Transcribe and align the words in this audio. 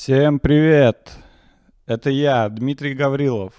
Всем 0.00 0.38
привет! 0.38 1.10
Это 1.84 2.10
я, 2.10 2.48
Дмитрий 2.48 2.94
Гаврилов. 2.94 3.52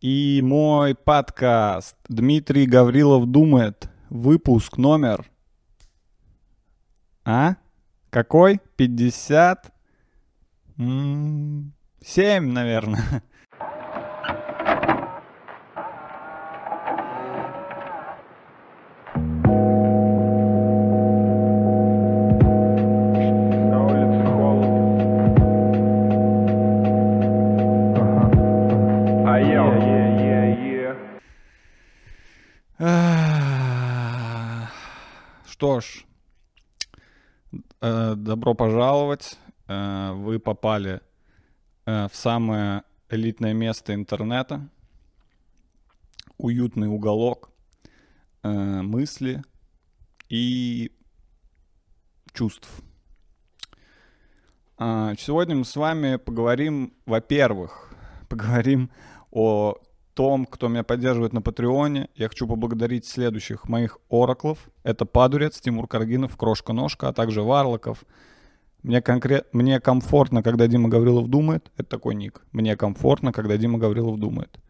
И 0.00 0.40
мой 0.42 0.96
подкаст 0.96 1.94
«Дмитрий 2.08 2.66
Гаврилов 2.66 3.30
думает». 3.30 3.88
Выпуск 4.10 4.78
номер... 4.78 5.24
А? 7.24 7.54
Какой? 8.10 8.60
50? 8.74 9.72
М, 10.76 11.72
Семь, 12.04 12.50
наверное. 12.50 13.22
добро 38.44 38.54
пожаловать. 38.54 39.38
Э, 39.68 40.12
Вы 40.12 40.38
попали 40.38 41.00
э, 41.86 42.08
в 42.08 42.14
самое 42.14 42.82
элитное 43.08 43.54
место 43.54 43.94
интернета. 43.94 44.68
Уютный 46.36 46.88
уголок 46.88 47.48
э, 48.42 48.82
мысли 48.82 49.42
и 50.28 50.92
чувств. 52.34 52.68
А, 54.76 55.14
Сегодня 55.16 55.56
мы 55.56 55.64
с 55.64 55.74
вами 55.74 56.16
поговорим, 56.16 56.92
во-первых, 57.06 57.94
поговорим 58.28 58.90
о 59.30 59.76
том, 60.12 60.44
кто 60.44 60.68
меня 60.68 60.84
поддерживает 60.84 61.32
на 61.32 61.40
Патреоне. 61.40 62.10
Я 62.14 62.28
хочу 62.28 62.46
поблагодарить 62.46 63.06
следующих 63.06 63.70
моих 63.70 63.96
ораклов. 64.10 64.58
Это 64.82 65.06
Падурец, 65.06 65.62
Тимур 65.62 65.88
Каргинов, 65.88 66.36
Крошка-Ножка, 66.36 67.08
а 67.08 67.14
также 67.14 67.40
Варлоков. 67.40 68.04
Мне, 68.84 69.00
конкрет... 69.00 69.48
Мне 69.52 69.80
комфортно, 69.80 70.42
когда 70.42 70.66
Дима 70.66 70.90
Гаврилов 70.90 71.28
думает. 71.28 71.72
Это 71.78 71.88
такой 71.88 72.14
ник. 72.14 72.44
Мне 72.52 72.76
комфортно, 72.76 73.32
когда 73.32 73.56
Дима 73.56 73.78
Гаврилов 73.78 74.20
думает. 74.20 74.60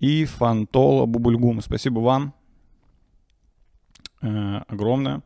И 0.00 0.24
Фантола 0.24 1.06
Бубульгум. 1.06 1.62
Спасибо 1.62 2.00
вам 2.00 2.34
э, 4.22 4.56
огромное. 4.66 5.22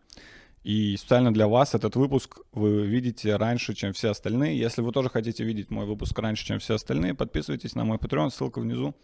И 0.63 0.95
специально 0.99 1.33
для 1.33 1.49
вас 1.49 1.75
этот 1.75 1.97
выпуск 1.97 2.41
вы 2.53 2.87
видите 2.87 3.35
раньше, 3.37 3.75
чем 3.75 3.95
все 3.95 4.11
остальные. 4.11 4.59
Если 4.59 4.83
вы 4.83 4.93
тоже 4.93 5.09
хотите 5.09 5.43
видеть 5.43 5.71
мой 5.71 5.87
выпуск 5.87 6.19
раньше, 6.19 6.45
чем 6.45 6.59
все 6.59 6.75
остальные, 6.75 7.15
подписывайтесь 7.15 7.75
на 7.75 7.85
мой 7.85 7.97
Patreon, 7.97 8.31
ссылка 8.31 8.61
внизу. 8.61 8.95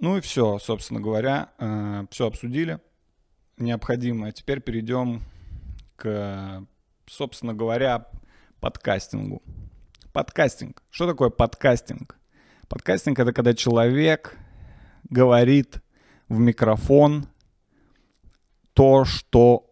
Ну 0.00 0.16
и 0.16 0.20
все, 0.20 0.58
собственно 0.58 1.00
говоря, 1.00 1.52
все 2.10 2.26
обсудили 2.26 2.80
необходимое. 3.58 4.32
Теперь 4.32 4.60
перейдем 4.60 5.22
к, 5.94 6.66
собственно 7.06 7.54
говоря, 7.54 8.08
подкастингу. 8.60 9.42
Подкастинг. 10.12 10.82
Что 10.90 11.06
такое 11.06 11.30
подкастинг? 11.30 12.18
Подкастинг 12.68 13.18
это 13.18 13.32
когда 13.32 13.54
человек 13.54 14.36
говорит 15.08 15.82
в 16.28 16.38
микрофон 16.38 17.26
то, 18.72 19.04
что 19.04 19.70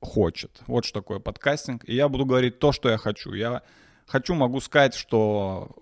хочет. 0.00 0.60
Вот 0.66 0.84
что 0.84 1.00
такое 1.00 1.18
подкастинг. 1.18 1.88
И 1.88 1.94
я 1.94 2.08
буду 2.08 2.26
говорить 2.26 2.58
то, 2.58 2.72
что 2.72 2.90
я 2.90 2.98
хочу. 2.98 3.32
Я 3.32 3.62
хочу, 4.06 4.34
могу 4.34 4.60
сказать, 4.60 4.94
что 4.94 5.74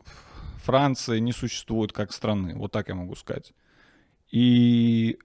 Франции 0.62 1.19
не 1.19 1.33
существует 1.33 1.93
как 1.93 2.12
страны. 2.12 2.55
Вот 2.55 2.73
так 2.73 2.89
я 2.89 2.95
могу 2.95 3.15
сказать. 3.17 3.53
И 4.31 5.19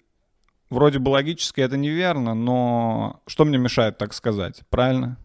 вроде 0.70 1.00
бы 1.00 1.10
логически 1.10 1.62
это 1.62 1.78
неверно, 1.78 2.34
но 2.34 3.22
что 3.28 3.46
мне 3.46 3.58
мешает 3.58 3.98
так 3.98 4.14
сказать? 4.14 4.62
Правильно? 4.70 5.18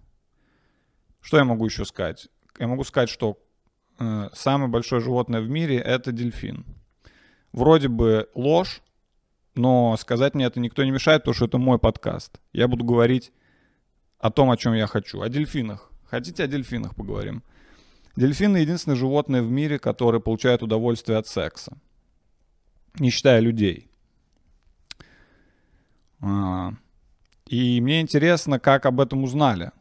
Что 1.21 1.37
я 1.37 1.45
могу 1.45 1.67
еще 1.67 1.85
сказать? 1.85 2.29
Я 2.59 2.67
могу 2.69 2.85
сказать, 2.85 3.09
что 3.09 3.39
э, 3.99 4.29
самое 4.33 4.71
большое 4.71 5.01
животное 5.01 5.41
в 5.41 5.49
мире 5.49 5.77
это 5.77 6.13
дельфин. 6.13 6.65
Вроде 7.53 7.89
бы 7.89 8.29
ложь, 8.35 8.83
но 9.55 9.97
сказать 9.97 10.35
мне 10.35 10.45
это 10.47 10.61
никто 10.61 10.85
не 10.85 10.91
мешает, 10.91 11.23
потому 11.23 11.35
что 11.35 11.47
это 11.47 11.59
мой 11.59 11.79
подкаст. 11.79 12.41
Я 12.53 12.69
буду 12.69 12.85
говорить 12.85 13.33
о 14.19 14.31
том, 14.31 14.51
о 14.51 14.57
чем 14.57 14.75
я 14.75 14.87
хочу. 14.87 15.21
О 15.21 15.29
дельфинах. 15.29 15.91
Хотите 16.07 16.45
о 16.45 16.47
дельфинах 16.47 16.95
поговорим? 16.95 17.43
Дельфины 18.17 18.59
единственное 18.59 18.97
животное 18.97 19.43
в 19.43 19.51
мире, 19.51 19.79
которое 19.79 20.21
получает 20.21 20.63
удовольствие 20.63 21.19
от 21.19 21.27
секса. 21.27 21.79
Не 22.99 23.11
считая 23.11 23.41
людей. 23.41 23.89
А, 26.21 26.73
И 27.47 27.81
мне 27.81 28.01
интересно, 28.01 28.59
как 28.59 28.87
об 28.87 29.01
этом 29.01 29.25
узнали. 29.25 29.73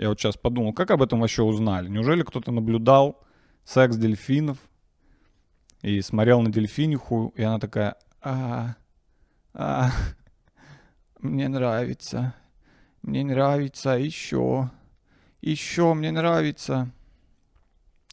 Я 0.00 0.08
вот 0.08 0.18
сейчас 0.18 0.38
подумал, 0.38 0.72
как 0.72 0.90
об 0.92 1.02
этом 1.02 1.20
вообще 1.20 1.42
узнали? 1.42 1.86
Неужели 1.86 2.22
кто-то 2.22 2.50
наблюдал 2.52 3.22
секс 3.64 3.96
дельфинов 3.96 4.56
и 5.82 6.00
смотрел 6.00 6.40
на 6.40 6.50
дельфиниху, 6.50 7.34
и 7.36 7.42
она 7.42 7.58
такая, 7.58 7.96
а, 8.22 8.76
а, 9.52 9.90
мне 11.18 11.48
нравится, 11.48 12.34
мне 13.02 13.24
нравится 13.24 13.90
еще, 13.90 14.70
еще 15.42 15.92
мне 15.92 16.12
нравится. 16.12 16.90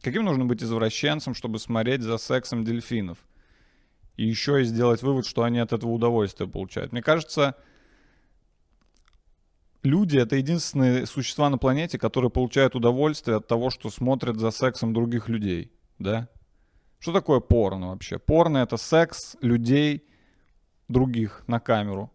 Каким 0.01 0.25
нужно 0.25 0.43
быть 0.43 0.61
извращенцем, 0.61 1.33
чтобы 1.33 1.57
смотреть 1.57 2.01
за 2.01 2.17
сексом 2.17 2.65
дельфинов? 2.65 3.17
И 4.17 4.25
еще 4.25 4.61
и 4.61 4.65
сделать 4.65 5.03
вывод, 5.03 5.25
что 5.25 5.43
они 5.43 5.59
от 5.59 5.71
этого 5.71 5.91
удовольствие 5.91 6.49
получают. 6.49 6.91
Мне 6.91 7.01
кажется, 7.01 7.55
люди— 9.87 10.17
это 10.19 10.35
единственные 10.35 11.05
существа 11.05 11.49
на 11.49 11.57
планете, 11.57 11.97
которые 11.97 12.29
получают 12.29 12.75
удовольствие 12.75 13.37
от 13.37 13.47
того, 13.47 13.69
что 13.69 13.89
смотрят 13.89 14.37
за 14.37 14.51
сексом 14.51 14.93
других 14.93 15.29
людей, 15.29 15.71
да? 15.99 16.27
Что 16.99 17.13
такое 17.13 17.39
порно 17.39 17.89
вообще? 17.89 18.17
Порно— 18.19 18.57
это 18.59 18.77
секс 18.77 19.37
людей 19.41 20.03
других 20.87 21.43
на 21.47 21.59
камеру. 21.59 22.11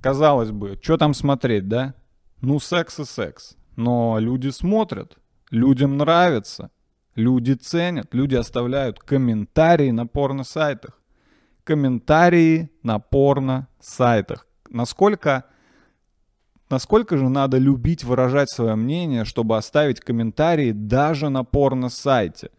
Казалось 0.00 0.50
бы, 0.50 0.78
что 0.82 0.96
там 0.96 1.14
смотреть, 1.14 1.68
да? 1.68 1.94
Ну, 2.40 2.60
секс 2.60 3.00
и 3.00 3.04
секс. 3.04 3.56
Но 3.76 4.18
люди 4.18 4.50
смотрят, 4.50 5.16
людям 5.50 5.96
нравится, 5.96 6.70
люди 7.14 7.52
ценят, 7.52 8.12
люди 8.12 8.34
оставляют 8.34 8.98
комментарии 8.98 9.90
на 9.90 10.06
порно-сайтах. 10.06 11.00
Комментарии 11.64 12.70
на 12.82 12.98
порно-сайтах. 12.98 14.46
Насколько, 14.68 15.44
насколько 16.70 17.16
же 17.16 17.28
надо 17.28 17.58
любить 17.58 18.04
выражать 18.04 18.50
свое 18.50 18.74
мнение, 18.74 19.24
чтобы 19.24 19.56
оставить 19.56 20.00
комментарии 20.00 20.72
даже 20.72 21.28
на 21.28 21.44
порно-сайте? 21.44 22.50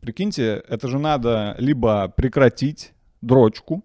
Прикиньте, 0.00 0.62
это 0.68 0.88
же 0.88 0.98
надо 0.98 1.56
либо 1.58 2.08
прекратить 2.08 2.92
дрочку 3.20 3.84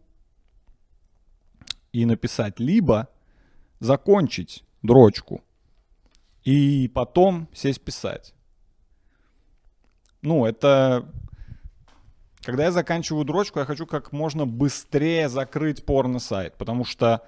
и 1.91 2.05
написать, 2.05 2.59
либо 2.59 3.09
закончить 3.79 4.63
дрочку 4.83 5.43
и 6.43 6.89
потом 6.93 7.47
сесть 7.53 7.81
писать. 7.81 8.33
Ну, 10.21 10.45
это... 10.45 11.09
Когда 12.43 12.65
я 12.65 12.71
заканчиваю 12.71 13.23
дрочку, 13.23 13.59
я 13.59 13.65
хочу 13.65 13.85
как 13.85 14.11
можно 14.11 14.47
быстрее 14.47 15.29
закрыть 15.29 15.85
порно-сайт, 15.85 16.55
потому 16.57 16.85
что 16.85 17.21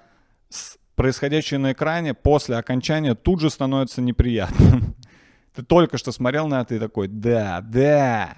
с- 0.48 0.76
происходящее 0.94 1.58
на 1.58 1.72
экране 1.72 2.14
после 2.14 2.56
окончания 2.56 3.14
тут 3.14 3.40
же 3.40 3.50
становится 3.50 4.00
неприятным. 4.00 4.96
Ты 5.54 5.62
только 5.62 5.98
что 5.98 6.12
смотрел 6.12 6.46
на 6.48 6.62
это 6.62 6.74
и 6.74 6.78
такой, 6.78 7.08
да, 7.08 7.60
да. 7.60 8.36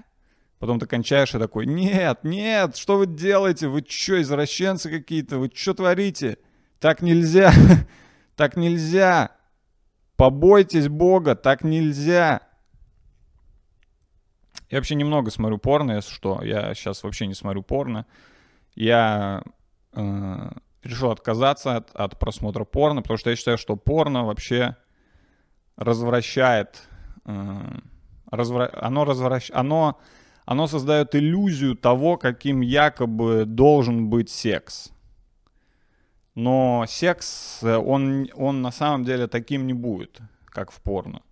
Потом 0.59 0.79
ты 0.79 0.87
кончаешь 0.87 1.35
и 1.35 1.39
такой, 1.39 1.67
нет, 1.67 2.25
нет, 2.25 2.77
что 2.77 2.97
вы 2.97 3.07
делаете? 3.07 3.69
Вы 3.69 3.85
что, 3.87 4.21
извращенцы 4.21 4.91
какие-то? 4.91 5.39
Вы 5.39 5.51
что 5.55 5.75
творите? 5.75 6.39
Так 6.79 7.03
нельзя, 7.03 7.53
так 8.37 8.57
нельзя. 8.57 9.33
Побойтесь 10.17 10.89
Бога, 10.89 11.35
так 11.35 11.63
нельзя. 11.63 12.41
Я 14.71 14.79
вообще 14.79 14.95
немного 14.95 15.31
смотрю 15.31 15.59
порно, 15.59 15.93
если 15.93 16.13
что. 16.13 16.43
Я 16.43 16.75
сейчас 16.75 17.03
вообще 17.03 17.27
не 17.27 17.35
смотрю 17.35 17.63
порно. 17.63 18.07
Я 18.75 19.43
э, 19.93 20.51
решил 20.87 21.11
отказаться 21.11 21.77
от, 21.77 21.91
от 21.95 22.19
просмотра 22.19 22.65
порно, 22.65 23.03
потому 23.03 23.19
что 23.19 23.31
я 23.31 23.37
считаю, 23.37 23.59
что 23.59 23.77
порно 23.77 24.25
вообще 24.25 24.77
развращает. 25.77 26.83
э, 27.25 27.79
развра- 28.31 28.77
Оно 28.81 29.05
развращ... 29.05 29.51
Оно 29.53 29.99
оно 30.47 30.69
создает 30.69 31.17
иллюзию 31.17 31.75
того, 31.75 32.17
каким 32.17 32.61
якобы 32.61 33.45
должен 33.47 34.09
быть 34.09 34.31
секс. 34.31 34.93
Но 36.37 36.85
секс, 36.89 37.63
э, 37.63 37.77
он, 37.77 38.29
он 38.35 38.63
на 38.63 38.71
самом 38.71 39.05
деле 39.05 39.27
таким 39.27 39.67
не 39.67 39.73
будет, 39.75 40.21
как 40.47 40.71
в 40.71 40.81
порно. 40.81 41.23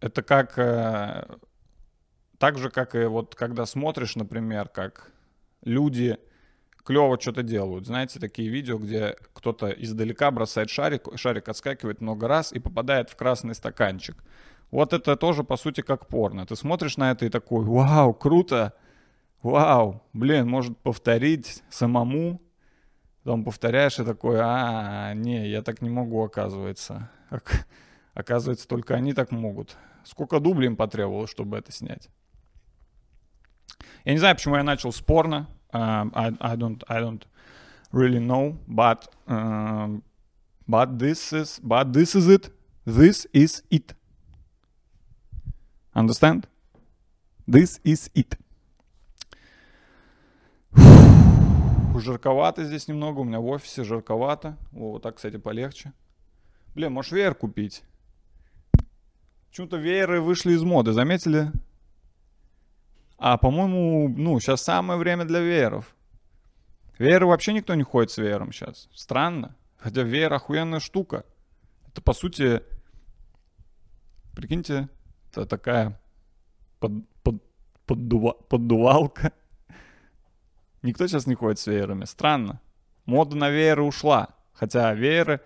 это 0.00 0.22
как... 0.22 0.58
э, 0.58 1.24
так 2.38 2.58
же, 2.58 2.70
как 2.70 2.94
и 2.94 3.04
вот 3.04 3.34
когда 3.34 3.66
смотришь, 3.66 4.16
например, 4.16 4.68
как 4.68 5.12
люди 5.62 6.18
клево 6.88 7.20
что-то 7.20 7.42
делают. 7.42 7.84
Знаете, 7.84 8.18
такие 8.18 8.48
видео, 8.48 8.78
где 8.78 9.14
кто-то 9.34 9.68
издалека 9.68 10.30
бросает 10.30 10.70
шарик, 10.70 11.06
шарик 11.16 11.50
отскакивает 11.50 12.00
много 12.00 12.26
раз 12.28 12.50
и 12.50 12.58
попадает 12.58 13.10
в 13.10 13.16
красный 13.16 13.54
стаканчик. 13.54 14.16
Вот 14.70 14.94
это 14.94 15.14
тоже, 15.16 15.44
по 15.44 15.58
сути, 15.58 15.82
как 15.82 16.06
порно. 16.08 16.46
Ты 16.46 16.56
смотришь 16.56 16.96
на 16.96 17.10
это 17.10 17.26
и 17.26 17.28
такой, 17.28 17.62
вау, 17.62 18.14
круто, 18.14 18.72
вау, 19.42 20.02
блин, 20.14 20.48
может 20.48 20.78
повторить 20.78 21.62
самому. 21.68 22.40
Потом 23.22 23.44
повторяешь 23.44 23.98
и 23.98 24.04
такой, 24.04 24.38
а, 24.40 25.12
не, 25.12 25.46
я 25.46 25.60
так 25.60 25.82
не 25.82 25.90
могу, 25.90 26.24
оказывается. 26.24 27.10
Ок- 27.30 27.66
Оказывается, 28.14 28.66
только 28.66 28.94
они 28.94 29.12
так 29.12 29.30
могут. 29.30 29.76
Сколько 30.04 30.40
дублей 30.40 30.68
им 30.68 30.76
потребовалось, 30.76 31.30
чтобы 31.30 31.58
это 31.58 31.70
снять? 31.70 32.08
Я 34.06 34.12
не 34.12 34.18
знаю, 34.18 34.36
почему 34.36 34.56
я 34.56 34.62
начал 34.62 34.90
с 34.90 35.02
порно. 35.02 35.48
Um, 35.72 36.12
I, 36.14 36.32
I 36.40 36.56
don't, 36.56 36.82
I 36.88 37.00
don't 37.00 37.24
really 37.92 38.20
know, 38.20 38.56
but, 38.66 39.08
um, 39.26 40.02
but 40.66 40.98
this 40.98 41.32
is, 41.32 41.60
but 41.62 41.92
this 41.92 42.14
is 42.14 42.28
it. 42.28 42.50
This 42.86 43.26
is 43.32 43.62
it. 43.70 43.94
Understand? 45.94 46.46
This 47.46 47.80
is 47.84 48.10
it. 48.14 48.36
Жарковато 51.98 52.64
здесь 52.64 52.88
немного, 52.88 53.20
у 53.20 53.24
меня 53.24 53.40
в 53.40 53.46
офисе 53.46 53.84
жарковато. 53.84 54.56
О, 54.72 54.92
вот 54.92 55.02
так, 55.02 55.16
кстати, 55.16 55.36
полегче. 55.36 55.92
Блин, 56.74 56.92
можешь 56.92 57.12
веер 57.12 57.34
купить? 57.34 57.82
Почему-то 59.48 59.76
вееры 59.76 60.20
вышли 60.20 60.52
из 60.52 60.62
моды, 60.62 60.92
заметили? 60.92 61.50
А, 63.18 63.36
по-моему, 63.36 64.08
ну, 64.08 64.38
сейчас 64.38 64.62
самое 64.62 64.98
время 64.98 65.24
для 65.24 65.40
вееров. 65.40 65.94
Вееры 66.98 67.26
вообще 67.26 67.52
никто 67.52 67.74
не 67.74 67.82
ходит 67.82 68.10
с 68.10 68.18
веером 68.18 68.52
сейчас. 68.52 68.88
Странно. 68.94 69.56
Хотя 69.76 70.02
веер 70.02 70.32
охуенная 70.32 70.80
штука. 70.80 71.24
Это, 71.86 72.00
по 72.00 72.12
сути, 72.12 72.62
прикиньте, 74.34 74.88
это 75.30 75.46
такая 75.46 76.00
под, 76.78 76.92
под- 77.22 77.42
поддува- 77.86 78.40
поддувалка. 78.48 79.32
Никто 80.82 81.06
сейчас 81.06 81.26
не 81.26 81.34
ходит 81.34 81.58
с 81.58 81.66
веерами. 81.66 82.04
Странно. 82.04 82.60
Мода 83.04 83.36
на 83.36 83.50
вееры 83.50 83.82
ушла. 83.82 84.28
Хотя 84.52 84.92
вееры... 84.94 85.40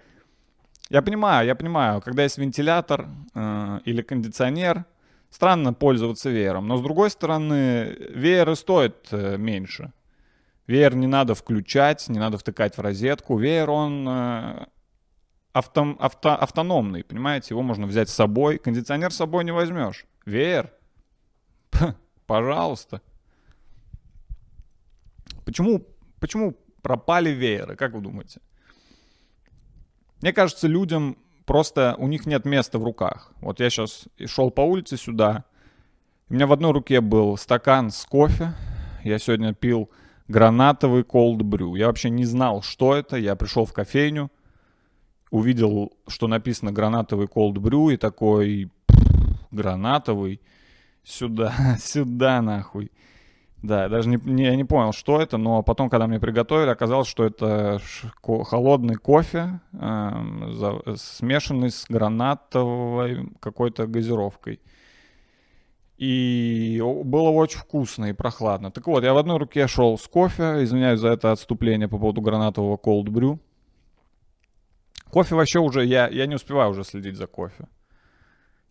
Я 0.91 1.01
понимаю, 1.01 1.47
я 1.47 1.55
понимаю, 1.55 2.03
когда 2.03 2.23
есть 2.23 2.37
вентилятор 2.37 3.09
э, 3.35 3.81
или 3.87 4.03
кондиционер, 4.03 4.85
странно 5.33 5.73
пользоваться 5.73 6.31
веером. 6.31 6.69
Но 6.69 6.77
с 6.77 6.83
другой 6.83 7.11
стороны, 7.11 7.97
вееры 8.11 8.55
стоят 8.55 9.09
э, 9.11 9.37
меньше. 9.39 9.93
Веер 10.67 10.95
не 10.95 11.07
надо 11.07 11.35
включать, 11.35 12.09
не 12.09 12.19
надо 12.19 12.37
втыкать 12.39 12.77
в 12.77 12.81
розетку. 12.81 13.39
Веер, 13.39 13.71
он 13.71 14.07
э, 14.07 14.67
автом- 15.55 15.97
авто- 15.99 16.37
автономный, 16.37 17.03
понимаете? 17.03 17.55
Его 17.55 17.63
можно 17.63 17.87
взять 17.87 18.11
с 18.11 18.15
собой. 18.15 18.59
Кондиционер 18.59 19.11
с 19.11 19.17
собой 19.17 19.45
не 19.45 19.53
возьмешь. 19.53 20.05
Веер? 20.27 20.71
Пожалуйста. 22.27 23.01
Почему, 25.45 25.87
почему 26.21 26.57
пропали 26.83 27.31
вееры, 27.31 27.75
как 27.75 27.95
вы 27.95 28.01
думаете? 28.03 28.41
Мне 30.21 30.33
кажется, 30.33 30.69
людям 30.69 31.17
просто 31.45 31.95
у 31.99 32.09
них 32.09 32.27
нет 32.27 32.45
места 32.45 32.79
в 32.79 32.85
руках. 32.85 33.33
Вот 33.41 33.61
я 33.61 33.71
сейчас 33.71 34.05
шел 34.27 34.51
по 34.51 34.63
улице 34.63 34.97
сюда, 34.97 35.45
у 36.33 36.35
меня 36.35 36.47
в 36.47 36.53
одной 36.55 36.73
руке 36.73 37.03
был 37.03 37.37
стакан 37.37 37.91
с 37.91 38.07
кофе. 38.07 38.55
Я 39.05 39.19
сегодня 39.19 39.53
пил 39.53 39.91
гранатовый 40.29 41.03
cold 41.03 41.41
brew. 41.41 41.77
Я 41.77 41.89
вообще 41.89 42.09
не 42.09 42.25
знал, 42.25 42.63
что 42.63 42.95
это. 42.95 43.19
Я 43.19 43.37
пришел 43.37 43.67
в 43.67 43.75
кофейню, 43.75 44.31
увидел, 45.31 45.93
что 46.09 46.29
написано 46.29 46.73
гранатовый 46.73 47.27
cold 47.27 47.57
brew 47.57 47.93
и 47.93 47.99
такой 47.99 48.71
«Пф, 48.87 49.43
гранатовый. 49.51 50.41
Сюда, 51.05 51.77
сюда 51.79 52.41
нахуй. 52.41 52.91
Да, 53.63 53.85
я 53.85 53.89
даже 53.89 54.09
не, 54.09 54.17
не- 54.25 54.45
я 54.45 54.57
не 54.57 54.65
понял, 54.65 54.93
что 54.93 55.21
это, 55.21 55.37
но 55.37 55.63
потом, 55.63 55.89
когда 55.89 56.09
мне 56.09 56.19
приготовили, 56.19 56.69
оказалось, 56.71 57.07
что 57.07 57.25
это 57.25 57.81
ко- 58.21 58.43
холодный 58.43 58.97
кофе, 58.97 59.61
эм, 59.73 60.53
за- 60.53 60.97
смешанный 60.97 61.71
с 61.71 61.87
гранатовой 61.89 63.29
какой-то 63.41 63.87
газировкой. 63.87 64.61
И 65.97 66.81
было 67.05 67.29
очень 67.31 67.61
вкусно 67.61 68.07
и 68.07 68.13
прохладно. 68.13 68.73
Так 68.73 68.89
вот, 68.89 69.05
я 69.05 69.15
в 69.15 69.19
одной 69.19 69.39
руке 69.39 69.69
шел 69.69 69.97
с 69.97 70.09
кофе, 70.09 70.65
извиняюсь 70.65 70.99
за 70.99 71.09
это 71.09 71.31
отступление 71.31 71.87
по 71.87 71.99
поводу 71.99 72.21
гранатового 72.21 72.77
cold 72.77 73.05
brew. 73.05 73.39
Кофе 75.11 75.37
вообще 75.37 75.61
уже, 75.61 75.85
я, 75.85 76.09
я 76.09 76.27
не 76.27 76.35
успеваю 76.35 76.71
уже 76.71 76.83
следить 76.83 77.17
за 77.17 77.29
кофе. 77.29 77.69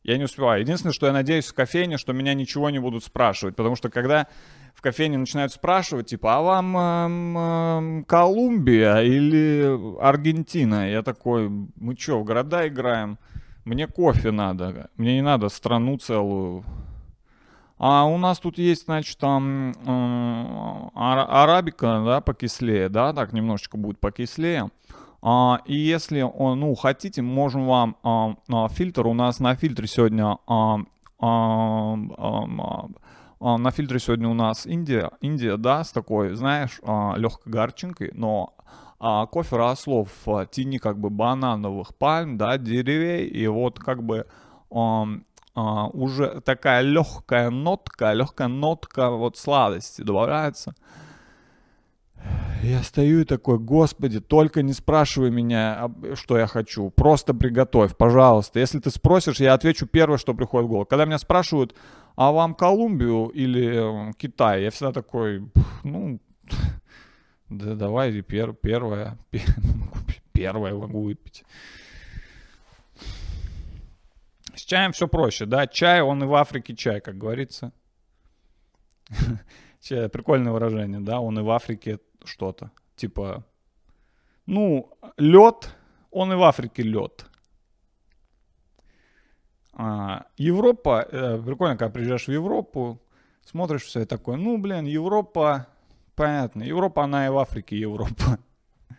Я 0.03 0.17
не 0.17 0.23
успеваю. 0.23 0.61
Единственное, 0.61 0.93
что 0.93 1.05
я 1.05 1.13
надеюсь 1.13 1.47
в 1.47 1.53
кофейне, 1.53 1.97
что 1.97 2.11
меня 2.13 2.33
ничего 2.33 2.69
не 2.69 2.79
будут 2.79 3.03
спрашивать. 3.03 3.55
Потому 3.55 3.75
что 3.75 3.89
когда 3.89 4.27
в 4.73 4.81
кофейне 4.81 5.17
начинают 5.17 5.53
спрашивать, 5.53 6.07
типа, 6.07 6.37
а 6.37 6.41
вам 6.41 6.77
эм, 6.77 7.37
эм, 7.37 8.03
Колумбия 8.05 9.01
или 9.01 9.99
Аргентина? 10.01 10.89
Я 10.89 11.03
такой, 11.03 11.49
мы 11.49 11.95
что, 11.95 12.19
в 12.19 12.23
города 12.23 12.67
играем? 12.67 13.19
Мне 13.63 13.85
кофе 13.85 14.31
надо. 14.31 14.89
Мне 14.97 15.15
не 15.15 15.21
надо 15.21 15.49
страну 15.49 15.97
целую. 15.97 16.63
А 17.77 18.05
у 18.05 18.17
нас 18.17 18.39
тут 18.39 18.57
есть, 18.57 18.85
значит, 18.85 19.17
там 19.17 19.73
ара- 20.95 21.25
арабика, 21.43 22.03
да, 22.05 22.21
покислее, 22.21 22.89
да, 22.89 23.11
так 23.11 23.33
немножечко 23.33 23.77
будет 23.77 23.99
покислее. 23.99 24.69
А, 25.21 25.61
и 25.65 25.75
если, 25.75 26.21
ну, 26.21 26.75
хотите, 26.75 27.21
можем 27.21 27.65
вам 27.67 27.95
а, 28.03 28.35
а, 28.49 28.67
фильтр. 28.69 29.07
У 29.07 29.13
нас 29.13 29.39
на 29.39 29.55
фильтре 29.55 29.87
сегодня 29.87 30.37
на 33.39 33.71
фильтре 33.71 33.99
сегодня 33.99 34.27
у 34.27 34.33
нас 34.33 34.65
Индия, 34.65 35.11
Индия, 35.21 35.57
да, 35.57 35.83
с 35.83 35.91
такой, 35.91 36.35
знаешь, 36.35 36.79
легкой 37.17 37.51
горчинкой, 37.51 38.11
но 38.13 38.55
а, 39.03 39.25
кофе 39.25 39.55
росло 39.57 40.05
в 40.05 40.45
тени 40.51 40.77
как 40.77 40.99
бы 40.99 41.09
банановых 41.09 41.95
пальм, 41.95 42.37
да, 42.37 42.59
деревей, 42.59 43.27
и 43.27 43.47
вот 43.47 43.79
как 43.79 44.03
бы 44.03 44.27
ам, 44.71 45.25
а, 45.55 45.87
уже 45.87 46.39
такая 46.41 46.81
легкая 46.81 47.49
нотка, 47.49 48.13
легкая 48.13 48.47
нотка 48.47 49.09
вот 49.09 49.37
сладости 49.37 50.03
добавляется. 50.03 50.75
Я 52.63 52.83
стою 52.83 53.21
и 53.21 53.25
такой, 53.25 53.57
господи, 53.57 54.19
только 54.19 54.61
не 54.61 54.73
спрашивай 54.73 55.31
меня, 55.31 55.79
об- 55.79 56.15
что 56.15 56.37
я 56.37 56.45
хочу. 56.45 56.91
Просто 56.91 57.33
приготовь, 57.33 57.97
пожалуйста. 57.97 58.59
Если 58.59 58.79
ты 58.79 58.91
спросишь, 58.91 59.39
я 59.39 59.53
отвечу 59.55 59.87
первое, 59.87 60.19
что 60.19 60.35
приходит 60.35 60.67
в 60.67 60.69
голову. 60.69 60.85
Когда 60.85 61.05
меня 61.05 61.17
спрашивают, 61.17 61.75
а 62.15 62.31
вам 62.31 62.53
Колумбию 62.53 63.27
или 63.29 64.09
э, 64.09 64.13
Китай, 64.17 64.63
я 64.63 64.69
всегда 64.69 64.91
такой, 64.91 65.41
«Пф, 65.53 65.83
ну, 65.83 66.19
да 67.49 67.73
давай 67.73 68.11
пер- 68.21 68.53
первое. 68.53 69.17
пе- 69.31 69.41
Первое 70.33 70.73
могу 70.75 71.01
выпить. 71.03 71.43
С 74.55 74.61
чаем 74.61 74.91
все 74.91 75.07
проще, 75.07 75.45
да? 75.45 75.65
Чай, 75.67 76.01
он 76.01 76.23
и 76.23 76.27
в 76.27 76.35
Африке 76.35 76.75
чай, 76.75 77.01
как 77.01 77.17
говорится. 77.17 77.71
Прикольное 79.89 80.51
выражение, 80.51 80.99
да? 80.99 81.19
Он 81.19 81.39
и 81.39 81.41
в 81.41 81.49
Африке 81.49 81.99
что-то. 82.25 82.71
Типа, 82.95 83.43
ну, 84.45 84.91
лед, 85.17 85.75
он 86.11 86.33
и 86.33 86.35
в 86.35 86.43
Африке 86.43 86.83
лед. 86.83 87.25
А, 89.73 90.25
Европа, 90.37 91.07
э, 91.09 91.41
прикольно, 91.41 91.77
когда 91.77 91.91
приезжаешь 91.91 92.27
в 92.27 92.31
Европу, 92.31 93.01
смотришь 93.45 93.83
все 93.83 94.01
и 94.01 94.05
такое, 94.05 94.37
ну, 94.37 94.57
блин, 94.57 94.85
Европа, 94.85 95.67
понятно, 96.15 96.63
Европа, 96.63 97.03
она 97.03 97.25
и 97.25 97.29
в 97.29 97.37
Африке 97.37 97.79
Европа. 97.79 98.37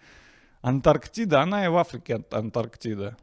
Антарктида, 0.63 1.43
она 1.43 1.65
и 1.65 1.69
в 1.69 1.77
Африке 1.77 2.15
Ан- 2.15 2.25
Антарктида. 2.31 3.17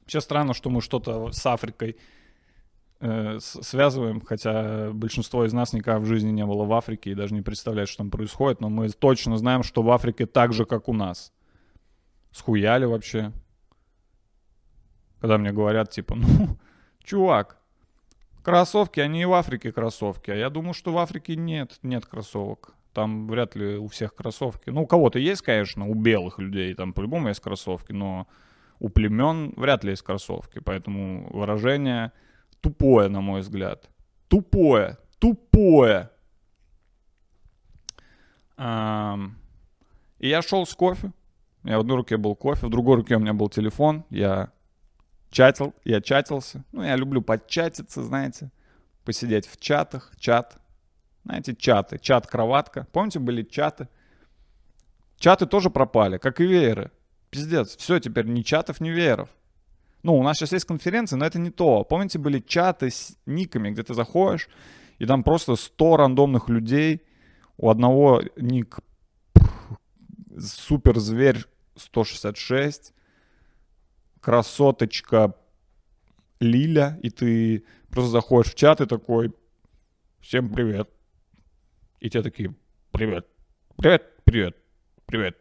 Вообще 0.00 0.20
странно, 0.20 0.54
что 0.54 0.70
мы 0.70 0.82
что-то 0.82 1.32
с 1.32 1.46
Африкой 1.46 1.96
э, 3.00 3.38
связываем, 3.40 4.20
хотя 4.20 4.90
большинство 4.92 5.44
из 5.44 5.52
нас 5.52 5.72
никогда 5.72 5.98
в 6.00 6.04
жизни 6.04 6.30
не 6.30 6.44
было 6.44 6.64
в 6.64 6.72
Африке 6.72 7.10
и 7.10 7.14
даже 7.14 7.34
не 7.34 7.42
представляет, 7.42 7.88
что 7.88 7.98
там 7.98 8.10
происходит, 8.10 8.60
но 8.60 8.68
мы 8.68 8.88
точно 8.90 9.36
знаем, 9.36 9.62
что 9.62 9.82
в 9.82 9.90
Африке 9.90 10.26
так 10.26 10.52
же, 10.52 10.64
как 10.64 10.88
у 10.88 10.92
нас. 10.92 11.32
Схуяли 12.30 12.84
вообще. 12.84 13.32
Когда 15.20 15.38
мне 15.38 15.52
говорят, 15.52 15.90
типа, 15.90 16.14
ну, 16.16 16.58
чувак, 17.02 17.58
кроссовки, 18.42 19.00
они 19.00 19.22
и 19.22 19.26
в 19.26 19.32
Африке 19.32 19.72
кроссовки. 19.72 20.30
А 20.30 20.36
я 20.36 20.50
думаю, 20.50 20.74
что 20.74 20.92
в 20.92 20.98
Африке 20.98 21.36
нет, 21.36 21.78
нет 21.82 22.06
кроссовок. 22.06 22.74
Там 22.92 23.28
вряд 23.28 23.54
ли 23.54 23.76
у 23.76 23.86
всех 23.86 24.14
кроссовки. 24.14 24.70
Ну, 24.70 24.82
у 24.82 24.86
кого-то 24.86 25.18
есть, 25.18 25.42
конечно, 25.42 25.86
у 25.86 25.94
белых 25.94 26.38
людей, 26.38 26.74
там 26.74 26.92
по-любому 26.92 27.28
есть 27.28 27.40
кроссовки, 27.40 27.92
но 27.92 28.26
у 28.80 28.88
племен 28.88 29.52
вряд 29.56 29.84
ли 29.84 29.90
есть 29.90 30.02
кроссовки, 30.02 30.58
поэтому 30.58 31.28
выражение 31.32 32.12
тупое, 32.60 33.08
на 33.08 33.20
мой 33.20 33.40
взгляд. 33.40 33.88
Тупое, 34.28 34.98
тупое. 35.18 36.10
И 38.56 40.28
я 40.28 40.42
шел 40.42 40.66
с 40.66 40.74
кофе. 40.74 41.12
У 41.62 41.66
меня 41.66 41.78
в 41.78 41.80
одной 41.80 41.96
руке 41.96 42.16
был 42.16 42.34
кофе, 42.34 42.66
в 42.66 42.70
другой 42.70 42.96
руке 42.96 43.16
у 43.16 43.18
меня 43.18 43.34
был 43.34 43.48
телефон. 43.48 44.04
Я 44.10 44.50
чатил, 45.30 45.74
я 45.84 46.00
чатился. 46.00 46.64
Ну, 46.72 46.82
я 46.82 46.96
люблю 46.96 47.22
подчатиться, 47.22 48.02
знаете, 48.02 48.50
посидеть 49.04 49.46
в 49.46 49.58
чатах, 49.58 50.12
чат. 50.18 50.58
Знаете, 51.24 51.54
чаты, 51.54 51.98
чат-кроватка. 51.98 52.86
Помните, 52.92 53.18
были 53.18 53.42
чаты? 53.42 53.88
Чаты 55.18 55.46
тоже 55.46 55.68
пропали, 55.68 56.16
как 56.16 56.40
и 56.40 56.46
вееры. 56.46 56.90
Пиздец, 57.28 57.76
все, 57.76 57.98
теперь 58.00 58.26
ни 58.26 58.42
чатов, 58.42 58.80
ни 58.80 58.88
вееров. 58.88 59.28
Ну, 60.02 60.16
у 60.16 60.22
нас 60.22 60.38
сейчас 60.38 60.52
есть 60.52 60.64
конференции, 60.64 61.16
но 61.16 61.26
это 61.26 61.38
не 61.38 61.50
то. 61.50 61.84
Помните, 61.84 62.18
были 62.18 62.40
чаты 62.40 62.90
с 62.90 63.16
никами, 63.26 63.70
где 63.70 63.82
ты 63.82 63.94
заходишь, 63.94 64.48
и 64.98 65.06
там 65.06 65.22
просто 65.22 65.56
100 65.56 65.96
рандомных 65.96 66.48
людей. 66.48 67.02
У 67.56 67.68
одного 67.68 68.22
ник 68.36 68.78
суперзверь 70.38 71.44
166, 71.76 72.94
красоточка 74.20 75.34
Лиля, 76.40 76.98
и 77.02 77.10
ты 77.10 77.64
просто 77.90 78.10
заходишь 78.10 78.52
в 78.52 78.54
чат 78.54 78.80
и 78.80 78.86
такой, 78.86 79.34
всем 80.20 80.48
привет. 80.48 80.88
И 82.00 82.08
те 82.08 82.22
такие, 82.22 82.54
привет, 82.90 83.26
привет, 83.76 84.02
привет, 84.24 84.56
привет. 85.06 85.36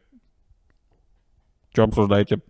Что 1.71 1.83
обсуждаете? 1.83 2.41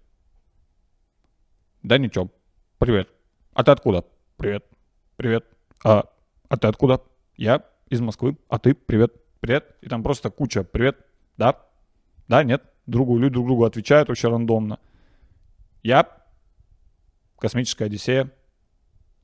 Да 1.83 1.97
ничего. 1.97 2.29
Привет. 2.77 3.09
А 3.53 3.63
ты 3.63 3.71
откуда? 3.71 4.05
Привет. 4.37 4.65
Привет. 5.15 5.45
А, 5.83 6.05
а 6.47 6.57
ты 6.57 6.67
откуда? 6.67 7.01
Я 7.37 7.65
из 7.89 8.01
Москвы. 8.01 8.37
А 8.49 8.59
ты? 8.59 8.73
Привет. 8.73 9.13
Привет. 9.39 9.75
И 9.81 9.87
там 9.87 10.03
просто 10.03 10.29
куча 10.29 10.63
привет. 10.63 10.97
Да. 11.37 11.59
Да, 12.27 12.43
нет. 12.43 12.63
Другу, 12.85 13.17
люди 13.17 13.33
друг 13.33 13.47
другу 13.47 13.65
отвечают 13.65 14.09
вообще 14.09 14.27
рандомно. 14.29 14.79
Я. 15.83 16.07
Космическая 17.37 17.85
Одиссея. 17.85 18.31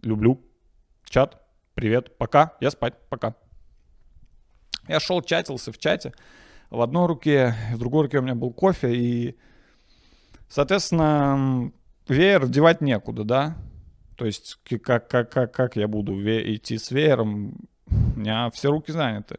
Люблю. 0.01 0.41
Чат. 1.05 1.41
Привет. 1.73 2.17
Пока. 2.17 2.53
Я 2.61 2.71
спать. 2.71 2.93
Пока. 3.09 3.35
Я 4.87 4.99
шел, 4.99 5.21
чатился 5.21 5.71
в 5.71 5.77
чате. 5.77 6.13
В 6.69 6.81
одной 6.81 7.07
руке, 7.07 7.55
в 7.73 7.79
другой 7.79 8.03
руке 8.03 8.19
у 8.19 8.21
меня 8.21 8.35
был 8.35 8.53
кофе. 8.53 8.95
И, 8.95 9.37
соответственно, 10.47 11.71
веер 12.07 12.47
девать 12.47 12.81
некуда, 12.81 13.23
да? 13.23 13.57
То 14.15 14.25
есть 14.25 14.59
как, 14.83 15.07
как, 15.07 15.31
как, 15.31 15.53
как 15.53 15.75
я 15.75 15.87
буду 15.87 16.13
идти 16.13 16.77
с 16.77 16.91
веером? 16.91 17.55
У 17.87 18.19
меня 18.19 18.49
все 18.51 18.69
руки 18.71 18.91
заняты. 18.91 19.37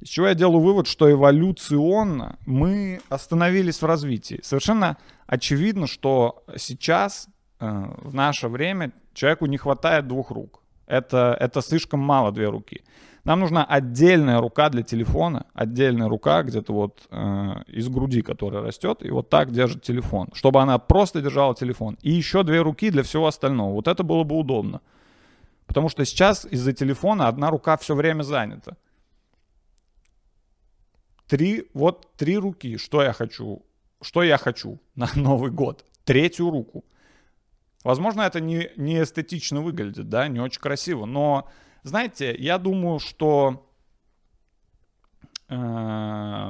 Из 0.00 0.08
чего 0.08 0.28
я 0.28 0.34
делаю 0.34 0.60
вывод, 0.60 0.86
что 0.86 1.10
эволюционно 1.10 2.38
мы 2.46 3.00
остановились 3.10 3.82
в 3.82 3.84
развитии. 3.84 4.40
Совершенно 4.42 4.96
очевидно, 5.26 5.86
что 5.86 6.42
сейчас, 6.56 7.28
э, 7.60 7.66
в 7.98 8.14
наше 8.14 8.48
время, 8.48 8.92
человеку 9.12 9.46
не 9.46 9.58
хватает 9.58 10.08
двух 10.08 10.30
рук. 10.30 10.62
Это, 10.90 11.36
это 11.38 11.62
слишком 11.62 12.00
мало 12.00 12.32
две 12.32 12.48
руки. 12.48 12.82
Нам 13.24 13.40
нужна 13.40 13.64
отдельная 13.64 14.40
рука 14.40 14.70
для 14.70 14.82
телефона, 14.82 15.46
отдельная 15.54 16.08
рука 16.08 16.42
где-то 16.42 16.72
вот 16.72 17.06
э, 17.10 17.62
из 17.68 17.88
груди, 17.88 18.22
которая 18.22 18.62
растет, 18.62 19.02
и 19.02 19.10
вот 19.10 19.28
так 19.28 19.52
держит 19.52 19.82
телефон, 19.82 20.28
чтобы 20.32 20.60
она 20.60 20.78
просто 20.78 21.20
держала 21.20 21.54
телефон. 21.54 21.96
И 22.02 22.10
еще 22.10 22.42
две 22.42 22.60
руки 22.62 22.90
для 22.90 23.02
всего 23.02 23.26
остального. 23.26 23.72
Вот 23.72 23.88
это 23.88 24.02
было 24.02 24.24
бы 24.24 24.36
удобно. 24.36 24.80
Потому 25.66 25.88
что 25.88 26.04
сейчас 26.04 26.44
из-за 26.50 26.72
телефона 26.72 27.28
одна 27.28 27.50
рука 27.50 27.76
все 27.76 27.94
время 27.94 28.22
занята. 28.24 28.76
Три, 31.28 31.68
вот 31.74 32.08
три 32.16 32.36
руки. 32.38 32.78
Что 32.78 33.02
я 33.02 33.12
хочу? 33.12 33.62
Что 34.02 34.24
я 34.24 34.38
хочу 34.38 34.80
на 34.96 35.08
Новый 35.14 35.52
год? 35.52 35.84
Третью 36.04 36.50
руку. 36.50 36.84
Возможно, 37.82 38.22
это 38.22 38.40
не, 38.40 38.70
не 38.76 39.02
эстетично 39.02 39.62
выглядит, 39.62 40.08
да, 40.08 40.28
не 40.28 40.38
очень 40.38 40.60
красиво, 40.60 41.06
но, 41.06 41.48
знаете, 41.82 42.34
я 42.36 42.58
думаю, 42.58 42.98
что 42.98 43.66
э, 45.48 46.48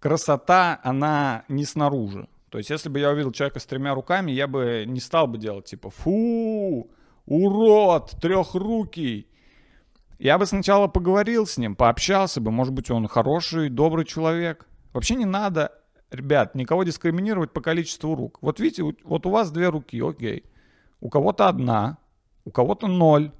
красота, 0.00 0.80
она 0.82 1.44
не 1.48 1.64
снаружи. 1.64 2.28
То 2.50 2.58
есть, 2.58 2.70
если 2.70 2.88
бы 2.88 2.98
я 2.98 3.10
увидел 3.10 3.30
человека 3.30 3.60
с 3.60 3.66
тремя 3.66 3.94
руками, 3.94 4.32
я 4.32 4.46
бы 4.46 4.84
не 4.86 5.00
стал 5.00 5.26
бы 5.26 5.38
делать 5.38 5.66
типа 5.66 5.90
«фу, 5.90 6.90
урод, 7.26 8.16
трехрукий». 8.20 9.28
Я 10.18 10.36
бы 10.36 10.46
сначала 10.46 10.88
поговорил 10.88 11.46
с 11.46 11.58
ним, 11.58 11.76
пообщался 11.76 12.40
бы, 12.40 12.50
может 12.50 12.74
быть, 12.74 12.90
он 12.90 13.06
хороший, 13.06 13.68
добрый 13.68 14.04
человек. 14.04 14.66
Вообще 14.92 15.14
не 15.14 15.26
надо, 15.26 15.72
ребят, 16.10 16.54
никого 16.54 16.84
дискриминировать 16.84 17.52
по 17.52 17.60
количеству 17.60 18.14
рук. 18.14 18.38
Вот 18.40 18.60
видите, 18.60 18.82
вот 19.04 19.26
у 19.26 19.30
вас 19.30 19.50
две 19.50 19.68
руки, 19.68 20.00
окей. 20.00 20.44
У 21.00 21.10
кого-то 21.10 21.48
одна, 21.48 21.98
у 22.44 22.50
кого-то 22.50 22.86
ноль, 22.86 23.32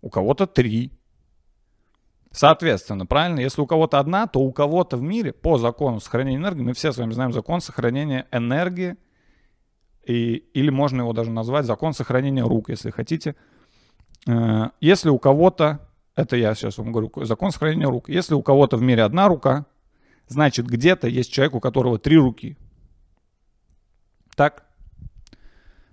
у 0.00 0.10
кого-то 0.10 0.46
три. 0.46 0.92
Соответственно, 2.30 3.04
правильно, 3.04 3.40
если 3.40 3.60
у 3.60 3.66
кого-то 3.66 3.98
одна, 3.98 4.26
то 4.26 4.40
у 4.40 4.52
кого-то 4.52 4.96
в 4.96 5.02
мире 5.02 5.32
по 5.32 5.58
закону 5.58 6.00
сохранения 6.00 6.36
энергии, 6.38 6.62
мы 6.62 6.72
все 6.72 6.92
с 6.92 6.96
вами 6.96 7.12
знаем 7.12 7.32
закон 7.32 7.60
сохранения 7.60 8.26
энергии, 8.32 8.96
и, 10.04 10.36
или 10.54 10.70
можно 10.70 11.02
его 11.02 11.12
даже 11.12 11.30
назвать 11.30 11.66
закон 11.66 11.92
сохранения 11.92 12.42
рук, 12.42 12.70
если 12.70 12.90
хотите. 12.90 13.36
Э, 14.26 14.70
Если 14.80 15.10
у 15.10 15.18
кого-то, 15.18 15.88
это 16.16 16.36
я 16.36 16.54
сейчас 16.54 16.78
вам 16.78 16.90
говорю, 16.90 17.12
закон 17.24 17.52
сохранения 17.52 17.86
рук, 17.86 18.08
если 18.08 18.34
у 18.34 18.42
кого-то 18.42 18.78
в 18.78 18.82
мире 18.82 19.02
одна 19.02 19.28
рука, 19.28 19.66
значит 20.32 20.66
где-то 20.66 21.06
есть 21.06 21.32
человек, 21.32 21.54
у 21.54 21.60
которого 21.60 21.98
три 21.98 22.16
руки. 22.16 22.56
Так? 24.34 24.64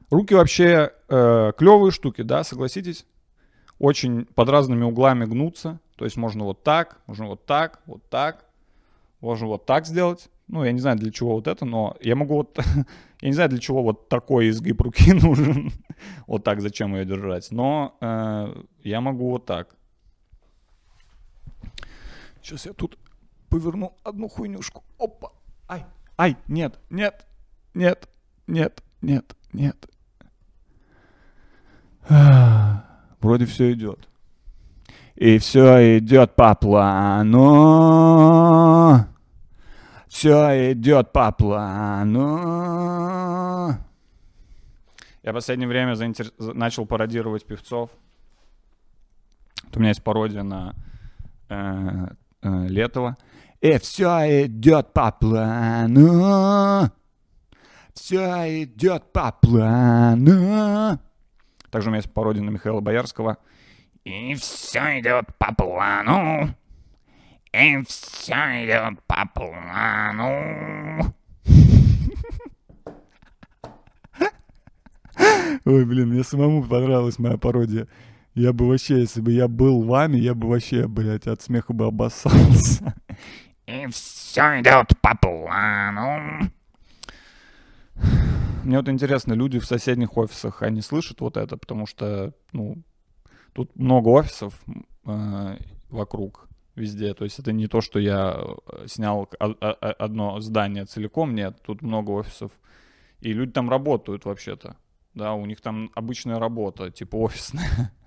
Руки 0.09 0.33
вообще 0.33 0.91
э, 1.07 1.51
клевые 1.57 1.91
штуки, 1.91 2.23
да, 2.23 2.43
согласитесь? 2.43 3.05
Очень 3.77 4.25
под 4.25 4.49
разными 4.49 4.83
углами 4.83 5.25
гнутся. 5.25 5.79
То 5.95 6.05
есть 6.05 6.17
можно 6.17 6.45
вот 6.45 6.63
так, 6.63 6.99
можно 7.05 7.27
вот 7.27 7.45
так, 7.45 7.81
вот 7.85 8.01
так, 8.09 8.45
можно 9.21 9.47
вот 9.47 9.65
так 9.65 9.85
сделать. 9.85 10.29
Ну, 10.47 10.63
я 10.63 10.71
не 10.71 10.79
знаю, 10.79 10.97
для 10.97 11.11
чего 11.11 11.35
вот 11.35 11.47
это, 11.47 11.65
но 11.65 11.95
я 12.01 12.15
могу 12.15 12.35
вот... 12.35 12.57
я 13.21 13.27
не 13.27 13.33
знаю, 13.33 13.49
для 13.49 13.59
чего 13.59 13.83
вот 13.83 14.09
такой 14.09 14.49
изгиб 14.49 14.81
руки 14.81 15.13
нужен. 15.21 15.71
вот 16.25 16.43
так, 16.43 16.61
зачем 16.61 16.95
ее 16.95 17.05
держать. 17.05 17.51
Но 17.51 17.97
э, 18.01 18.63
я 18.83 19.01
могу 19.01 19.29
вот 19.29 19.45
так. 19.45 19.75
Сейчас 22.41 22.65
я 22.65 22.73
тут 22.73 22.97
поверну 23.49 23.93
одну 24.03 24.27
хуйнюшку. 24.27 24.83
Опа. 24.97 25.31
Ай. 25.67 25.85
Ай, 26.17 26.37
нет, 26.47 26.79
нет, 26.89 27.25
нет, 27.73 28.07
нет, 28.47 28.83
нет, 29.01 29.35
нет. 29.53 29.75
Вроде 33.21 33.45
все 33.45 33.71
идет. 33.73 34.07
И 35.15 35.37
все 35.37 35.97
идет 35.99 36.35
по 36.35 36.55
плану. 36.55 37.39
Все 40.07 40.71
идет 40.71 41.11
по 41.11 41.31
плану. 41.31 42.27
Я 45.21 45.31
в 45.31 45.33
последнее 45.35 45.67
время 45.67 45.93
заинтер- 45.93 46.33
за- 46.37 46.53
начал 46.53 46.85
пародировать 46.85 47.45
певцов. 47.45 47.89
Вот 49.65 49.75
у 49.77 49.79
меня 49.79 49.89
есть 49.89 50.01
пародия 50.03 50.43
на 50.43 50.73
э, 51.49 52.07
э, 52.41 52.67
Летова. 52.67 53.17
И 53.61 53.77
все 53.77 54.45
идет 54.45 54.93
по 54.93 55.11
плану. 55.11 56.89
Все 57.93 58.63
идет 58.63 59.11
по 59.11 59.33
плану. 59.33 60.97
Также 61.69 61.89
у 61.89 61.91
меня 61.91 61.97
есть 61.97 62.13
пародия 62.13 62.41
на 62.41 62.51
Михаила 62.51 62.79
Боярского. 62.79 63.37
И 64.05 64.33
все 64.35 64.99
идет 65.01 65.25
по 65.37 65.53
плану. 65.53 66.55
И 67.51 67.83
все 67.85 68.63
идет 68.63 69.01
по 69.05 69.27
плану. 69.33 71.13
Ой, 75.65 75.85
блин, 75.85 76.09
мне 76.09 76.23
самому 76.23 76.63
понравилась 76.63 77.19
моя 77.19 77.37
пародия. 77.37 77.89
Я 78.35 78.53
бы 78.53 78.69
вообще, 78.69 79.01
если 79.01 79.19
бы 79.19 79.33
я 79.33 79.49
был 79.49 79.83
вами, 79.83 80.15
я 80.17 80.33
бы 80.33 80.47
вообще, 80.47 80.87
блядь, 80.87 81.27
от 81.27 81.41
смеха 81.41 81.73
бы 81.73 81.87
обоссался. 81.87 82.95
И 83.69 83.85
все 83.91 84.61
идет 84.61 84.99
по 84.99 85.15
плану. 85.15 86.49
Мне 88.63 88.77
вот 88.77 88.89
интересно, 88.89 89.33
люди 89.33 89.59
в 89.59 89.65
соседних 89.65 90.17
офисах, 90.17 90.63
они 90.63 90.81
слышат 90.81 91.21
вот 91.21 91.37
это, 91.37 91.55
потому 91.55 91.85
что, 91.85 92.33
ну, 92.51 92.77
тут 93.53 93.75
много 93.75 94.09
офисов 94.09 94.59
э, 95.05 95.57
вокруг 95.89 96.49
везде. 96.75 97.13
То 97.13 97.25
есть 97.25 97.37
это 97.39 97.51
не 97.51 97.67
то, 97.67 97.81
что 97.81 97.99
я 97.99 98.39
э, 98.39 98.87
снял 98.87 99.29
о- 99.39 99.45
о- 99.61 99.91
одно 99.93 100.39
здание 100.39 100.85
целиком, 100.85 101.35
нет, 101.35 101.61
тут 101.63 101.81
много 101.83 102.11
офисов. 102.11 102.51
И 103.21 103.33
люди 103.33 103.51
там 103.51 103.69
работают 103.69 104.25
вообще-то. 104.25 104.77
Да, 105.13 105.33
у 105.33 105.45
них 105.45 105.61
там 105.61 105.91
обычная 105.93 106.39
работа, 106.39 106.89
типа 106.89 107.17
офисная. 107.17 107.91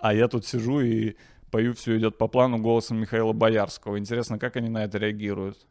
А 0.00 0.14
я 0.14 0.28
тут 0.28 0.46
сижу 0.46 0.80
и 0.80 1.16
пою 1.50 1.74
«Все 1.74 1.98
идет 1.98 2.18
по 2.18 2.28
плану» 2.28 2.58
голосом 2.58 2.98
Михаила 2.98 3.32
Боярского. 3.32 3.98
Интересно, 3.98 4.38
как 4.38 4.56
они 4.56 4.68
на 4.68 4.84
это 4.84 4.98
реагируют? 4.98 5.66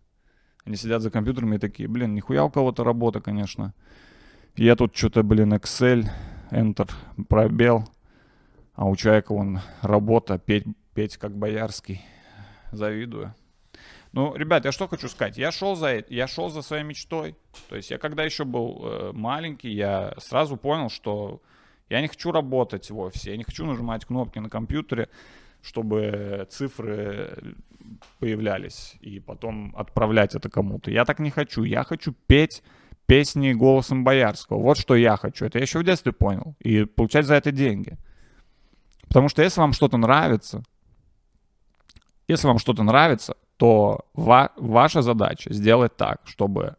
Они 0.65 0.75
сидят 0.75 1.01
за 1.01 1.09
компьютерами 1.09 1.55
и 1.55 1.59
такие, 1.59 1.87
блин, 1.87 2.13
нихуя 2.13 2.43
у 2.43 2.49
кого-то 2.49 2.83
работа, 2.83 3.21
конечно. 3.21 3.73
Я 4.55 4.75
тут 4.75 4.95
что-то, 4.95 5.23
блин, 5.23 5.53
Excel, 5.53 6.05
Enter, 6.51 6.91
пробел. 7.27 7.85
А 8.73 8.85
у 8.85 8.95
человека 8.95 9.33
вон 9.33 9.59
работа, 9.81 10.37
петь, 10.37 10.65
петь 10.93 11.17
как 11.17 11.37
Боярский. 11.37 12.01
Завидую. 12.71 13.33
Ну, 14.11 14.35
ребят, 14.35 14.65
я 14.65 14.71
что 14.71 14.87
хочу 14.87 15.07
сказать. 15.07 15.37
Я 15.37 15.51
шел 15.51 15.75
за, 15.75 16.03
я 16.09 16.27
шел 16.27 16.49
за 16.49 16.61
своей 16.61 16.83
мечтой. 16.83 17.35
То 17.69 17.75
есть 17.75 17.91
я 17.91 17.97
когда 17.97 18.23
еще 18.23 18.43
был 18.43 18.81
э, 18.83 19.11
маленький, 19.13 19.69
я 19.69 20.13
сразу 20.17 20.57
понял, 20.57 20.89
что 20.89 21.41
я 21.89 22.01
не 22.01 22.07
хочу 22.07 22.31
работать 22.31 22.89
в 22.89 22.97
офисе, 22.99 23.31
я 23.31 23.37
не 23.37 23.43
хочу 23.43 23.65
нажимать 23.65 24.05
кнопки 24.05 24.39
на 24.39 24.49
компьютере, 24.49 25.09
чтобы 25.61 26.47
цифры 26.49 27.55
появлялись 28.19 28.95
и 29.01 29.19
потом 29.19 29.73
отправлять 29.75 30.35
это 30.35 30.49
кому-то. 30.49 30.91
Я 30.91 31.05
так 31.05 31.19
не 31.19 31.31
хочу. 31.31 31.63
Я 31.63 31.83
хочу 31.83 32.13
петь 32.27 32.63
песни 33.05 33.53
голосом 33.53 34.03
Боярского. 34.03 34.59
Вот 34.61 34.77
что 34.77 34.95
я 34.95 35.17
хочу. 35.17 35.45
Это 35.45 35.57
я 35.57 35.63
еще 35.63 35.79
в 35.79 35.83
детстве 35.83 36.11
понял. 36.11 36.55
И 36.59 36.85
получать 36.85 37.25
за 37.25 37.35
это 37.35 37.51
деньги. 37.51 37.97
Потому 39.07 39.29
что 39.29 39.41
если 39.41 39.59
вам 39.59 39.73
что-то 39.73 39.97
нравится, 39.97 40.63
если 42.27 42.47
вам 42.47 42.59
что-то 42.59 42.83
нравится, 42.83 43.35
то 43.57 44.05
ва- 44.13 44.51
ваша 44.55 45.01
задача 45.01 45.51
сделать 45.53 45.97
так, 45.97 46.21
чтобы 46.25 46.75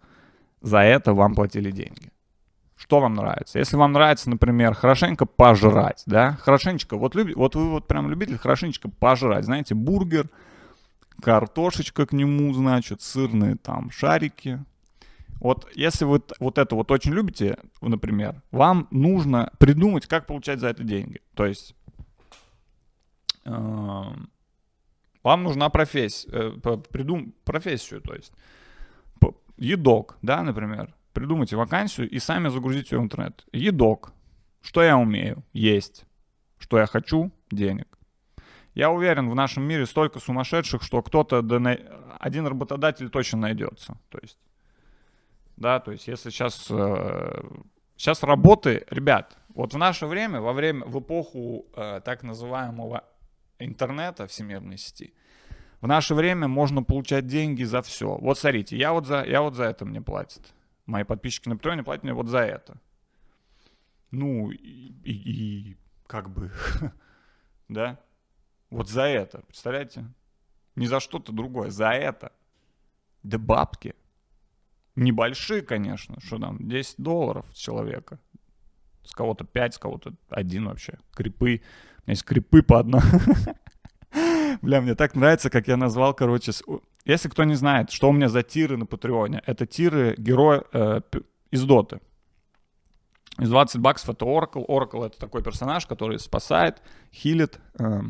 за 0.60 0.78
это 0.78 1.12
вам 1.12 1.34
платили 1.34 1.70
деньги. 1.72 2.12
Что 2.80 2.99
вам 3.00 3.12
нравится? 3.12 3.58
Если 3.58 3.76
вам 3.76 3.92
нравится, 3.92 4.30
например, 4.30 4.72
хорошенько 4.72 5.26
пожрать, 5.26 6.02
да, 6.06 6.38
хорошенечко, 6.40 6.96
вот, 6.96 7.14
люб, 7.14 7.37
вот 7.37 7.54
вы 7.54 7.68
вот 7.68 7.87
прям 7.87 8.08
любитель 8.08 8.38
хорошенечко 8.38 8.88
пожрать, 8.88 9.44
знаете, 9.44 9.75
бургер, 9.75 10.30
картошечка 11.20 12.06
к 12.06 12.12
нему, 12.14 12.54
значит, 12.54 13.02
сырные 13.02 13.56
там 13.56 13.90
шарики. 13.90 14.64
Вот 15.40 15.70
если 15.75 16.06
вы 16.06 16.22
вот 16.40 16.56
это 16.56 16.75
вот 16.75 16.90
очень 16.90 17.12
любите, 17.12 17.58
например, 17.82 18.42
вам 18.50 18.88
нужно 18.90 19.52
придумать, 19.58 20.06
как 20.06 20.26
получать 20.26 20.60
за 20.60 20.68
это 20.68 20.82
деньги. 20.82 21.20
То 21.34 21.44
есть 21.44 21.75
э, 23.44 23.50
вам 25.22 25.42
нужна 25.42 25.68
профессия, 25.68 26.30
э, 26.32 26.78
придум, 26.90 27.34
профессию, 27.44 28.00
то 28.00 28.14
есть 28.14 28.32
едок, 29.58 30.16
да, 30.22 30.42
например. 30.42 30.94
Придумайте 31.12 31.56
вакансию 31.56 32.08
и 32.08 32.18
сами 32.18 32.48
загрузите 32.48 32.94
ее 32.94 33.00
в 33.00 33.04
интернет. 33.04 33.44
Едок. 33.52 34.12
Что 34.62 34.82
я 34.82 34.96
умею? 34.96 35.42
Есть. 35.52 36.04
Что 36.58 36.78
я 36.78 36.86
хочу? 36.86 37.30
Денег. 37.50 37.98
Я 38.74 38.90
уверен, 38.90 39.28
в 39.28 39.34
нашем 39.34 39.64
мире 39.64 39.86
столько 39.86 40.20
сумасшедших, 40.20 40.82
что 40.82 41.02
кто-то, 41.02 41.38
один 42.20 42.46
работодатель 42.46 43.10
точно 43.10 43.38
найдется. 43.38 43.98
То 44.10 44.18
есть, 44.22 44.38
да, 45.56 45.80
то 45.80 45.90
есть 45.90 46.06
если 46.06 46.30
сейчас, 46.30 46.68
э, 46.70 47.42
сейчас 47.96 48.22
работы, 48.22 48.86
ребят, 48.90 49.36
вот 49.48 49.74
в 49.74 49.78
наше 49.78 50.06
время, 50.06 50.40
во 50.40 50.52
время, 50.52 50.86
в 50.86 51.00
эпоху 51.00 51.66
э, 51.74 52.00
так 52.04 52.22
называемого 52.22 53.04
интернета, 53.58 54.26
всемирной 54.28 54.78
сети, 54.78 55.12
в 55.80 55.86
наше 55.86 56.14
время 56.14 56.46
можно 56.46 56.82
получать 56.82 57.26
деньги 57.26 57.64
за 57.64 57.82
все. 57.82 58.16
Вот 58.18 58.38
смотрите, 58.38 58.76
я 58.76 58.92
вот 58.92 59.06
за, 59.06 59.24
я 59.24 59.42
вот 59.42 59.54
за 59.54 59.64
это 59.64 59.84
мне 59.84 60.00
платят. 60.00 60.54
Мои 60.90 61.04
подписчики 61.04 61.49
на 61.49 61.56
Патреоне 61.56 61.85
платят 61.85 62.02
мне 62.02 62.12
вот 62.12 62.26
за 62.26 62.40
это. 62.40 62.76
Ну, 64.11 64.50
и, 64.50 64.56
и, 65.04 65.12
и 65.12 65.76
как 66.09 66.28
бы, 66.28 66.50
да? 67.69 68.00
Вот 68.71 68.88
за 68.88 69.02
это, 69.02 69.43
представляете? 69.47 70.04
Не 70.75 70.88
за 70.88 70.99
что-то 70.99 71.30
другое, 71.30 71.71
за 71.71 71.91
это. 71.91 72.32
Да 73.23 73.38
бабки. 73.38 73.95
Небольшие, 74.97 75.62
конечно, 75.62 76.21
что 76.21 76.41
там, 76.41 76.58
10 76.58 76.97
долларов 76.99 77.47
с 77.54 77.58
человека. 77.58 78.19
С 79.04 79.12
кого-то 79.12 79.45
5, 79.45 79.75
с 79.75 79.78
кого-то 79.78 80.14
один 80.28 80.67
вообще. 80.67 80.99
Крипы. 81.14 81.45
У 81.99 82.02
меня 82.06 82.14
есть 82.14 82.25
крипы 82.25 82.64
по 82.64 82.80
одной. 82.80 83.02
Бля, 84.62 84.80
мне 84.80 84.94
так 84.94 85.14
нравится, 85.14 85.50
как 85.50 85.68
я 85.68 85.76
назвал, 85.76 86.14
короче... 86.14 86.52
Если 87.06 87.28
кто 87.28 87.44
не 87.44 87.54
знает, 87.54 87.90
что 87.90 88.10
у 88.10 88.12
меня 88.12 88.28
за 88.28 88.42
тиры 88.42 88.76
на 88.76 88.84
Патреоне, 88.84 89.42
это 89.46 89.66
тиры 89.66 90.14
героя 90.18 90.64
э, 90.73 91.00
из 91.50 91.64
Доты. 91.64 92.00
Из 93.38 93.49
20 93.49 93.80
баксов 93.80 94.10
это 94.10 94.26
Oracle. 94.26 94.66
Oracle 94.68 95.06
это 95.06 95.18
такой 95.18 95.42
персонаж, 95.42 95.86
который 95.86 96.18
спасает, 96.18 96.82
хилит. 97.12 97.58
Э, 97.78 98.02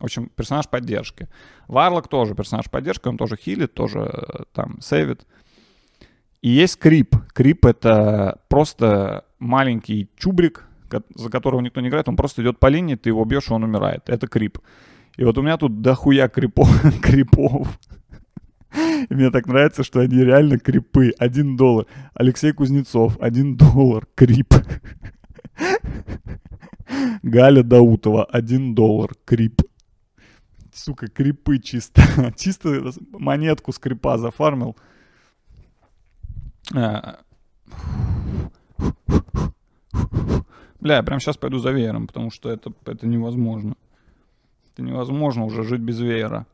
в 0.00 0.04
общем, 0.04 0.30
персонаж 0.30 0.68
поддержки. 0.68 1.28
Варлок 1.68 2.08
тоже 2.08 2.34
персонаж 2.34 2.68
поддержки, 2.70 3.06
он 3.06 3.16
тоже 3.16 3.36
хилит, 3.36 3.74
тоже 3.74 4.00
э, 4.00 4.44
там 4.52 4.80
сейвит. 4.80 5.24
И 6.42 6.50
есть 6.50 6.78
Крип. 6.78 7.14
Крип— 7.32 7.64
это 7.66 8.40
просто 8.48 9.24
маленький 9.38 10.10
чубрик, 10.16 10.64
за 11.14 11.30
которого 11.30 11.60
никто 11.60 11.80
не 11.80 11.88
играет, 11.88 12.08
он 12.08 12.16
просто 12.16 12.42
идет 12.42 12.58
по 12.58 12.66
линии, 12.66 12.94
ты 12.94 13.10
его 13.10 13.24
бьешь, 13.24 13.48
и 13.48 13.52
он 13.52 13.64
умирает. 13.64 14.08
Это 14.08 14.26
Крип. 14.26 14.58
И 15.18 15.24
вот 15.24 15.36
у 15.36 15.42
меня 15.42 15.56
тут 15.56 15.82
дохуя 15.82 16.28
крипов. 16.28 16.70
крипов. 17.02 17.78
И 19.10 19.14
мне 19.14 19.30
так 19.30 19.46
нравится, 19.46 19.82
что 19.82 19.98
они 19.98 20.16
реально 20.22 20.60
крипы. 20.60 21.12
Один 21.18 21.56
доллар. 21.56 21.86
Алексей 22.14 22.52
Кузнецов. 22.52 23.18
Один 23.20 23.56
доллар. 23.56 24.06
Крип. 24.14 24.54
Галя 27.24 27.64
Даутова. 27.64 28.26
Один 28.26 28.76
доллар. 28.76 29.10
Крип. 29.24 29.62
Сука, 30.72 31.08
крипы 31.08 31.58
чисто. 31.58 32.00
чисто 32.36 32.92
монетку 33.10 33.72
с 33.72 33.78
крипа 33.80 34.18
зафармил. 34.18 34.76
А. 36.72 37.18
Бля, 40.78 40.96
я 40.96 41.02
прям 41.02 41.18
сейчас 41.18 41.36
пойду 41.36 41.58
за 41.58 41.72
веером, 41.72 42.06
потому 42.06 42.30
что 42.30 42.50
это, 42.52 42.72
это 42.86 43.04
невозможно. 43.08 43.74
Это 44.78 44.84
невозможно 44.84 45.44
уже 45.44 45.64
жить 45.64 45.80
без 45.80 45.98
веера. 45.98 46.46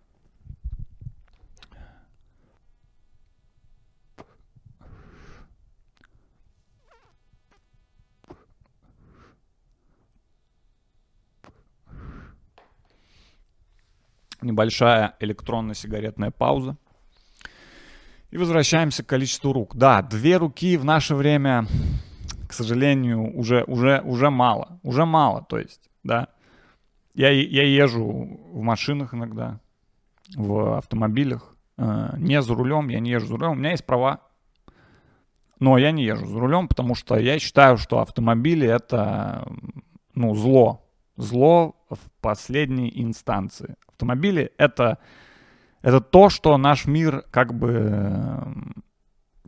Небольшая 14.41 15.17
электронно-сигаретная 15.21 16.31
пауза. 16.31 16.79
И 18.31 18.39
возвращаемся 18.39 19.03
к 19.03 19.07
количеству 19.07 19.53
рук. 19.53 19.77
Да, 19.77 20.01
две 20.01 20.39
руки 20.39 20.79
в 20.79 20.85
наше 20.87 21.15
время, 21.15 21.67
к 22.49 22.55
сожалению, 22.55 23.37
уже, 23.37 23.65
уже, 23.65 24.01
уже 24.01 24.31
мало. 24.31 24.81
Уже 24.83 25.05
мало, 25.05 25.45
то 25.47 25.59
есть, 25.59 25.91
да. 26.03 26.29
Я, 27.15 27.31
я 27.31 27.63
езжу 27.63 28.41
в 28.53 28.61
машинах 28.61 29.15
иногда, 29.15 29.61
в 30.37 30.79
автомобилях. 30.79 31.55
Э, 31.79 32.15
не 32.19 32.43
за 32.43 32.55
рулем, 32.55 32.89
я 32.89 33.01
не 33.01 33.11
езжу 33.11 33.27
за 33.27 33.37
рулем. 33.37 33.53
У 33.53 33.55
меня 33.57 33.71
есть 33.71 33.87
права, 33.87 34.21
но 35.61 35.79
я 35.79 35.93
не 35.93 36.05
езжу 36.05 36.27
за 36.27 36.41
рулем, 36.41 36.69
потому 36.69 36.95
что 36.95 37.17
я 37.17 37.39
считаю, 37.39 37.77
что 37.77 38.01
автомобили 38.01 38.67
это 38.67 39.47
ну, 40.15 40.35
зло. 40.35 40.81
Зло 41.17 41.77
в 41.89 41.99
последней 42.21 42.91
инстанции. 42.95 43.77
Автомобили 43.89 44.51
это, 44.59 44.99
это 45.83 46.01
то, 46.01 46.29
что 46.29 46.57
наш 46.59 46.87
мир 46.87 47.25
как 47.31 47.55
бы 47.55 48.43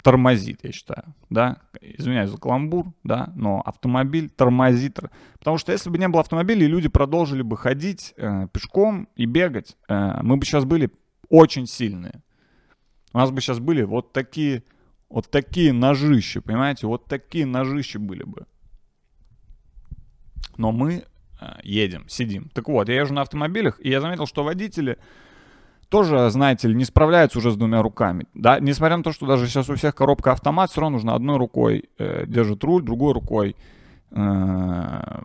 тормозит, 0.06 0.60
я 0.62 0.70
считаю, 0.70 1.02
да, 1.30 1.56
извиняюсь 1.80 2.30
за 2.30 2.38
каламбур, 2.38 2.92
да, 3.02 3.32
но 3.34 3.60
автомобиль 3.60 4.30
тормозит, 4.30 5.00
потому 5.40 5.58
что 5.58 5.72
если 5.72 5.90
бы 5.90 5.98
не 5.98 6.06
было 6.06 6.20
автомобиля, 6.20 6.64
люди 6.68 6.86
продолжили 6.88 7.42
бы 7.42 7.56
ходить 7.56 8.14
э, 8.16 8.46
пешком 8.52 9.08
и 9.16 9.24
бегать, 9.26 9.76
э, 9.88 10.20
мы 10.22 10.36
бы 10.36 10.46
сейчас 10.46 10.64
были 10.64 10.92
очень 11.28 11.66
сильные. 11.66 12.22
У 13.14 13.18
нас 13.18 13.32
бы 13.32 13.40
сейчас 13.40 13.58
были 13.58 13.82
вот 13.82 14.12
такие, 14.12 14.62
вот 15.08 15.28
такие 15.28 15.72
ножища, 15.72 16.40
понимаете, 16.40 16.86
вот 16.86 17.06
такие 17.06 17.44
ножища 17.44 17.98
были 17.98 18.22
бы. 18.22 18.46
Но 20.56 20.70
мы 20.70 21.02
э, 21.40 21.46
едем, 21.64 22.08
сидим. 22.08 22.48
Так 22.50 22.68
вот, 22.68 22.88
я 22.88 23.00
езжу 23.00 23.12
на 23.12 23.22
автомобилях, 23.22 23.80
и 23.82 23.90
я 23.90 24.00
заметил, 24.00 24.26
что 24.26 24.44
водители 24.44 24.98
тоже, 25.88 26.30
знаете 26.30 26.68
ли, 26.68 26.74
не 26.74 26.84
справляются 26.84 27.38
уже 27.38 27.52
с 27.52 27.56
двумя 27.56 27.82
руками. 27.82 28.26
Да? 28.34 28.58
Несмотря 28.58 28.96
на 28.96 29.02
то, 29.02 29.12
что 29.12 29.26
даже 29.26 29.46
сейчас 29.46 29.70
у 29.70 29.74
всех 29.74 29.94
коробка 29.94 30.32
автомат, 30.32 30.70
все 30.70 30.80
равно 30.80 30.96
нужно 30.96 31.14
одной 31.14 31.38
рукой 31.38 31.88
э, 31.98 32.26
держит 32.26 32.64
руль, 32.64 32.82
другой 32.82 33.12
рукой 33.12 33.56
э, 34.10 35.20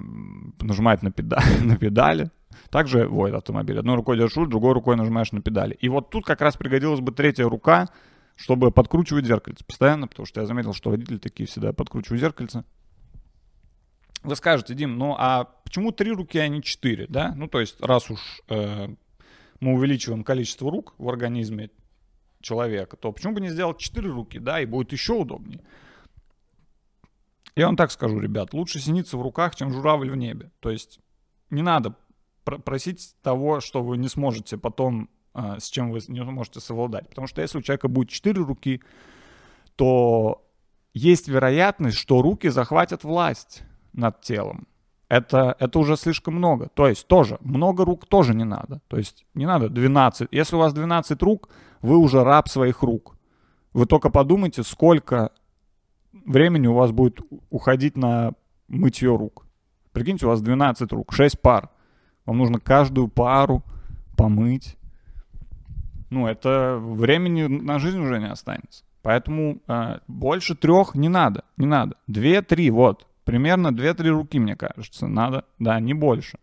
нажимает 0.62 1.02
на, 1.02 1.12
педаль, 1.12 1.43
на 1.63 1.78
педали. 1.78 2.30
Также 2.69 3.08
водит 3.08 3.36
автомобиль. 3.36 3.80
Одной 3.80 3.95
рукой 3.95 4.17
держишь 4.17 4.38
руль, 4.38 4.50
другой 4.50 4.74
рукой 4.74 4.95
нажимаешь 4.95 5.32
на 5.32 5.41
педали. 5.41 5.74
И 5.74 5.89
вот 5.89 6.10
тут 6.10 6.26
как 6.26 6.41
раз 6.41 6.58
пригодилась 6.58 7.00
бы 7.00 7.12
третья 7.12 7.45
рука, 7.45 7.89
чтобы 8.36 8.71
подкручивать 8.71 9.26
зеркальце 9.26 9.65
постоянно, 9.65 10.08
потому 10.08 10.26
что 10.26 10.41
я 10.41 10.47
заметил, 10.47 10.74
что 10.74 10.89
водители 10.89 11.17
такие 11.17 11.47
всегда 11.47 11.74
подкручивают 11.74 12.21
зеркальце. 12.21 12.63
Вы 14.24 14.36
скажете, 14.36 14.76
Дим, 14.76 14.97
ну 14.97 15.15
а 15.17 15.45
почему 15.63 15.91
три 15.91 16.12
руки, 16.12 16.38
а 16.38 16.47
не 16.47 16.62
четыре, 16.62 17.08
да? 17.10 17.34
Ну, 17.36 17.47
то 17.47 17.60
есть, 17.60 17.82
раз 17.82 18.12
уж 18.12 18.19
э, 18.50 18.89
мы 19.62 19.76
увеличиваем 19.76 20.24
количество 20.24 20.69
рук 20.69 20.93
в 20.97 21.08
организме 21.08 21.69
человека, 22.41 22.97
то 22.97 23.12
почему 23.12 23.34
бы 23.34 23.41
не 23.41 23.50
сделать 23.50 23.78
четыре 23.78 24.10
руки, 24.10 24.39
да, 24.39 24.60
и 24.60 24.65
будет 24.65 24.91
еще 24.91 25.13
удобнее. 25.13 25.62
Я 27.56 27.67
вам 27.67 27.76
так 27.76 27.91
скажу, 27.91 28.19
ребят, 28.19 28.54
лучше 28.54 28.80
синица 28.80 29.17
в 29.17 29.21
руках, 29.21 29.56
чем 29.56 29.71
журавль 29.71 30.10
в 30.10 30.15
небе. 30.15 30.52
То 30.60 30.69
есть 30.69 31.00
не 31.50 31.62
надо 31.62 31.95
пр- 32.43 32.60
просить 32.60 33.15
того, 33.21 33.60
что 33.60 33.84
вы 33.84 33.97
не 33.97 34.08
сможете 34.08 34.58
потом, 34.58 35.10
э, 35.34 35.60
с 35.60 35.69
чем 35.69 35.91
вы 35.91 36.00
не 36.08 36.24
можете 36.24 36.60
совладать. 36.60 37.08
Потому 37.10 37.28
что 37.28 37.41
если 37.41 37.60
у 37.60 37.62
человека 37.62 37.88
будет 37.88 38.10
четыре 38.10 38.41
руки, 38.41 38.82
то 39.76 40.47
есть 40.93 41.28
вероятность, 41.28 41.97
что 41.97 42.21
руки 42.21 42.50
захватят 42.50 43.04
власть 43.04 43.63
над 43.93 44.21
телом. 44.21 44.67
Это, 45.12 45.58
это 45.60 45.78
уже 45.78 45.97
слишком 45.97 46.36
много. 46.36 46.69
То 46.74 46.88
есть 46.88 47.06
тоже, 47.06 47.38
много 47.41 47.84
рук 47.84 48.06
тоже 48.06 48.34
не 48.34 48.45
надо. 48.45 48.80
То 48.88 48.95
есть 48.95 49.26
не 49.34 49.45
надо 49.45 49.67
12. 49.67 50.30
Если 50.32 50.56
у 50.56 50.60
вас 50.60 50.74
12 50.74 51.21
рук, 51.21 51.50
вы 51.82 51.97
уже 51.97 52.24
раб 52.24 52.47
своих 52.47 52.82
рук. 52.82 53.17
Вы 53.74 53.88
только 53.88 54.10
подумайте, 54.10 54.63
сколько 54.63 55.32
времени 56.13 56.67
у 56.67 56.76
вас 56.76 56.91
будет 56.91 57.19
уходить 57.50 57.97
на 57.97 58.32
мытье 58.69 59.13
рук. 59.13 59.45
Прикиньте, 59.91 60.28
у 60.28 60.30
вас 60.30 60.41
12 60.41 60.93
рук, 60.93 61.12
6 61.12 61.41
пар. 61.41 61.69
Вам 62.26 62.38
нужно 62.38 62.62
каждую 62.62 63.10
пару 63.10 63.63
помыть. 64.15 64.78
Ну, 66.10 66.26
это 66.26 66.78
времени 66.80 67.47
на 67.47 67.80
жизнь 67.80 68.00
уже 68.00 68.17
не 68.17 68.32
останется. 68.32 68.86
Поэтому 69.02 69.58
э, 69.67 70.00
больше 70.08 70.56
трех 70.56 70.95
не 70.95 71.10
надо, 71.10 71.43
не 71.58 71.65
надо. 71.65 71.97
Две-три, 72.08 72.69
вот. 72.69 73.08
Примерно 73.31 73.69
2-3 73.69 74.09
руки, 74.09 74.39
мне 74.39 74.57
кажется, 74.57 75.07
надо. 75.07 75.45
Да, 75.57 75.79
не 75.79 75.93
больше. 75.93 76.37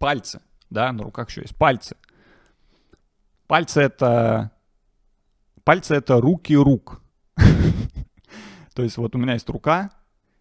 Пальцы. 0.00 0.40
Да, 0.70 0.90
на 0.90 1.04
руках 1.04 1.30
еще 1.30 1.42
есть 1.42 1.54
пальцы. 1.54 1.96
Пальцы 3.46 3.80
это... 3.80 4.50
Пальцы 5.62 5.94
это 5.94 6.20
руки 6.20 6.56
рук. 6.56 7.00
То 8.74 8.82
есть 8.82 8.96
вот 8.96 9.14
у 9.14 9.18
меня 9.18 9.34
есть 9.34 9.48
рука, 9.48 9.92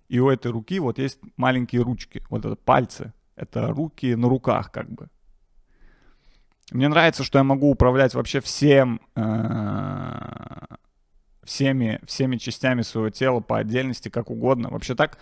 и 0.07 0.17
у 0.17 0.29
этой 0.29 0.51
руки 0.51 0.79
вот 0.79 0.97
есть 0.97 1.19
маленькие 1.37 1.83
ручки. 1.83 2.23
Вот 2.31 2.43
это 2.45 2.55
пальцы. 2.55 3.13
Это 3.35 3.67
руки 3.67 4.15
на 4.15 4.27
руках 4.27 4.71
как 4.71 4.89
бы. 4.89 5.09
Мне 6.71 6.87
нравится, 6.87 7.23
что 7.23 7.37
я 7.37 7.43
могу 7.43 7.69
управлять 7.69 8.15
вообще 8.15 8.39
всем, 8.41 9.01
э, 9.15 10.65
всеми, 11.49 11.99
всеми 12.05 12.37
частями 12.37 12.83
своего 12.83 13.09
тела 13.09 13.39
по 13.39 13.57
отдельности, 13.57 14.09
как 14.09 14.29
угодно. 14.29 14.69
Вообще 14.69 14.93
так. 14.93 15.17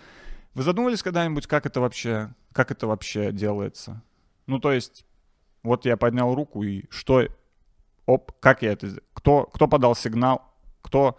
Вы 0.52 0.62
задумывались 0.62 1.02
когда-нибудь, 1.02 1.46
как 1.46 1.64
это 1.64 1.80
вообще, 1.80 2.34
как 2.52 2.70
это 2.70 2.86
вообще 2.86 3.32
делается? 3.32 4.02
Ну, 4.46 4.58
то 4.60 4.72
есть, 4.72 5.06
вот 5.62 5.86
я 5.86 5.96
поднял 5.96 6.34
руку, 6.34 6.62
и 6.62 6.84
что, 6.90 7.26
оп, 8.04 8.32
как 8.40 8.60
я 8.60 8.72
это, 8.72 9.00
кто, 9.14 9.44
кто 9.44 9.68
подал 9.68 9.94
сигнал, 9.94 10.42
кто, 10.82 11.18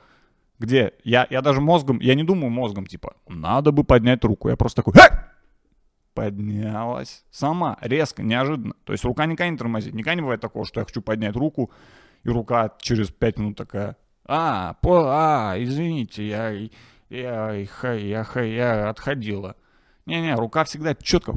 где? 0.60 0.94
Я, 1.04 1.26
я 1.32 1.42
даже 1.42 1.60
мозгом, 1.60 2.00
я 2.00 2.14
не 2.14 2.24
думаю 2.24 2.52
мозгом, 2.52 2.86
типа, 2.86 3.16
надо 3.28 3.72
бы 3.72 3.84
поднять 3.84 4.24
руку. 4.24 4.50
Я 4.50 4.58
просто 4.58 4.84
такой, 4.84 4.94
Ха! 4.94 5.32
поднялась 6.14 7.24
сама, 7.32 7.80
резко, 7.82 8.22
неожиданно. 8.22 8.76
То 8.84 8.94
есть 8.94 9.04
рука 9.06 9.26
никогда 9.26 9.50
не 9.50 9.58
тормозит. 9.58 9.96
Никогда 9.96 10.16
не 10.16 10.22
бывает 10.22 10.42
такого, 10.42 10.66
что 10.66 10.82
я 10.82 10.86
хочу 10.86 11.02
поднять 11.02 11.36
руку, 11.36 11.72
и 12.24 12.30
рука 12.30 12.76
через 12.80 13.10
пять 13.10 13.40
минут 13.40 13.58
такая, 13.58 13.96
а, 14.32 14.76
по, 14.76 15.06
а, 15.08 15.56
извините, 15.58 16.24
я, 16.28 16.50
я, 16.50 16.70
я, 17.10 17.96
я, 17.96 18.44
я, 18.44 18.90
отходила. 18.90 19.56
Не-не, 20.06 20.36
рука 20.36 20.66
всегда 20.66 20.94
четко. 20.94 21.34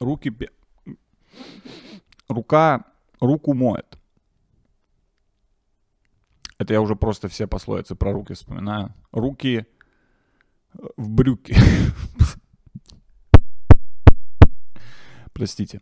Руки 0.00 0.30
рука 2.30 2.84
руку 3.20 3.54
моет. 3.54 3.98
Это 6.58 6.74
я 6.74 6.80
уже 6.80 6.94
просто 6.94 7.28
все 7.28 7.46
пословицы 7.46 7.94
про 7.94 8.12
руки 8.12 8.34
вспоминаю. 8.34 8.92
Руки 9.12 9.66
в 10.96 11.08
брюки. 11.08 11.56
Простите. 15.32 15.80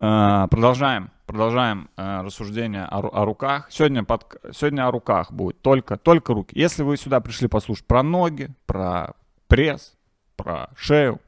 А, 0.00 0.46
продолжаем, 0.46 1.10
продолжаем 1.26 1.90
а, 1.96 2.22
рассуждение 2.22 2.84
о, 2.84 3.00
о 3.00 3.24
руках. 3.24 3.66
Сегодня, 3.70 4.04
под, 4.04 4.36
сегодня 4.52 4.86
о 4.86 4.92
руках 4.92 5.32
будет 5.32 5.60
только, 5.62 5.96
только 5.96 6.32
руки. 6.32 6.56
Если 6.56 6.84
вы 6.84 6.96
сюда 6.96 7.20
пришли 7.20 7.48
послушать 7.48 7.86
про 7.86 8.04
ноги, 8.04 8.54
про 8.66 9.14
пресс, 9.48 9.96
про 10.36 10.70
шею, 10.76 11.20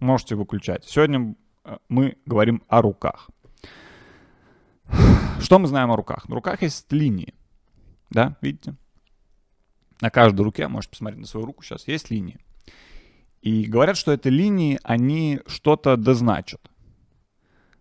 можете 0.00 0.34
выключать. 0.34 0.84
Сегодня 0.84 1.36
э, 1.64 1.76
мы 1.88 2.16
говорим 2.26 2.64
о 2.66 2.82
руках. 2.82 3.30
Что 5.40 5.58
мы 5.58 5.66
знаем 5.66 5.90
о 5.90 5.96
руках? 5.96 6.28
На 6.28 6.34
руках 6.34 6.62
есть 6.62 6.90
линии. 6.92 7.34
Да, 8.10 8.36
видите? 8.40 8.74
На 10.00 10.10
каждой 10.10 10.42
руке, 10.42 10.68
можете 10.68 10.92
посмотреть 10.92 11.20
на 11.20 11.26
свою 11.26 11.46
руку 11.46 11.62
сейчас, 11.62 11.86
есть 11.88 12.10
линии. 12.10 12.38
И 13.40 13.64
говорят, 13.64 13.96
что 13.96 14.12
эти 14.12 14.28
линии, 14.28 14.78
они 14.82 15.40
что-то 15.46 15.96
дозначат. 15.96 16.70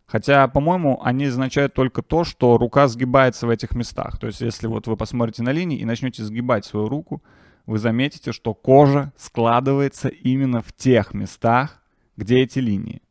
Хотя, 0.05 0.47
по-моему, 0.47 1.01
они 1.03 1.25
означают 1.25 1.73
только 1.73 2.01
то, 2.01 2.23
что 2.23 2.57
рука 2.57 2.87
сгибается 2.87 3.47
в 3.47 3.49
этих 3.49 3.71
местах. 3.75 4.19
То 4.19 4.27
есть, 4.27 4.41
если 4.41 4.67
вот 4.67 4.87
вы 4.87 4.97
посмотрите 4.97 5.41
на 5.41 5.51
линии 5.51 5.79
и 5.79 5.85
начнете 5.85 6.23
сгибать 6.23 6.65
свою 6.65 6.89
руку, 6.89 7.23
вы 7.65 7.79
заметите, 7.79 8.33
что 8.33 8.53
кожа 8.53 9.13
складывается 9.15 10.09
именно 10.09 10.61
в 10.61 10.73
тех 10.73 11.13
местах, 11.13 11.81
где 12.17 12.39
эти 12.39 12.59
линии. 12.59 13.01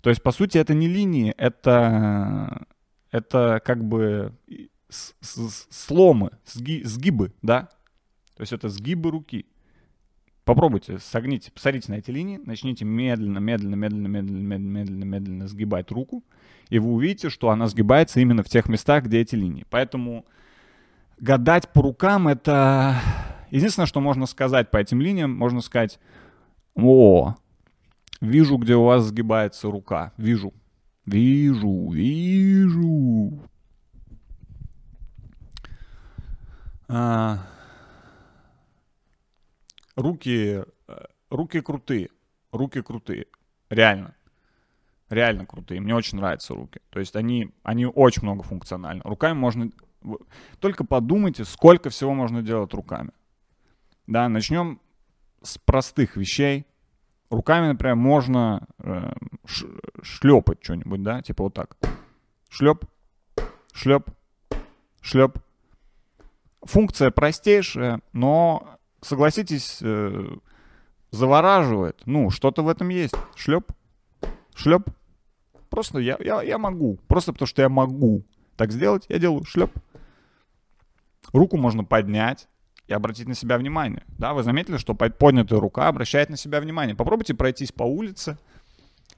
То 0.00 0.08
есть, 0.08 0.22
по 0.22 0.32
сути, 0.32 0.56
это 0.56 0.72
не 0.72 0.88
линии, 0.88 1.34
это 1.36 2.66
это 3.10 3.60
как 3.64 3.84
бы 3.84 4.32
сломы, 4.90 6.30
сги, 6.46 6.82
сгибы, 6.84 7.32
да? 7.42 7.68
То 8.34 8.42
есть 8.42 8.52
это 8.52 8.68
сгибы 8.68 9.10
руки. 9.10 9.46
Попробуйте, 10.44 10.98
согните, 10.98 11.52
посмотрите 11.52 11.92
на 11.92 11.96
эти 11.96 12.10
линии, 12.10 12.40
начните 12.42 12.86
медленно, 12.86 13.38
медленно, 13.38 13.74
медленно, 13.74 14.06
медленно, 14.06 14.38
медленно, 14.38 14.78
медленно, 14.78 15.04
медленно 15.04 15.46
сгибать 15.46 15.90
руку, 15.90 16.24
и 16.70 16.78
вы 16.78 16.92
увидите, 16.92 17.28
что 17.28 17.50
она 17.50 17.66
сгибается 17.66 18.20
именно 18.20 18.42
в 18.42 18.48
тех 18.48 18.66
местах, 18.66 19.04
где 19.04 19.20
эти 19.20 19.34
линии. 19.34 19.66
Поэтому 19.68 20.24
гадать 21.18 21.68
по 21.72 21.82
рукам— 21.82 22.28
это... 22.28 22.96
Единственное, 23.50 23.86
что 23.86 24.00
можно 24.00 24.24
сказать 24.26 24.70
по 24.70 24.78
этим 24.78 25.00
линиям, 25.00 25.34
можно 25.34 25.60
сказать, 25.60 25.98
о, 26.74 27.34
вижу, 28.20 28.56
где 28.56 28.74
у 28.76 28.84
вас 28.84 29.04
сгибается 29.04 29.70
рука, 29.70 30.12
вижу, 30.16 30.52
Вижу, 31.08 31.90
вижу. 31.90 33.32
А, 36.86 37.46
руки, 39.96 40.64
э, 40.86 41.04
руки 41.30 41.60
крутые, 41.62 42.10
руки 42.52 42.82
крутые, 42.82 43.26
реально, 43.70 44.14
реально 45.08 45.46
крутые. 45.46 45.80
Мне 45.80 45.94
очень 45.94 46.18
нравятся 46.18 46.54
руки. 46.54 46.80
То 46.90 47.00
есть 47.00 47.16
они, 47.16 47.52
они 47.62 47.86
очень 47.86 48.24
многофункциональны. 48.24 49.00
Руками 49.02 49.32
можно, 49.32 49.70
только 50.60 50.84
подумайте, 50.84 51.46
сколько 51.46 51.88
всего 51.88 52.12
можно 52.12 52.42
делать 52.42 52.74
руками. 52.74 53.12
Да, 54.06 54.28
начнем 54.28 54.78
с 55.42 55.56
простых 55.56 56.18
вещей. 56.18 56.66
Руками, 57.30 57.68
например, 57.68 57.96
можно 57.96 58.66
э, 58.78 59.12
шлепать 60.02 60.58
что-нибудь, 60.62 61.02
да, 61.02 61.20
типа 61.20 61.44
вот 61.44 61.54
так. 61.54 61.76
Шлеп, 62.48 62.84
шлеп, 63.72 64.10
шлеп. 65.02 65.38
Функция 66.62 67.10
простейшая, 67.10 68.00
но, 68.12 68.78
согласитесь, 69.02 69.78
э, 69.82 70.36
завораживает. 71.10 72.00
Ну, 72.06 72.30
что-то 72.30 72.62
в 72.62 72.68
этом 72.68 72.88
есть. 72.88 73.14
Шлеп, 73.36 73.72
шлеп. 74.54 74.88
Просто 75.68 75.98
я, 75.98 76.16
я, 76.20 76.42
я 76.42 76.58
могу. 76.58 76.98
Просто 77.08 77.32
потому 77.32 77.46
что 77.46 77.60
я 77.62 77.68
могу 77.68 78.24
так 78.56 78.72
сделать, 78.72 79.04
я 79.08 79.18
делаю 79.18 79.44
шлеп. 79.44 79.70
Руку 81.32 81.58
можно 81.58 81.84
поднять. 81.84 82.48
И 82.88 82.92
обратить 82.92 83.28
на 83.28 83.34
себя 83.34 83.58
внимание. 83.58 84.02
Да, 84.18 84.32
вы 84.32 84.42
заметили, 84.42 84.78
что 84.78 84.94
под- 84.94 85.18
поднятая 85.18 85.60
рука 85.60 85.88
обращает 85.88 86.30
на 86.30 86.36
себя 86.36 86.60
внимание. 86.60 86.96
Попробуйте 86.96 87.34
пройтись 87.34 87.70
по 87.70 87.84
улице 87.84 88.38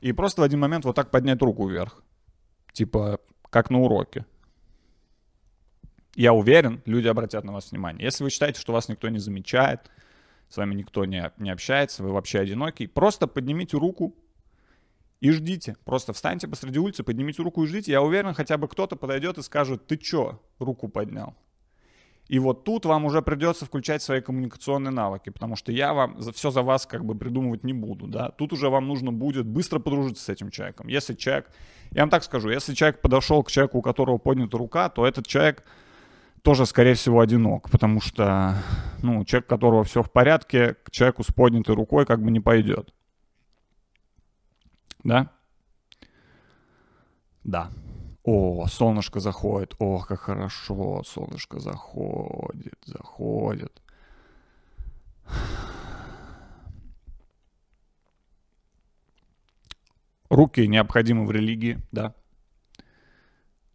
и 0.01 0.13
просто 0.13 0.43
в 0.43 0.45
один 0.45 0.59
момент 0.59 0.85
вот 0.85 0.97
так 0.97 1.11
поднять 1.11 1.41
руку 1.41 1.69
вверх. 1.69 2.03
Типа, 2.73 3.21
как 3.49 3.71
на 3.71 3.81
уроке. 3.81 4.27
Я 6.17 6.33
уверен, 6.33 6.83
люди 6.85 7.07
обратят 7.07 7.45
на 7.45 7.53
вас 7.53 7.71
внимание. 7.71 8.05
Если 8.05 8.25
вы 8.25 8.31
считаете, 8.31 8.61
что 8.61 8.73
вас 8.73 8.89
никто 8.89 9.09
не 9.09 9.21
замечает, 9.21 9.89
с 10.49 10.57
вами 10.57 10.75
никто 10.75 11.05
не, 11.05 11.31
не 11.39 11.51
общается, 11.51 12.03
вы 12.03 12.11
вообще 12.11 12.41
одинокий, 12.41 12.89
просто 12.89 13.29
поднимите 13.29 13.77
руку 13.77 14.17
и 15.21 15.31
ждите. 15.31 15.77
Просто 15.85 16.13
встаньте 16.13 16.49
посреди 16.49 16.81
улицы, 16.81 17.05
поднимите 17.05 17.41
руку 17.45 17.63
и 17.63 17.69
ждите. 17.69 17.93
Я 17.93 18.03
уверен, 18.03 18.35
хотя 18.35 18.59
бы 18.59 18.67
кто-то 18.67 18.97
подойдет 18.97 19.39
и 19.39 19.43
скажет, 19.43 19.87
ты 19.87 19.97
чё 19.97 20.43
руку 20.59 20.89
поднял? 20.89 21.37
И 22.31 22.39
вот 22.39 22.63
тут 22.63 22.85
вам 22.87 23.07
уже 23.07 23.23
придется 23.23 23.67
включать 23.67 24.03
свои 24.03 24.21
коммуникационные 24.21 24.93
навыки, 24.93 25.31
потому 25.31 25.57
что 25.57 25.73
я 25.73 25.93
вам 25.93 26.21
за, 26.21 26.33
все 26.33 26.53
за 26.53 26.63
вас 26.63 26.87
как 26.87 27.05
бы 27.05 27.17
придумывать 27.17 27.65
не 27.65 27.73
буду, 27.73 28.07
да. 28.07 28.31
Тут 28.31 28.53
уже 28.53 28.69
вам 28.69 28.87
нужно 28.87 29.11
будет 29.11 29.47
быстро 29.47 29.81
подружиться 29.81 30.23
с 30.23 30.29
этим 30.29 30.51
человеком. 30.51 30.87
Если 30.87 31.15
человек, 31.15 31.51
я 31.91 32.03
вам 32.03 32.11
так 32.11 32.23
скажу, 32.23 32.49
если 32.49 32.73
человек 32.75 33.01
подошел 33.01 33.43
к 33.43 33.51
человеку, 33.51 33.79
у 33.79 33.83
которого 33.83 34.19
поднята 34.19 34.59
рука, 34.59 34.89
то 34.91 35.05
этот 35.05 35.27
человек 35.27 35.65
тоже, 36.43 36.67
скорее 36.67 36.95
всего, 36.95 37.19
одинок, 37.19 37.69
потому 37.69 38.01
что, 38.01 38.55
ну, 39.03 39.25
человек, 39.25 39.47
у 39.47 39.51
которого 39.51 39.83
все 39.83 40.05
в 40.05 40.13
порядке, 40.13 40.77
к 40.85 40.93
человеку 40.93 41.25
с 41.25 41.33
поднятой 41.33 41.75
рукой 41.75 42.07
как 42.07 42.23
бы 42.23 42.31
не 42.31 42.39
пойдет. 42.39 42.95
Да? 45.03 45.33
Да. 47.43 47.71
О, 48.23 48.67
солнышко 48.67 49.21
заходит. 49.21 49.75
Ох, 49.79 50.09
как 50.09 50.21
хорошо. 50.21 51.03
Солнышко 51.05 51.59
заходит, 51.59 52.79
заходит. 52.85 53.81
Руки 60.29 60.67
необходимы 60.69 61.27
в 61.27 61.33
религии, 61.33 61.81
да. 61.91 62.15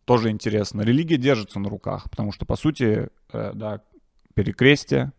Тоже 0.06 0.30
интересно. 0.30 0.84
Религия 0.84 1.18
держится 1.18 1.60
на 1.60 1.68
руках, 1.68 2.10
потому 2.10 2.32
что, 2.32 2.46
по 2.46 2.56
сути, 2.56 3.10
э, 3.34 3.52
да, 3.54 3.82
перекрестие, 4.36 5.12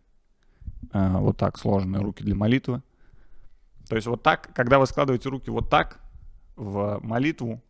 э, 0.93 1.17
вот 1.17 1.37
так 1.37 1.59
сложенные 1.59 2.01
руки 2.01 2.23
для 2.23 2.33
молитвы. 2.33 2.81
То 3.89 3.95
есть 3.95 4.07
вот 4.07 4.23
так, 4.23 4.53
когда 4.55 4.79
вы 4.79 4.87
складываете 4.87 5.29
руки 5.29 5.49
вот 5.49 5.69
так 5.69 5.99
в 6.55 6.99
молитву, 7.03 7.61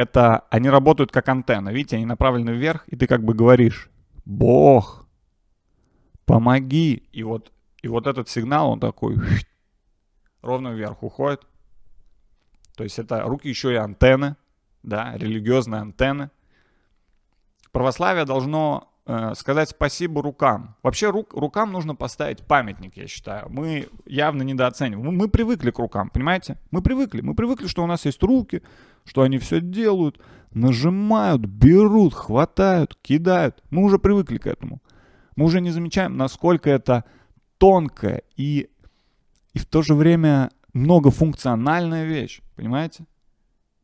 это 0.00 0.46
они 0.48 0.70
работают 0.70 1.12
как 1.12 1.28
антенна. 1.28 1.68
Видите, 1.68 1.96
они 1.96 2.06
направлены 2.06 2.50
вверх, 2.52 2.84
и 2.88 2.96
ты 2.96 3.06
как 3.06 3.22
бы 3.22 3.34
говоришь, 3.34 3.90
Бог, 4.24 5.06
помоги. 6.24 7.06
И 7.12 7.22
вот, 7.22 7.52
и 7.82 7.88
вот 7.88 8.06
этот 8.06 8.30
сигнал, 8.30 8.70
он 8.70 8.80
такой 8.80 9.16
ровно 10.42 10.68
вверх 10.68 11.02
уходит. 11.02 11.46
То 12.76 12.84
есть 12.84 12.98
это 12.98 13.20
руки 13.24 13.46
еще 13.50 13.74
и 13.74 13.76
антенны, 13.76 14.36
да, 14.82 15.12
религиозные 15.18 15.82
антенны. 15.82 16.30
Православие 17.70 18.24
должно 18.24 18.89
сказать 19.34 19.70
спасибо 19.70 20.22
рукам. 20.22 20.76
Вообще 20.82 21.10
рук, 21.10 21.34
рукам 21.34 21.72
нужно 21.72 21.94
поставить 21.94 22.40
памятник, 22.40 22.96
я 22.96 23.06
считаю. 23.06 23.48
Мы 23.48 23.88
явно 24.06 24.42
недооцениваем. 24.42 25.06
Мы, 25.06 25.12
мы 25.12 25.28
привыкли 25.28 25.70
к 25.70 25.78
рукам, 25.78 26.10
понимаете? 26.10 26.58
Мы 26.70 26.82
привыкли. 26.82 27.20
Мы 27.20 27.34
привыкли, 27.34 27.66
что 27.66 27.82
у 27.82 27.86
нас 27.86 28.04
есть 28.04 28.22
руки, 28.22 28.62
что 29.04 29.22
они 29.22 29.38
все 29.38 29.60
делают, 29.60 30.20
нажимают, 30.52 31.44
берут, 31.44 32.14
хватают, 32.14 32.96
кидают. 33.02 33.62
Мы 33.70 33.82
уже 33.82 33.98
привыкли 33.98 34.38
к 34.38 34.46
этому. 34.46 34.80
Мы 35.36 35.46
уже 35.46 35.60
не 35.60 35.70
замечаем, 35.70 36.16
насколько 36.16 36.70
это 36.70 37.04
тонкая 37.58 38.22
и, 38.36 38.68
и 39.54 39.58
в 39.58 39.66
то 39.66 39.82
же 39.82 39.94
время 39.94 40.50
многофункциональная 40.72 42.04
вещь, 42.04 42.40
понимаете? 42.56 43.04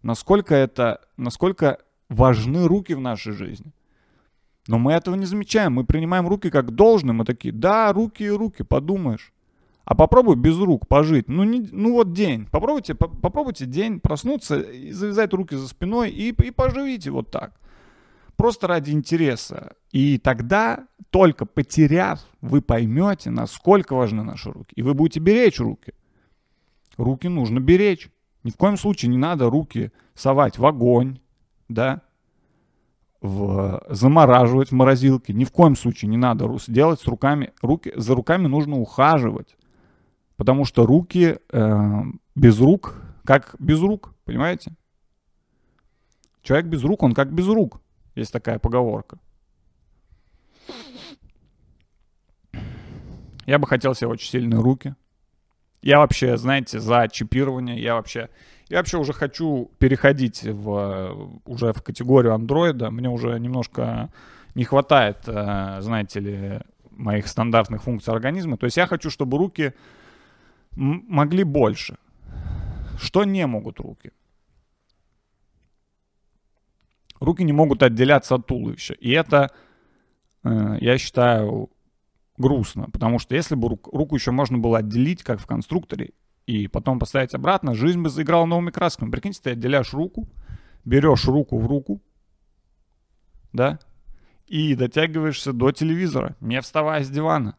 Насколько 0.02 0.54
это, 0.54 1.00
насколько 1.16 1.78
важны 2.08 2.66
руки 2.68 2.94
в 2.94 3.00
нашей 3.00 3.32
жизни. 3.32 3.72
Но 4.68 4.78
мы 4.78 4.92
этого 4.92 5.14
не 5.14 5.26
замечаем, 5.26 5.74
мы 5.74 5.84
принимаем 5.84 6.26
руки 6.26 6.50
как 6.50 6.72
должное, 6.72 7.12
мы 7.12 7.24
такие, 7.24 7.52
да, 7.52 7.92
руки 7.92 8.24
и 8.24 8.28
руки, 8.28 8.62
подумаешь. 8.62 9.32
А 9.84 9.94
попробуй 9.94 10.34
без 10.34 10.58
рук 10.58 10.88
пожить. 10.88 11.28
Ну, 11.28 11.44
не, 11.44 11.68
ну 11.70 11.92
вот 11.92 12.12
день. 12.12 12.46
Попробуйте, 12.50 12.96
по, 12.96 13.06
попробуйте 13.06 13.66
день 13.66 14.00
проснуться 14.00 14.58
и 14.58 14.90
завязать 14.90 15.32
руки 15.32 15.54
за 15.54 15.68
спиной 15.68 16.10
и, 16.10 16.30
и 16.30 16.50
поживите 16.50 17.12
вот 17.12 17.30
так. 17.30 17.52
Просто 18.36 18.66
ради 18.66 18.90
интереса. 18.90 19.76
И 19.92 20.18
тогда, 20.18 20.88
только 21.10 21.46
потеряв, 21.46 22.20
вы 22.40 22.62
поймете, 22.62 23.30
насколько 23.30 23.94
важны 23.94 24.24
наши 24.24 24.50
руки. 24.50 24.72
И 24.74 24.82
вы 24.82 24.92
будете 24.94 25.20
беречь 25.20 25.60
руки. 25.60 25.94
Руки 26.96 27.28
нужно 27.28 27.60
беречь. 27.60 28.10
Ни 28.42 28.50
в 28.50 28.56
коем 28.56 28.76
случае 28.76 29.10
не 29.10 29.18
надо 29.18 29.48
руки 29.48 29.92
совать 30.14 30.58
в 30.58 30.66
огонь, 30.66 31.20
да, 31.68 32.02
в, 33.20 33.82
замораживать 33.88 34.70
в 34.70 34.74
морозилке. 34.74 35.32
Ни 35.32 35.44
в 35.44 35.50
коем 35.50 35.76
случае 35.76 36.10
не 36.10 36.16
надо 36.16 36.48
делать 36.68 37.00
с 37.00 37.06
руками. 37.06 37.52
Руки, 37.62 37.92
за 37.96 38.14
руками 38.14 38.46
нужно 38.46 38.76
ухаживать. 38.76 39.56
Потому 40.36 40.64
что 40.64 40.86
руки 40.86 41.38
э, 41.50 42.02
без 42.34 42.60
рук, 42.60 42.96
как 43.24 43.56
без 43.58 43.80
рук, 43.80 44.14
понимаете? 44.24 44.72
Человек 46.42 46.66
без 46.66 46.84
рук, 46.84 47.02
он 47.02 47.14
как 47.14 47.32
без 47.32 47.48
рук. 47.48 47.80
Есть 48.14 48.32
такая 48.32 48.58
поговорка. 48.58 49.18
Я 53.46 53.58
бы 53.58 53.66
хотел 53.66 53.94
себе 53.94 54.08
очень 54.08 54.30
сильные 54.30 54.60
руки. 54.60 54.94
Я 55.82 55.98
вообще, 55.98 56.36
знаете, 56.36 56.80
за 56.80 57.08
чипирование. 57.08 57.80
Я 57.80 57.94
вообще, 57.94 58.28
я 58.68 58.78
вообще 58.78 58.98
уже 58.98 59.12
хочу 59.12 59.70
переходить 59.78 60.42
в, 60.42 61.38
уже 61.44 61.72
в 61.72 61.82
категорию 61.82 62.34
андроида. 62.34 62.90
Мне 62.90 63.08
уже 63.08 63.38
немножко 63.38 64.10
не 64.54 64.64
хватает, 64.64 65.18
э, 65.26 65.78
знаете 65.80 66.20
ли, 66.20 66.60
моих 66.90 67.28
стандартных 67.28 67.82
функций 67.82 68.12
организма. 68.12 68.56
То 68.56 68.66
есть 68.66 68.76
я 68.76 68.86
хочу, 68.86 69.10
чтобы 69.10 69.38
руки 69.38 69.72
могли 70.74 71.44
больше. 71.44 71.96
Что 72.98 73.24
не 73.24 73.46
могут 73.46 73.78
руки? 73.80 74.10
Руки 77.20 77.44
не 77.44 77.52
могут 77.52 77.82
отделяться 77.82 78.34
от 78.34 78.46
туловища. 78.46 78.94
И 78.94 79.10
это, 79.10 79.50
э, 80.44 80.78
я 80.80 80.98
считаю, 80.98 81.70
грустно. 82.36 82.90
Потому 82.90 83.18
что 83.18 83.34
если 83.34 83.54
бы 83.54 83.68
рук, 83.68 83.88
руку 83.92 84.16
еще 84.16 84.32
можно 84.32 84.58
было 84.58 84.78
отделить, 84.78 85.22
как 85.22 85.40
в 85.40 85.46
конструкторе, 85.46 86.10
и 86.46 86.68
потом 86.68 86.98
поставить 86.98 87.34
обратно, 87.34 87.74
жизнь 87.74 88.00
бы 88.00 88.08
заиграла 88.08 88.46
новыми 88.46 88.70
красками. 88.70 89.10
Прикиньте, 89.10 89.40
ты 89.42 89.50
отделяешь 89.50 89.92
руку, 89.92 90.28
берешь 90.84 91.26
руку 91.26 91.58
в 91.58 91.66
руку, 91.66 92.00
да, 93.52 93.78
и 94.46 94.74
дотягиваешься 94.74 95.52
до 95.52 95.72
телевизора, 95.72 96.36
не 96.40 96.60
вставая 96.60 97.02
с 97.02 97.10
дивана. 97.10 97.56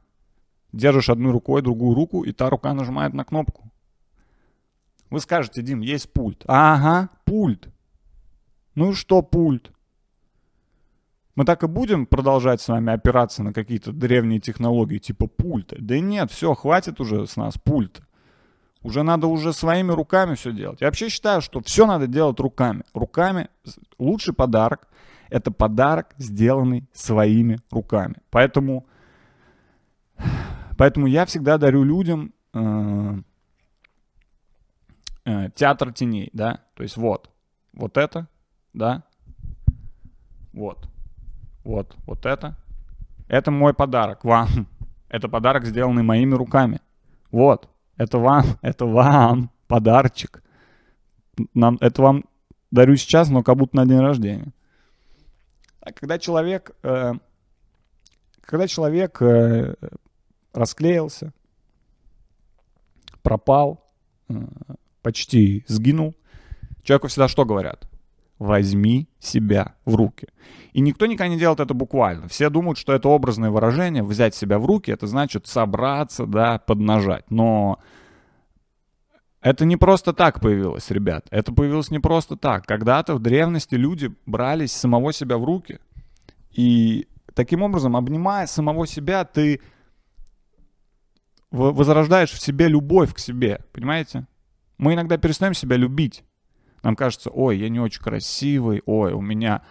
Держишь 0.72 1.10
одной 1.10 1.32
рукой 1.32 1.62
другую 1.62 1.96
руку, 1.96 2.24
и 2.24 2.32
та 2.32 2.50
рука 2.50 2.74
нажимает 2.74 3.14
на 3.14 3.24
кнопку. 3.26 3.72
Вы 5.10 5.20
скажете, 5.20 5.62
Дим, 5.62 5.82
есть 5.82 6.12
пульт. 6.12 6.44
Ага, 6.48 7.10
пульт. 7.26 7.70
Ну 8.76 8.94
что 8.94 9.22
пульт? 9.22 9.72
Мы 11.36 11.46
так 11.46 11.64
и 11.64 11.68
будем 11.68 12.06
продолжать 12.06 12.62
с 12.62 12.68
вами 12.68 12.92
опираться 12.94 13.44
на 13.44 13.54
какие-то 13.54 13.92
древние 13.92 14.40
технологии 14.40 14.98
типа 14.98 15.28
пульта? 15.28 15.76
Да 15.80 16.00
нет, 16.00 16.32
все, 16.32 16.54
хватит 16.54 17.00
уже 17.00 17.28
с 17.28 17.36
нас 17.36 17.58
пульта. 17.58 18.07
Уже 18.84 19.04
надо 19.04 19.28
уже 19.28 19.54
своими 19.54 19.92
руками 19.92 20.36
все 20.36 20.52
делать. 20.52 20.82
Я 20.82 20.88
вообще 20.88 21.10
считаю, 21.10 21.42
что 21.42 21.62
все 21.62 21.86
надо 21.86 22.08
делать 22.08 22.40
руками. 22.40 22.84
Руками 22.94 23.50
лучший 23.98 24.34
подарок– 24.34 24.88
это 25.30 25.52
подарок, 25.52 26.14
сделанный 26.18 26.88
своими 26.94 27.60
руками. 27.72 28.16
Поэтому, 28.30 28.86
поэтому 30.78 31.08
я 31.08 31.26
всегда 31.26 31.58
дарю 31.58 31.84
людям 31.84 32.34
э, 32.54 33.22
э, 35.26 35.50
театр 35.56 35.92
теней, 35.92 36.30
да. 36.34 36.62
То 36.76 36.84
есть 36.84 36.98
вот, 36.98 37.30
вот 37.74 37.98
это, 37.98 38.28
да, 38.74 39.04
вот, 40.54 40.88
вот, 41.64 41.96
вот 42.06 42.26
это. 42.26 42.56
Это 43.28 43.52
мой 43.52 43.74
подарок 43.74 44.24
вам. 44.24 44.48
Это 45.10 45.30
подарок, 45.30 45.64
сделанный 45.64 46.04
моими 46.04 46.34
руками. 46.34 46.82
Вот, 47.32 47.70
это 47.98 48.18
вам, 48.18 48.46
это 48.62 48.86
вам 48.86 49.52
подарочек. 49.68 50.44
Нам, 51.54 51.78
это 51.82 52.02
вам 52.02 52.26
дарю 52.72 52.96
сейчас, 52.96 53.30
но 53.30 53.44
как 53.44 53.58
будто 53.58 53.76
на 53.76 53.86
день 53.86 54.00
рождения. 54.00 54.54
А 55.82 55.92
когда 55.92 56.18
человек, 56.20 56.72
э, 56.84 57.14
когда 58.42 58.68
человек 58.68 59.22
э, 59.22 59.76
расклеился, 60.54 61.34
пропал, 63.22 63.86
э, 64.30 64.34
почти 65.02 65.64
сгинул, 65.68 66.16
человеку 66.84 67.08
всегда 67.08 67.28
что 67.28 67.46
говорят? 67.46 67.88
Возьми 68.40 69.10
себя 69.20 69.76
в 69.86 69.96
руки. 69.96 70.28
И 70.74 70.82
никто 70.82 71.06
никогда 71.06 71.34
не 71.34 71.40
делает 71.40 71.60
это 71.60 71.74
буквально. 71.74 72.28
Все 72.28 72.50
думают, 72.50 72.78
что 72.78 72.94
это 72.94 73.10
образное 73.10 73.50
выражение, 73.50 74.04
взять 74.04 74.36
себя 74.36 74.60
в 74.60 74.66
руки, 74.66 74.92
это 74.92 75.08
значит 75.08 75.48
собраться, 75.48 76.26
да, 76.26 76.60
поднажать. 76.60 77.30
Но 77.32 77.80
это 79.42 79.66
не 79.66 79.78
просто 79.78 80.14
так 80.14 80.40
появилось, 80.40 80.92
ребят. 80.92 81.26
Это 81.30 81.54
появилось 81.54 81.90
не 81.92 82.00
просто 82.00 82.36
так. 82.36 82.66
Когда-то 82.66 83.16
в 83.16 83.20
древности 83.20 83.76
люди 83.76 84.14
брались 84.26 84.72
самого 84.72 85.14
себя 85.14 85.38
в 85.38 85.44
руки. 85.44 85.80
И 86.52 87.08
таким 87.34 87.62
образом, 87.64 87.96
обнимая 87.96 88.48
самого 88.48 88.86
себя, 88.88 89.24
ты 89.24 89.62
возрождаешь 91.52 92.32
в 92.32 92.42
себе 92.42 92.68
любовь 92.68 93.14
к 93.14 93.20
себе. 93.20 93.62
Понимаете? 93.72 94.28
Мы 94.78 94.94
иногда 94.94 95.18
перестаем 95.18 95.54
себя 95.54 95.78
любить. 95.78 96.24
Нам 96.84 96.96
кажется, 96.96 97.30
ой, 97.30 97.58
я 97.58 97.70
не 97.70 97.80
очень 97.80 98.02
красивый, 98.02 98.82
ой, 98.86 99.14
у 99.14 99.22
меня, 99.22 99.64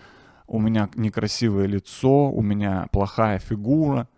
у 0.46 0.58
меня 0.58 0.88
некрасивое 0.94 1.66
лицо, 1.66 2.30
у 2.30 2.42
меня 2.42 2.88
плохая 2.92 3.38
фигура. 3.38 4.08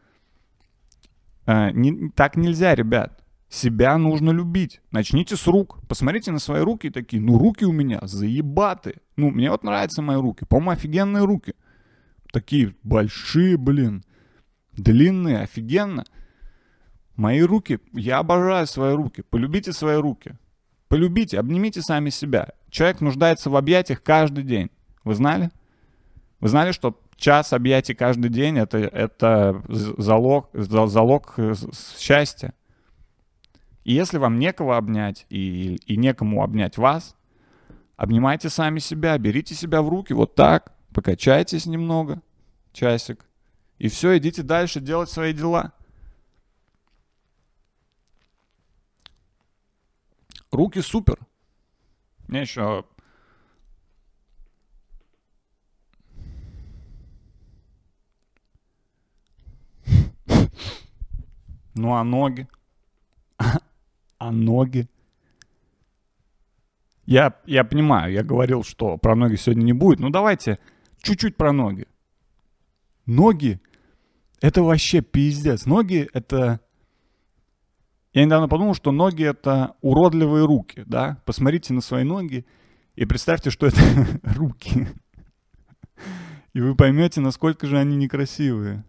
Э, 1.46 1.70
не, 1.72 2.10
так 2.10 2.36
нельзя, 2.36 2.74
ребят. 2.74 3.22
Себя 3.48 3.96
нужно 3.96 4.30
любить. 4.30 4.82
Начните 4.90 5.36
с 5.36 5.46
рук. 5.46 5.78
Посмотрите 5.88 6.30
на 6.30 6.38
свои 6.38 6.60
руки 6.60 6.90
такие, 6.90 7.22
ну 7.22 7.38
руки 7.38 7.64
у 7.64 7.72
меня 7.72 8.00
заебаты. 8.02 9.00
Ну, 9.16 9.30
мне 9.30 9.50
вот 9.50 9.64
нравятся 9.64 10.02
мои 10.02 10.16
руки. 10.16 10.44
По-моему, 10.44 10.72
офигенные 10.72 11.24
руки. 11.24 11.54
Такие 12.30 12.74
большие, 12.82 13.56
блин. 13.56 14.04
Длинные, 14.72 15.40
офигенно. 15.40 16.04
Мои 17.16 17.40
руки, 17.40 17.80
я 17.94 18.18
обожаю 18.18 18.66
свои 18.66 18.94
руки. 18.94 19.22
Полюбите 19.22 19.72
свои 19.72 19.96
руки. 19.96 20.36
Полюбите, 20.88 21.40
обнимите 21.40 21.80
сами 21.80 22.10
себя. 22.10 22.50
Человек 22.70 23.00
нуждается 23.00 23.50
в 23.50 23.56
объятиях 23.56 24.02
каждый 24.02 24.44
день. 24.44 24.70
Вы 25.04 25.14
знали? 25.14 25.50
Вы 26.40 26.48
знали, 26.48 26.72
что 26.72 27.00
час 27.16 27.52
объятий 27.52 27.94
каждый 27.94 28.30
день 28.30 28.58
это, 28.58 28.78
это 28.78 29.62
залог, 29.68 30.50
залог 30.52 31.34
э, 31.38 31.54
счастья? 31.98 32.54
И 33.84 33.92
если 33.92 34.18
вам 34.18 34.38
некого 34.38 34.76
обнять 34.76 35.26
и, 35.30 35.76
и 35.86 35.96
некому 35.96 36.42
обнять 36.42 36.76
вас, 36.76 37.16
обнимайте 37.96 38.50
сами 38.50 38.78
себя, 38.78 39.16
берите 39.18 39.54
себя 39.54 39.82
в 39.82 39.88
руки 39.88 40.12
вот 40.12 40.34
так, 40.34 40.74
покачайтесь 40.92 41.66
немного, 41.66 42.20
часик, 42.72 43.24
и 43.78 43.88
все, 43.88 44.18
идите 44.18 44.42
дальше 44.42 44.80
делать 44.80 45.08
свои 45.08 45.32
дела. 45.32 45.72
Руки 50.50 50.80
супер. 50.80 51.18
Мне 52.28 52.42
еще 52.42 52.84
Ну 61.74 61.94
а 61.94 62.04
ноги? 62.04 62.46
а 64.18 64.30
ноги? 64.30 64.88
Я, 67.06 67.34
я 67.46 67.64
понимаю, 67.64 68.12
я 68.12 68.22
говорил, 68.22 68.62
что 68.62 68.98
про 68.98 69.16
ноги 69.16 69.36
сегодня 69.36 69.62
не 69.64 69.72
будет. 69.72 69.98
Ну 69.98 70.10
давайте 70.10 70.58
чуть-чуть 71.00 71.38
про 71.38 71.52
ноги. 71.52 71.86
Ноги— 73.06 73.62
это 74.42 74.62
вообще 74.62 75.00
пиздец. 75.00 75.64
Ноги— 75.64 76.10
это 76.12 76.60
я 78.18 78.24
недавно 78.24 78.48
подумал, 78.48 78.74
что 78.74 78.90
ноги— 78.90 79.22
это 79.24 79.76
уродливые 79.80 80.44
руки, 80.44 80.82
да? 80.86 81.22
Посмотрите 81.24 81.72
на 81.72 81.80
свои 81.80 82.02
ноги 82.02 82.44
и 82.96 83.04
представьте, 83.04 83.50
что 83.50 83.68
это 83.68 83.78
руки. 84.24 84.88
И 86.52 86.60
вы 86.60 86.74
поймете, 86.74 87.20
насколько 87.20 87.68
же 87.68 87.78
они 87.78 87.96
некрасивые. 87.96 88.84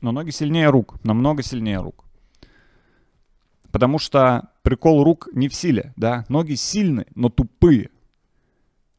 Но 0.00 0.10
ноги 0.10 0.30
сильнее 0.30 0.70
рук, 0.70 1.04
намного 1.04 1.42
сильнее 1.42 1.80
рук. 1.80 2.06
Потому 3.70 3.98
что 3.98 4.48
прикол 4.62 5.04
рук 5.04 5.28
не 5.34 5.48
в 5.48 5.54
силе, 5.54 5.92
да? 5.96 6.24
Ноги 6.30 6.54
сильные, 6.54 7.08
но 7.14 7.28
тупые. 7.28 7.90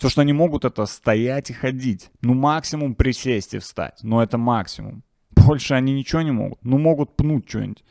Все, 0.03 0.09
что 0.09 0.21
они 0.21 0.33
могут, 0.33 0.65
это 0.65 0.85
стоять 0.85 1.49
и 1.49 1.53
ходить. 1.53 2.11
Ну, 2.21 2.33
максимум 2.33 2.93
присесть 2.93 3.53
и 3.53 3.59
встать. 3.59 3.99
Но 4.03 4.21
это 4.21 4.37
максимум. 4.37 5.01
Больше 5.31 5.75
они 5.75 5.93
ничего 5.93 6.21
не 6.21 6.31
могут. 6.31 6.59
Ну, 6.65 6.77
могут 6.77 7.15
пнуть 7.15 7.47
что-нибудь. 7.47 7.85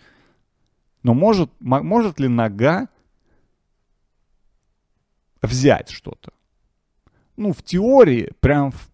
Но 1.03 1.15
может, 1.15 1.51
может 1.59 2.21
ли 2.21 2.29
нога 2.29 2.89
взять 5.41 5.89
что-то? 5.89 6.35
Ну, 7.39 7.55
в 7.55 7.63
теории, 7.63 8.31
прям 8.41 8.73
в, 8.73 8.91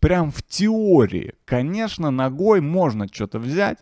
прям 0.00 0.30
в 0.30 0.42
теории, 0.42 1.34
конечно, 1.44 2.10
ногой 2.10 2.62
можно 2.62 3.08
что-то 3.12 3.40
взять, 3.40 3.80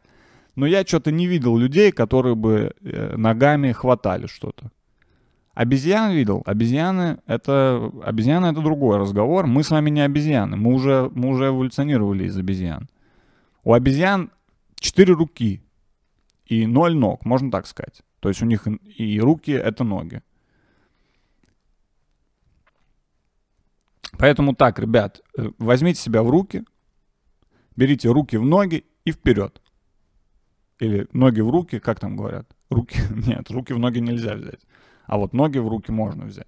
но 0.56 0.66
я 0.66 0.84
что-то 0.84 1.12
не 1.12 1.28
видел 1.28 1.56
людей, 1.56 1.92
которые 1.92 2.34
бы 2.34 2.74
э, 2.80 3.16
ногами 3.16 3.70
хватали 3.70 4.26
что-то. 4.26 4.72
Обезьян 5.54 6.12
видел? 6.12 6.42
Обезьяны 6.46 7.18
это, 7.26 7.92
обезьяны 8.04 8.46
это 8.46 8.60
другой 8.60 8.98
разговор. 8.98 9.46
Мы 9.46 9.64
с 9.64 9.70
вами 9.70 9.90
не 9.90 10.00
обезьяны. 10.00 10.56
Мы 10.56 10.72
уже, 10.72 11.10
мы 11.14 11.28
уже 11.28 11.48
эволюционировали 11.48 12.24
из 12.24 12.36
обезьян. 12.36 12.88
У 13.64 13.72
обезьян 13.72 14.30
четыре 14.76 15.12
руки 15.14 15.62
и 16.46 16.66
ноль 16.66 16.94
ног, 16.94 17.24
можно 17.24 17.50
так 17.50 17.66
сказать. 17.66 18.02
То 18.20 18.28
есть 18.28 18.42
у 18.42 18.46
них 18.46 18.66
и 18.96 19.20
руки— 19.20 19.50
это 19.52 19.84
ноги. 19.84 20.22
Поэтому 24.18 24.54
так, 24.54 24.78
ребят, 24.78 25.22
э, 25.38 25.50
возьмите 25.58 26.00
себя 26.00 26.22
в 26.22 26.30
руки, 26.30 26.64
берите 27.76 28.10
руки 28.10 28.36
в 28.36 28.44
ноги 28.44 28.84
и 29.04 29.12
вперед. 29.12 29.62
Или 30.78 31.08
ноги 31.12 31.40
в 31.40 31.50
руки, 31.50 31.78
как 31.78 32.00
там 32.00 32.16
говорят? 32.16 32.46
Руки, 32.68 32.98
нет, 33.26 33.50
руки 33.50 33.72
в 33.72 33.78
ноги 33.78 33.98
нельзя 33.98 34.34
взять. 34.34 34.60
А 35.10 35.16
вот 35.16 35.32
ноги 35.32 35.58
в 35.58 35.66
руки 35.66 35.90
можно 35.90 36.24
взять. 36.24 36.46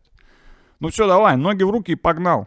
Ну 0.78 0.88
все, 0.90 1.08
давай, 1.08 1.36
ноги 1.36 1.64
в 1.64 1.70
руки 1.70 1.90
и 1.90 1.96
погнал. 1.96 2.46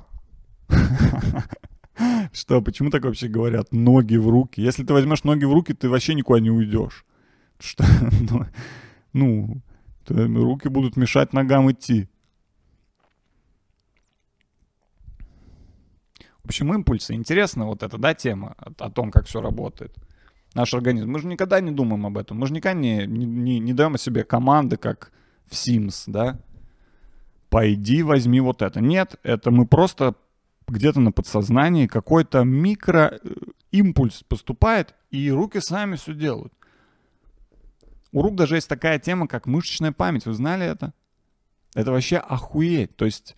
Что, 2.31 2.61
почему 2.61 2.89
так 2.89 3.03
вообще 3.03 3.27
говорят? 3.27 3.73
Ноги 3.73 4.15
в 4.15 4.29
руки. 4.29 4.61
Если 4.61 4.85
ты 4.85 4.93
возьмешь 4.93 5.25
ноги 5.25 5.43
в 5.43 5.51
руки, 5.51 5.73
ты 5.73 5.89
вообще 5.89 6.13
никуда 6.13 6.39
не 6.39 6.49
уйдешь. 6.49 7.03
Что, 7.59 7.83
ну, 9.13 9.61
ну 10.07 10.43
руки 10.45 10.69
будут 10.69 10.95
мешать 10.95 11.33
ногам 11.33 11.69
идти. 11.69 12.07
В 16.43 16.45
общем, 16.45 16.73
импульсы. 16.73 17.13
Интересна 17.13 17.65
вот 17.65 17.83
эта, 17.83 17.97
да, 17.97 18.13
тема 18.13 18.55
о, 18.57 18.89
том, 18.89 19.11
как 19.11 19.25
все 19.25 19.41
работает. 19.41 19.93
Наш 20.53 20.73
организм. 20.73 21.11
Мы 21.11 21.19
же 21.19 21.27
никогда 21.27 21.59
не 21.59 21.71
думаем 21.71 22.05
об 22.05 22.17
этом. 22.17 22.39
Мы 22.39 22.47
же 22.47 22.53
никогда 22.53 22.79
не, 22.79 23.05
не, 23.05 23.59
не 23.59 23.73
даем 23.73 23.95
о 23.95 23.97
себе 23.97 24.23
команды, 24.23 24.77
как 24.77 25.11
в 25.47 25.53
Sims, 25.53 26.03
да, 26.07 26.39
пойди 27.49 28.03
возьми 28.03 28.39
вот 28.39 28.61
это. 28.61 28.81
Нет, 28.81 29.15
это 29.23 29.51
мы 29.51 29.65
просто 29.65 30.15
где-то 30.67 30.99
на 30.99 31.11
подсознании 31.11 31.87
какой-то 31.87 32.43
микроимпульс 32.43 34.23
поступает, 34.27 34.95
и 35.11 35.31
руки 35.31 35.59
сами 35.59 35.95
все 35.95 36.13
делают. 36.13 36.53
У 38.11 38.21
рук 38.21 38.35
даже 38.35 38.55
есть 38.55 38.69
такая 38.69 38.97
тема, 38.97 39.27
как 39.27 39.45
мышечная 39.45 39.91
память. 39.91 40.25
Вы 40.25 40.33
знали 40.33 40.65
это? 40.65 40.93
Это 41.73 41.91
вообще 41.91 42.17
охуеть. 42.17 42.95
То 42.95 43.05
есть 43.05 43.35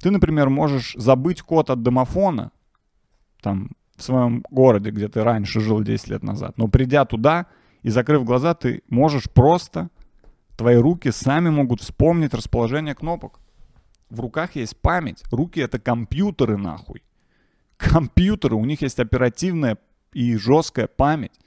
ты, 0.00 0.10
например, 0.10 0.50
можешь 0.50 0.94
забыть 0.96 1.42
код 1.42 1.70
от 1.70 1.82
домофона, 1.82 2.52
там, 3.40 3.70
в 3.96 4.02
своем 4.02 4.44
городе, 4.50 4.90
где 4.90 5.08
ты 5.08 5.24
раньше 5.24 5.60
жил 5.60 5.82
10 5.82 6.08
лет 6.08 6.22
назад. 6.22 6.56
Но 6.56 6.68
придя 6.68 7.04
туда 7.04 7.46
и 7.82 7.90
закрыв 7.90 8.24
глаза, 8.24 8.54
ты 8.54 8.82
можешь 8.88 9.30
просто 9.30 9.90
Твои 10.58 10.74
руки 10.74 11.12
сами 11.12 11.50
могут 11.50 11.80
вспомнить 11.80 12.34
расположение 12.34 12.96
кнопок. 12.96 13.38
В 14.10 14.18
руках 14.18 14.56
есть 14.56 14.76
память. 14.76 15.22
Руки— 15.30 15.60
это 15.62 15.78
компьютеры, 15.78 16.56
нахуй. 16.56 17.04
Компьютеры, 17.76 18.56
у 18.56 18.64
них 18.64 18.82
есть 18.82 18.98
оперативная 18.98 19.78
и 20.12 20.36
жесткая 20.36 20.88
память. 20.88 21.38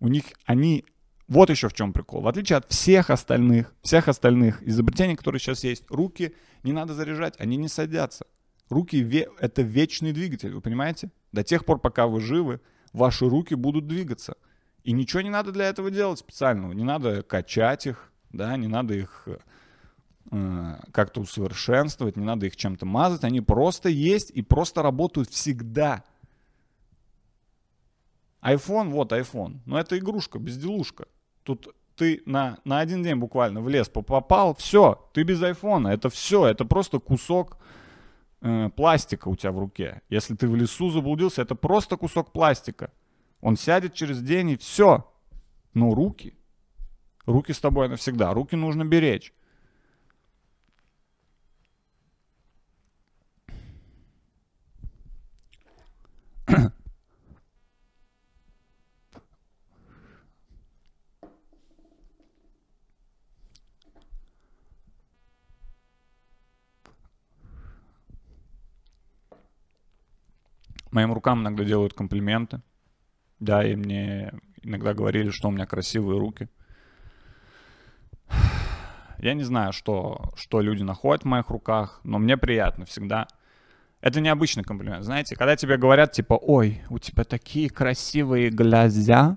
У 0.00 0.08
них 0.08 0.24
они... 0.44 0.86
Вот 1.28 1.50
еще 1.50 1.68
в 1.68 1.72
чем 1.72 1.92
прикол. 1.92 2.22
В 2.22 2.26
отличие 2.26 2.56
от 2.56 2.68
всех 2.68 3.10
остальных, 3.10 3.72
всех 3.82 4.08
остальных 4.08 4.60
изобретений, 4.66 5.14
которые 5.14 5.38
сейчас 5.38 5.62
есть, 5.62 5.84
руки 5.88 6.34
не 6.64 6.72
надо 6.72 6.94
заряжать, 6.94 7.34
они 7.38 7.56
не 7.56 7.68
садятся. 7.68 8.26
Руки 8.70 9.00
ве-— 9.00 9.30
это 9.38 9.62
вечный 9.62 10.10
двигатель, 10.10 10.52
вы 10.52 10.60
понимаете? 10.60 11.12
До 11.30 11.44
тех 11.44 11.64
пор, 11.64 11.78
пока 11.78 12.08
вы 12.08 12.20
живы, 12.20 12.60
ваши 12.92 13.28
руки 13.28 13.54
будут 13.54 13.86
двигаться— 13.86 14.34
и 14.88 14.92
ничего 14.92 15.20
не 15.20 15.28
надо 15.28 15.52
для 15.52 15.66
этого 15.68 15.90
делать 15.90 16.18
специального. 16.18 16.72
Не 16.72 16.82
надо 16.82 17.22
качать 17.22 17.86
их, 17.86 18.10
да, 18.30 18.56
не 18.56 18.68
надо 18.68 18.94
их 18.94 19.28
э, 20.30 20.76
как-то 20.92 21.20
усовершенствовать, 21.20 22.16
не 22.16 22.24
надо 22.24 22.46
их 22.46 22.56
чем-то 22.56 22.86
мазать. 22.86 23.22
Они 23.22 23.42
просто 23.42 23.90
есть 23.90 24.30
и 24.30 24.40
просто 24.40 24.80
работают 24.80 25.28
всегда. 25.28 26.04
iPhone, 28.40 28.88
вот 28.88 29.12
iPhone. 29.12 29.58
Но 29.66 29.78
это 29.78 29.98
игрушка, 29.98 30.38
безделушка. 30.38 31.06
Тут 31.42 31.68
ты 31.94 32.22
на, 32.24 32.56
на 32.64 32.78
один 32.78 33.02
день 33.02 33.16
буквально 33.16 33.60
в 33.60 33.68
лес 33.68 33.90
попал, 33.90 34.54
все, 34.54 35.06
ты 35.12 35.22
без 35.22 35.42
айфона. 35.42 35.88
Это 35.88 36.08
все, 36.08 36.46
это 36.46 36.64
просто 36.64 36.98
кусок 36.98 37.58
э, 38.40 38.70
пластика 38.74 39.28
у 39.28 39.36
тебя 39.36 39.52
в 39.52 39.58
руке. 39.58 40.00
Если 40.08 40.34
ты 40.34 40.48
в 40.48 40.56
лесу 40.56 40.88
заблудился, 40.88 41.42
это 41.42 41.54
просто 41.54 41.98
кусок 41.98 42.32
пластика. 42.32 42.90
Он 43.40 43.56
сядет 43.56 43.94
через 43.94 44.22
день 44.22 44.50
и 44.50 44.56
все. 44.56 45.10
Но 45.74 45.94
руки, 45.94 46.34
руки 47.26 47.52
с 47.52 47.60
тобой 47.60 47.88
навсегда, 47.88 48.34
руки 48.34 48.56
нужно 48.56 48.84
беречь. 48.84 49.32
Моим 70.90 71.12
рукам 71.12 71.42
иногда 71.42 71.62
делают 71.62 71.92
комплименты. 71.92 72.60
Да, 73.40 73.64
и 73.64 73.76
мне 73.76 74.32
иногда 74.62 74.94
говорили, 74.94 75.30
что 75.30 75.48
у 75.48 75.50
меня 75.50 75.66
красивые 75.66 76.18
руки. 76.18 76.48
Я 79.18 79.34
не 79.34 79.42
знаю, 79.42 79.72
что, 79.72 80.30
что 80.36 80.60
люди 80.60 80.82
находят 80.82 81.22
в 81.22 81.26
моих 81.26 81.50
руках, 81.50 82.00
но 82.04 82.18
мне 82.18 82.36
приятно 82.36 82.84
всегда. 82.84 83.26
Это 84.00 84.20
необычный 84.20 84.62
комплимент. 84.62 85.04
Знаете, 85.04 85.34
когда 85.34 85.56
тебе 85.56 85.76
говорят, 85.76 86.12
типа, 86.12 86.34
ой, 86.34 86.82
у 86.88 87.00
тебя 87.00 87.24
такие 87.24 87.68
красивые 87.68 88.50
глаза, 88.50 89.36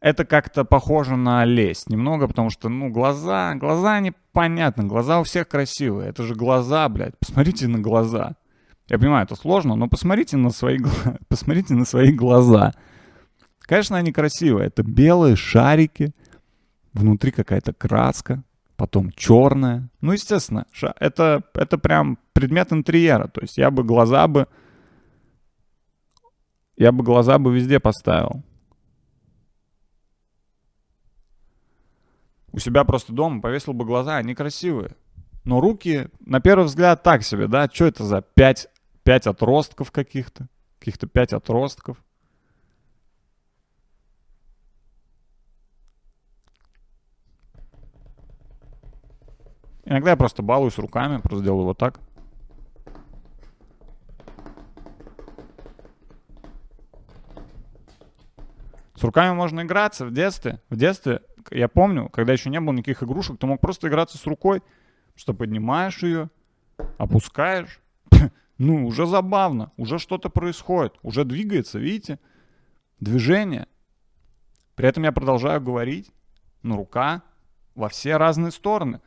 это 0.00 0.24
как-то 0.24 0.64
похоже 0.64 1.16
на 1.16 1.44
лесть 1.44 1.90
немного, 1.90 2.26
потому 2.26 2.48
что, 2.48 2.70
ну, 2.70 2.88
глаза, 2.88 3.54
глаза 3.54 4.00
непонятно, 4.00 4.84
глаза 4.84 5.20
у 5.20 5.24
всех 5.24 5.46
красивые. 5.46 6.08
Это 6.08 6.22
же 6.22 6.34
глаза, 6.34 6.88
блядь, 6.88 7.18
посмотрите 7.18 7.68
на 7.68 7.78
глаза. 7.78 8.36
Я 8.88 8.98
понимаю, 8.98 9.24
это 9.24 9.36
сложно, 9.36 9.76
но 9.76 9.88
посмотрите 9.88 10.38
на 10.38 10.50
свои, 10.50 10.78
посмотрите 11.28 11.74
на 11.74 11.84
свои 11.84 12.12
глаза. 12.12 12.72
Конечно, 13.70 13.96
они 13.98 14.10
красивые. 14.10 14.66
Это 14.66 14.82
белые 14.82 15.36
шарики, 15.36 16.12
внутри 16.92 17.30
какая-то 17.30 17.72
краска, 17.72 18.42
потом 18.74 19.12
черная. 19.12 19.88
Ну, 20.00 20.10
естественно, 20.10 20.66
это, 20.98 21.44
это 21.54 21.78
прям 21.78 22.18
предмет 22.32 22.72
интерьера. 22.72 23.28
То 23.28 23.42
есть 23.42 23.58
я 23.58 23.70
бы 23.70 23.84
глаза 23.84 24.26
бы... 24.26 24.48
Я 26.76 26.90
бы 26.90 27.04
глаза 27.04 27.38
бы 27.38 27.54
везде 27.54 27.78
поставил. 27.78 28.42
У 32.50 32.58
себя 32.58 32.82
просто 32.82 33.12
дома 33.12 33.40
повесил 33.40 33.72
бы 33.72 33.84
глаза, 33.84 34.16
они 34.16 34.34
красивые. 34.34 34.96
Но 35.44 35.60
руки, 35.60 36.08
на 36.18 36.40
первый 36.40 36.64
взгляд, 36.64 37.04
так 37.04 37.22
себе, 37.22 37.46
да? 37.46 37.70
Что 37.72 37.84
это 37.84 38.02
за 38.02 38.20
пять 38.20 38.66
пять 39.04 39.28
отростков 39.28 39.92
каких-то, 39.92 40.48
каких-то 40.80 41.06
пять 41.06 41.32
отростков. 41.32 41.98
Иногда 49.90 50.10
я 50.10 50.16
просто 50.16 50.40
балуюсь 50.40 50.78
руками, 50.78 51.20
просто 51.20 51.42
делаю 51.42 51.64
вот 51.64 51.76
так. 51.76 51.98
С 58.94 59.02
руками 59.02 59.34
можно 59.34 59.62
играться 59.62 60.06
в 60.06 60.12
детстве. 60.12 60.60
В 60.68 60.76
детстве, 60.76 61.22
я 61.50 61.66
помню, 61.66 62.08
когда 62.08 62.32
еще 62.32 62.50
не 62.50 62.60
было 62.60 62.72
никаких 62.72 63.02
игрушек, 63.02 63.40
ты 63.40 63.48
мог 63.48 63.60
просто 63.60 63.88
играться 63.88 64.16
с 64.16 64.24
рукой, 64.26 64.62
что 65.16 65.34
поднимаешь 65.34 66.04
ее, 66.04 66.30
опускаешь, 66.96 67.80
ну, 68.58 68.86
уже 68.86 69.06
забавно, 69.06 69.72
уже 69.76 69.98
что-то 69.98 70.30
происходит, 70.30 70.94
уже 71.02 71.24
двигается, 71.24 71.80
видите? 71.80 72.20
Движение. 73.00 73.66
При 74.76 74.86
этом 74.86 75.02
я 75.02 75.10
продолжаю 75.10 75.60
говорить, 75.60 76.12
ну, 76.62 76.76
рука 76.76 77.22
во 77.74 77.88
все 77.88 78.18
разные 78.18 78.52
стороны. 78.52 79.00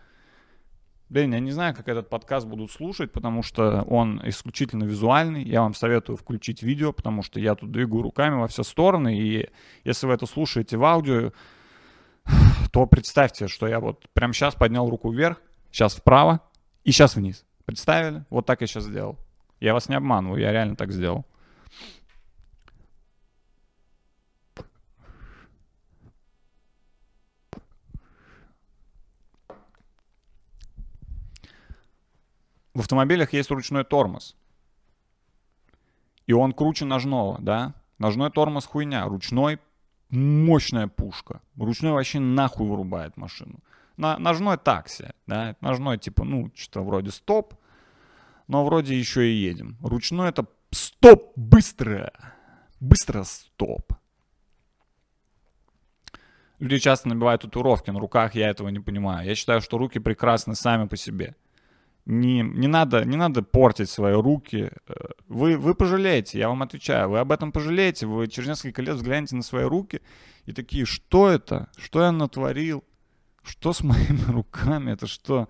Блин, 1.13 1.31
я 1.31 1.39
не 1.39 1.51
знаю, 1.51 1.75
как 1.75 1.87
этот 1.87 2.09
подкаст 2.09 2.47
будут 2.47 2.71
слушать, 2.71 3.11
потому 3.11 3.43
что 3.43 3.83
он 3.83 4.19
исключительно 4.27 4.83
визуальный. 4.83 5.43
Я 5.43 5.61
вам 5.61 5.75
советую 5.75 6.17
включить 6.17 6.63
видео, 6.63 6.91
потому 6.91 7.21
что 7.21 7.39
я 7.39 7.53
тут 7.53 7.71
двигаю 7.71 8.01
руками 8.01 8.39
во 8.39 8.47
все 8.47 8.63
стороны. 8.63 9.15
И 9.15 9.47
если 9.83 10.07
вы 10.07 10.13
это 10.13 10.25
слушаете 10.25 10.75
в 10.75 10.83
аудио, 10.83 11.31
то 12.71 12.87
представьте, 12.87 13.47
что 13.47 13.67
я 13.67 13.79
вот 13.79 14.07
прямо 14.13 14.33
сейчас 14.33 14.55
поднял 14.55 14.89
руку 14.89 15.11
вверх, 15.11 15.39
сейчас 15.71 15.93
вправо 15.93 16.39
и 16.83 16.91
сейчас 16.91 17.15
вниз. 17.15 17.45
Представили? 17.65 18.25
Вот 18.31 18.47
так 18.47 18.61
я 18.61 18.65
сейчас 18.65 18.85
сделал. 18.85 19.19
Я 19.59 19.73
вас 19.73 19.89
не 19.89 19.95
обманываю, 19.95 20.41
я 20.41 20.51
реально 20.51 20.75
так 20.75 20.91
сделал. 20.91 21.27
В 32.73 32.79
автомобилях 32.79 33.33
есть 33.33 33.51
ручной 33.51 33.83
тормоз. 33.83 34.35
И 36.25 36.33
он 36.33 36.53
круче 36.53 36.85
ножного, 36.85 37.37
да? 37.39 37.73
Ножной 37.99 38.31
тормоз 38.31 38.65
хуйня, 38.65 39.05
ручной 39.05 39.59
мощная 40.09 40.87
пушка. 40.87 41.41
Ручной 41.57 41.91
вообще 41.91 42.19
нахуй 42.19 42.67
вырубает 42.67 43.17
машину. 43.17 43.59
На, 43.97 44.17
ножной 44.17 44.57
такси, 44.57 45.09
да? 45.27 45.55
Ножной 45.61 45.97
типа, 45.97 46.23
ну, 46.23 46.51
что-то 46.55 46.81
вроде 46.83 47.11
стоп, 47.11 47.53
но 48.47 48.65
вроде 48.65 48.97
еще 48.97 49.29
и 49.29 49.35
едем. 49.35 49.77
Ручной 49.81 50.29
это 50.29 50.47
стоп, 50.71 51.33
быстро, 51.35 52.11
быстро 52.79 53.23
стоп. 53.23 53.93
Люди 56.59 56.79
часто 56.79 57.09
набивают 57.09 57.41
татуировки 57.41 57.91
на 57.91 57.99
руках, 57.99 58.35
я 58.35 58.49
этого 58.49 58.69
не 58.69 58.79
понимаю. 58.79 59.27
Я 59.27 59.35
считаю, 59.35 59.61
что 59.61 59.77
руки 59.77 59.99
прекрасны 59.99 60.55
сами 60.55 60.87
по 60.87 60.95
себе. 60.95 61.35
Не, 62.05 62.41
не, 62.41 62.67
надо, 62.67 63.05
не 63.05 63.15
надо 63.15 63.43
портить 63.43 63.89
свои 63.89 64.13
руки. 64.13 64.71
Э, 64.87 64.93
вы, 65.27 65.57
вы 65.57 65.73
пожалеете, 65.73 66.37
я 66.37 66.49
вам 66.49 66.61
отвечаю. 66.61 67.09
Вы 67.09 67.19
об 67.19 67.31
этом 67.31 67.51
пожалеете. 67.51 68.07
Вы 68.07 68.27
через 68.27 68.49
несколько 68.49 68.81
лет 68.81 68.95
взглянете 68.95 69.35
на 69.35 69.41
свои 69.41 69.63
руки 69.63 70.01
и 70.45 70.51
такие, 70.51 70.85
что 70.85 71.29
это? 71.29 71.69
Что 71.77 72.01
я 72.01 72.11
натворил? 72.11 72.83
Что 73.41 73.71
с 73.71 73.83
моими 73.83 74.31
руками? 74.31 74.91
Это 74.91 75.07
что? 75.07 75.47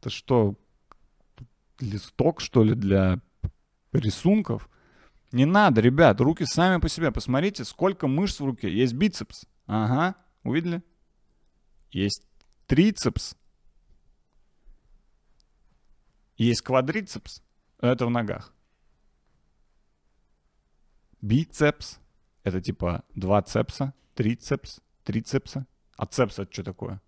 Это 0.00 0.08
что, 0.08 0.54
листок, 1.78 2.40
что 2.40 2.64
ли, 2.64 2.74
для 2.74 3.20
рисунков. 3.92 4.68
Не 5.32 5.44
надо, 5.44 5.80
ребят, 5.80 6.20
руки 6.20 6.44
сами 6.44 6.80
по 6.80 6.88
себе. 6.88 7.12
Посмотрите, 7.12 7.64
сколько 7.64 8.06
мышц 8.06 8.40
в 8.40 8.44
руке. 8.44 8.72
Есть 8.72 8.94
бицепс. 8.94 9.44
Ага, 9.66 10.16
увидели? 10.42 10.82
Есть 11.90 12.26
трицепс. 12.66 13.36
Есть 16.40 16.62
квадрицепс. 16.62 17.42
Это 17.80 18.06
в 18.06 18.10
ногах. 18.10 18.54
Бицепс. 21.20 21.98
Это 22.44 22.62
типа 22.62 23.04
два 23.14 23.42
цепса. 23.42 23.92
Трицепс. 24.14 24.80
Трицепса. 25.04 25.66
А 25.98 26.06
цепс 26.06 26.38
это 26.38 26.50
что 26.50 26.64
такое? 26.64 27.02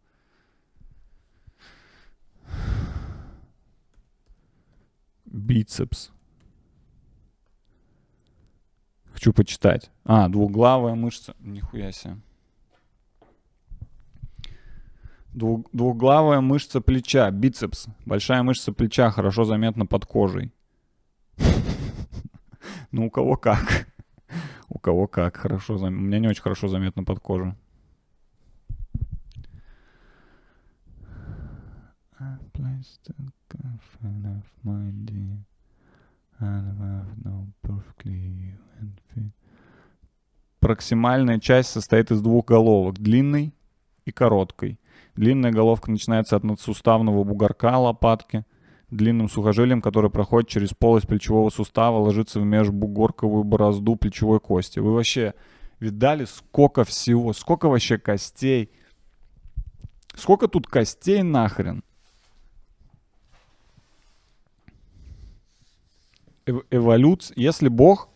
бицепс. 5.25 6.11
Хочу 9.13 9.33
почитать. 9.33 9.91
А, 10.05 10.29
двуглавая 10.29 10.95
мышца. 10.95 11.35
Нихуя 11.41 11.91
себе. 11.91 12.19
Двух, 15.33 15.67
двухглавая 15.73 16.41
мышца 16.41 16.81
плеча, 16.81 17.31
бицепс. 17.31 17.87
Большая 18.05 18.43
мышца 18.43 18.73
плеча 18.73 19.11
хорошо 19.11 19.45
заметна 19.45 19.87
под 19.87 20.05
кожей. 20.05 20.53
Ну, 22.91 23.07
у 23.07 23.11
кого 23.11 23.37
как. 23.37 23.89
У 24.69 24.79
кого 24.79 25.07
как. 25.07 25.39
Хорошо 25.39 25.77
У 25.77 25.91
меня 25.91 26.19
не 26.19 26.29
очень 26.29 26.43
хорошо 26.43 26.69
заметно 26.69 27.05
под 27.05 27.21
кожей. 27.21 27.55
Проксимальная 40.61 41.41
часть 41.41 41.71
состоит 41.71 42.11
из 42.11 42.21
двух 42.21 42.47
головок, 42.47 42.99
длинной 42.99 43.55
и 44.05 44.13
короткой. 44.13 44.79
Длинная 45.15 45.53
головка 45.53 45.91
начинается 45.91 46.37
от 46.37 46.45
надсуставного 46.45 47.23
бугорка 47.25 47.77
лопатки, 47.77 48.45
длинным 48.91 49.29
сухожилием, 49.29 49.83
которое 49.83 50.09
проходит 50.09 50.49
через 50.49 50.71
полость 50.71 51.07
плечевого 51.07 51.51
сустава, 51.51 51.99
ложится 51.99 52.41
в 52.41 52.45
межбугорковую 52.45 53.45
борозду 53.45 53.97
плечевой 53.97 54.41
кости. 54.41 54.79
Вы 54.79 54.93
вообще 54.95 55.35
видали, 55.81 56.25
сколько 56.25 56.85
всего, 56.85 57.33
сколько 57.33 57.69
вообще 57.69 57.99
костей? 57.99 58.71
Сколько 60.15 60.49
тут 60.49 60.67
костей 60.67 61.23
нахрен? 61.23 61.83
Эв- 66.47 66.65
эволюция, 66.71 67.35
если 67.37 67.69
Бог 67.69 68.09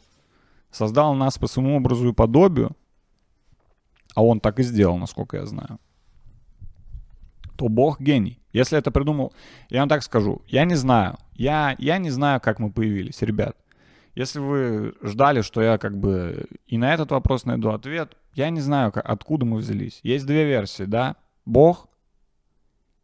создал 0.71 1.15
нас 1.15 1.39
по 1.39 1.47
своему 1.47 1.77
образу 1.77 2.09
и 2.09 2.13
подобию, 2.13 2.77
а 4.15 4.25
он 4.25 4.41
так 4.41 4.59
и 4.61 4.63
сделал, 4.63 4.99
насколько 4.99 5.37
я 5.37 5.47
знаю, 5.47 5.79
то 7.57 7.69
Бог 7.69 8.01
гений. 8.01 8.41
Если 8.53 8.79
это 8.79 8.91
придумал, 8.91 9.33
я 9.69 9.81
вам 9.81 9.89
так 9.89 10.03
скажу, 10.03 10.43
я 10.47 10.65
не 10.65 10.75
знаю, 10.75 11.19
я, 11.35 11.75
я 11.79 11.99
не 11.99 12.11
знаю, 12.11 12.41
как 12.41 12.59
мы 12.59 12.71
появились, 12.71 13.23
ребят. 13.23 13.57
Если 14.15 14.39
вы 14.39 14.95
ждали, 15.03 15.43
что 15.43 15.61
я 15.61 15.77
как 15.77 15.99
бы 15.99 16.47
и 16.67 16.79
на 16.79 16.95
этот 16.95 17.11
вопрос 17.11 17.45
найду 17.45 17.71
ответ, 17.71 18.17
я 18.35 18.49
не 18.51 18.61
знаю, 18.61 18.93
как, 18.93 19.09
откуда 19.09 19.45
мы 19.45 19.59
взялись. 19.59 20.01
Есть 20.03 20.27
две 20.27 20.47
версии, 20.47 20.85
да? 20.85 21.17
Бог 21.45 21.89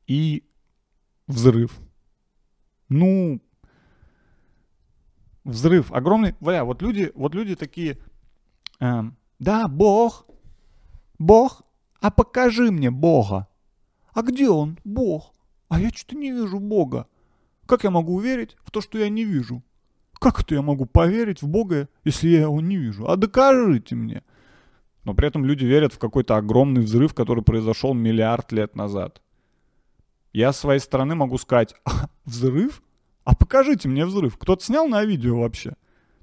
и 0.07 0.45
взрыв. 1.27 1.79
Ну, 2.89 3.41
взрыв 5.45 5.93
огромный. 5.93 6.35
Бля, 6.41 6.65
вот 6.65 6.83
люди, 6.83 7.13
вот 7.15 7.35
люди 7.35 7.57
такие, 7.57 7.99
эм, 8.81 9.17
да, 9.39 9.69
Бог, 9.69 10.27
Бог, 11.19 11.63
а 12.01 12.11
покажи 12.11 12.71
мне 12.71 12.91
Бога. 12.91 13.49
А 14.13 14.23
где 14.23 14.49
он, 14.49 14.79
Бог? 14.85 15.35
А 15.69 15.81
я 15.81 15.91
что-то 15.91 16.17
не 16.17 16.31
вижу 16.31 16.59
Бога. 16.61 17.07
Как 17.67 17.85
я 17.85 17.91
могу 17.91 18.19
верить 18.21 18.57
в 18.65 18.71
то, 18.71 18.81
что 18.81 18.99
я 18.99 19.09
не 19.09 19.25
вижу? 19.25 19.63
Как 20.15 20.41
это 20.41 20.55
я 20.55 20.63
могу 20.63 20.87
поверить 20.87 21.43
в 21.43 21.49
Бога, 21.49 21.89
если 22.05 22.29
я 22.29 22.43
его 22.43 22.61
не 22.61 22.77
вижу? 22.77 23.09
А 23.09 23.17
докажите 23.17 23.95
мне. 23.95 24.23
Но 25.05 25.15
при 25.15 25.27
этом 25.27 25.45
люди 25.45 25.65
верят 25.65 25.93
в 25.93 25.99
какой-то 25.99 26.37
огромный 26.37 26.83
взрыв, 26.83 27.15
который 27.15 27.43
произошел 27.43 27.95
миллиард 27.95 28.53
лет 28.53 28.77
назад. 28.77 29.21
Я 30.33 30.53
с 30.53 30.61
своей 30.61 30.81
стороны 30.81 31.15
могу 31.15 31.39
сказать, 31.39 31.75
«А, 31.85 32.09
взрыв? 32.25 32.83
А 33.25 33.35
покажите 33.35 33.89
мне 33.89 34.07
взрыв. 34.07 34.37
Кто-то 34.39 34.65
снял 34.65 34.87
на 34.89 35.05
видео 35.05 35.41
вообще? 35.41 35.75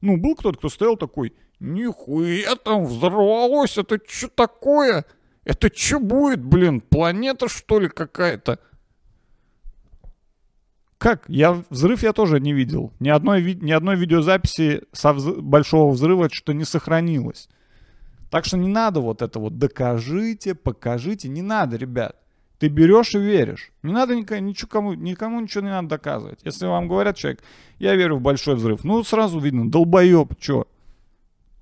Ну, 0.02 0.18
был 0.18 0.36
кто-то, 0.36 0.58
кто 0.58 0.70
стоял 0.70 0.96
такой, 0.96 1.34
нихуя 1.60 2.56
там 2.56 2.86
взорвалось, 2.86 3.78
это 3.78 4.00
что 4.08 4.30
такое? 4.30 5.06
Это 5.50 5.76
что 5.76 6.00
будет, 6.00 6.44
блин, 6.46 6.80
планета 6.80 7.50
что 7.50 7.80
ли 7.80 7.90
какая-то? 7.90 8.60
Как? 11.00 11.24
Я 11.28 11.64
взрыв 11.72 12.04
я 12.04 12.14
тоже 12.14 12.40
не 12.40 12.54
видел. 12.54 12.94
Ни 13.00 13.10
одной, 13.10 13.42
ви- 13.42 13.56
ни 13.60 13.72
одной 13.72 13.96
видеозаписи 13.96 14.84
со 14.92 15.10
вз- 15.10 15.42
большого 15.42 15.92
взрыва 15.92 16.30
что-то 16.32 16.54
не 16.54 16.66
сохранилось. 16.66 17.50
Так 18.30 18.46
что 18.46 18.58
не 18.58 18.68
надо 18.68 19.00
вот 19.00 19.24
это 19.24 19.40
вот 19.40 19.58
докажите, 19.58 20.54
покажите. 20.54 21.30
Не 21.30 21.42
надо, 21.42 21.78
ребят. 21.78 22.16
Ты 22.60 22.68
берешь 22.68 23.16
и 23.16 23.20
веришь. 23.20 23.72
Не 23.82 23.92
надо 23.92 24.16
никому, 24.16 24.42
ничего, 24.42 24.68
кому, 24.70 24.94
никому 24.94 25.40
ничего 25.40 25.64
не 25.64 25.72
надо 25.72 25.88
доказывать. 25.88 26.42
Если 26.44 26.68
вам 26.68 26.88
говорят 26.88 27.18
человек, 27.18 27.42
я 27.80 27.96
верю 27.96 28.18
в 28.18 28.22
большой 28.22 28.54
взрыв, 28.54 28.84
ну 28.84 29.04
сразу 29.04 29.40
видно, 29.40 29.72
долбоеб, 29.72 30.38
чё? 30.40 30.68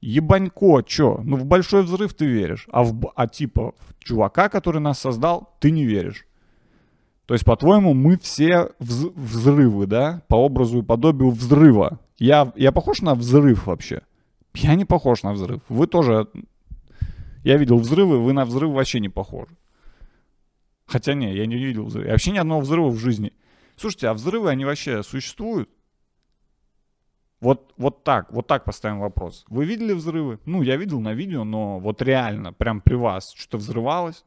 Ебанько, 0.02 0.84
чё? 0.84 1.22
Ну 1.24 1.38
в 1.38 1.46
большой 1.46 1.84
взрыв 1.84 2.14
ты 2.14 2.26
веришь, 2.26 2.68
а, 2.72 2.84
в, 2.84 3.12
а 3.16 3.28
типа 3.28 3.74
в 3.80 4.04
чувака, 4.04 4.50
который 4.50 4.80
нас 4.80 5.00
создал, 5.00 5.56
ты 5.60 5.72
не 5.72 5.86
веришь. 5.86 6.26
То 7.26 7.34
есть, 7.34 7.44
по-твоему, 7.44 7.94
мы 7.94 8.18
все 8.18 8.70
вз- 8.80 9.12
взрывы, 9.16 9.86
да? 9.86 10.22
По 10.30 10.36
образу 10.36 10.80
и 10.80 10.82
подобию 10.84 11.32
взрыва. 11.32 12.00
Я, 12.18 12.54
я 12.56 12.72
похож 12.72 13.02
на 13.02 13.16
взрыв 13.16 13.68
вообще? 13.68 14.02
Я 14.54 14.76
не 14.76 14.86
похож 14.86 15.24
на 15.24 15.34
взрыв. 15.34 15.62
Вы 15.68 15.88
тоже... 15.88 16.28
Я 17.44 17.58
видел 17.58 17.78
взрывы, 17.80 18.20
вы 18.20 18.32
на 18.34 18.46
взрыв 18.46 18.72
вообще 18.72 19.00
не 19.02 19.10
похожи. 19.10 19.52
Хотя 20.86 21.16
не, 21.16 21.36
я 21.36 21.46
не 21.46 21.56
видел 21.58 21.86
взрыва. 21.86 22.12
Вообще 22.12 22.32
ни 22.32 22.38
одного 22.38 22.62
взрыва 22.62 22.88
в 22.90 22.98
жизни. 22.98 23.34
Слушайте, 23.76 24.08
а 24.08 24.14
взрывы, 24.14 24.50
они 24.50 24.64
вообще 24.64 25.04
существуют? 25.04 25.70
Вот, 27.40 27.74
вот 27.78 28.04
так, 28.04 28.32
вот 28.32 28.48
так 28.48 28.64
поставим 28.66 29.00
вопрос. 29.00 29.46
Вы 29.48 29.66
видели 29.66 29.94
взрывы? 29.94 30.40
Ну, 30.46 30.64
я 30.64 30.76
видел 30.76 31.00
на 31.00 31.14
видео, 31.14 31.44
но 31.44 31.80
вот 31.80 32.02
реально, 32.02 32.52
прям 32.52 32.82
при 32.82 32.96
вас 32.96 33.34
что-то 33.36 33.58
взрывалось? 33.58 34.26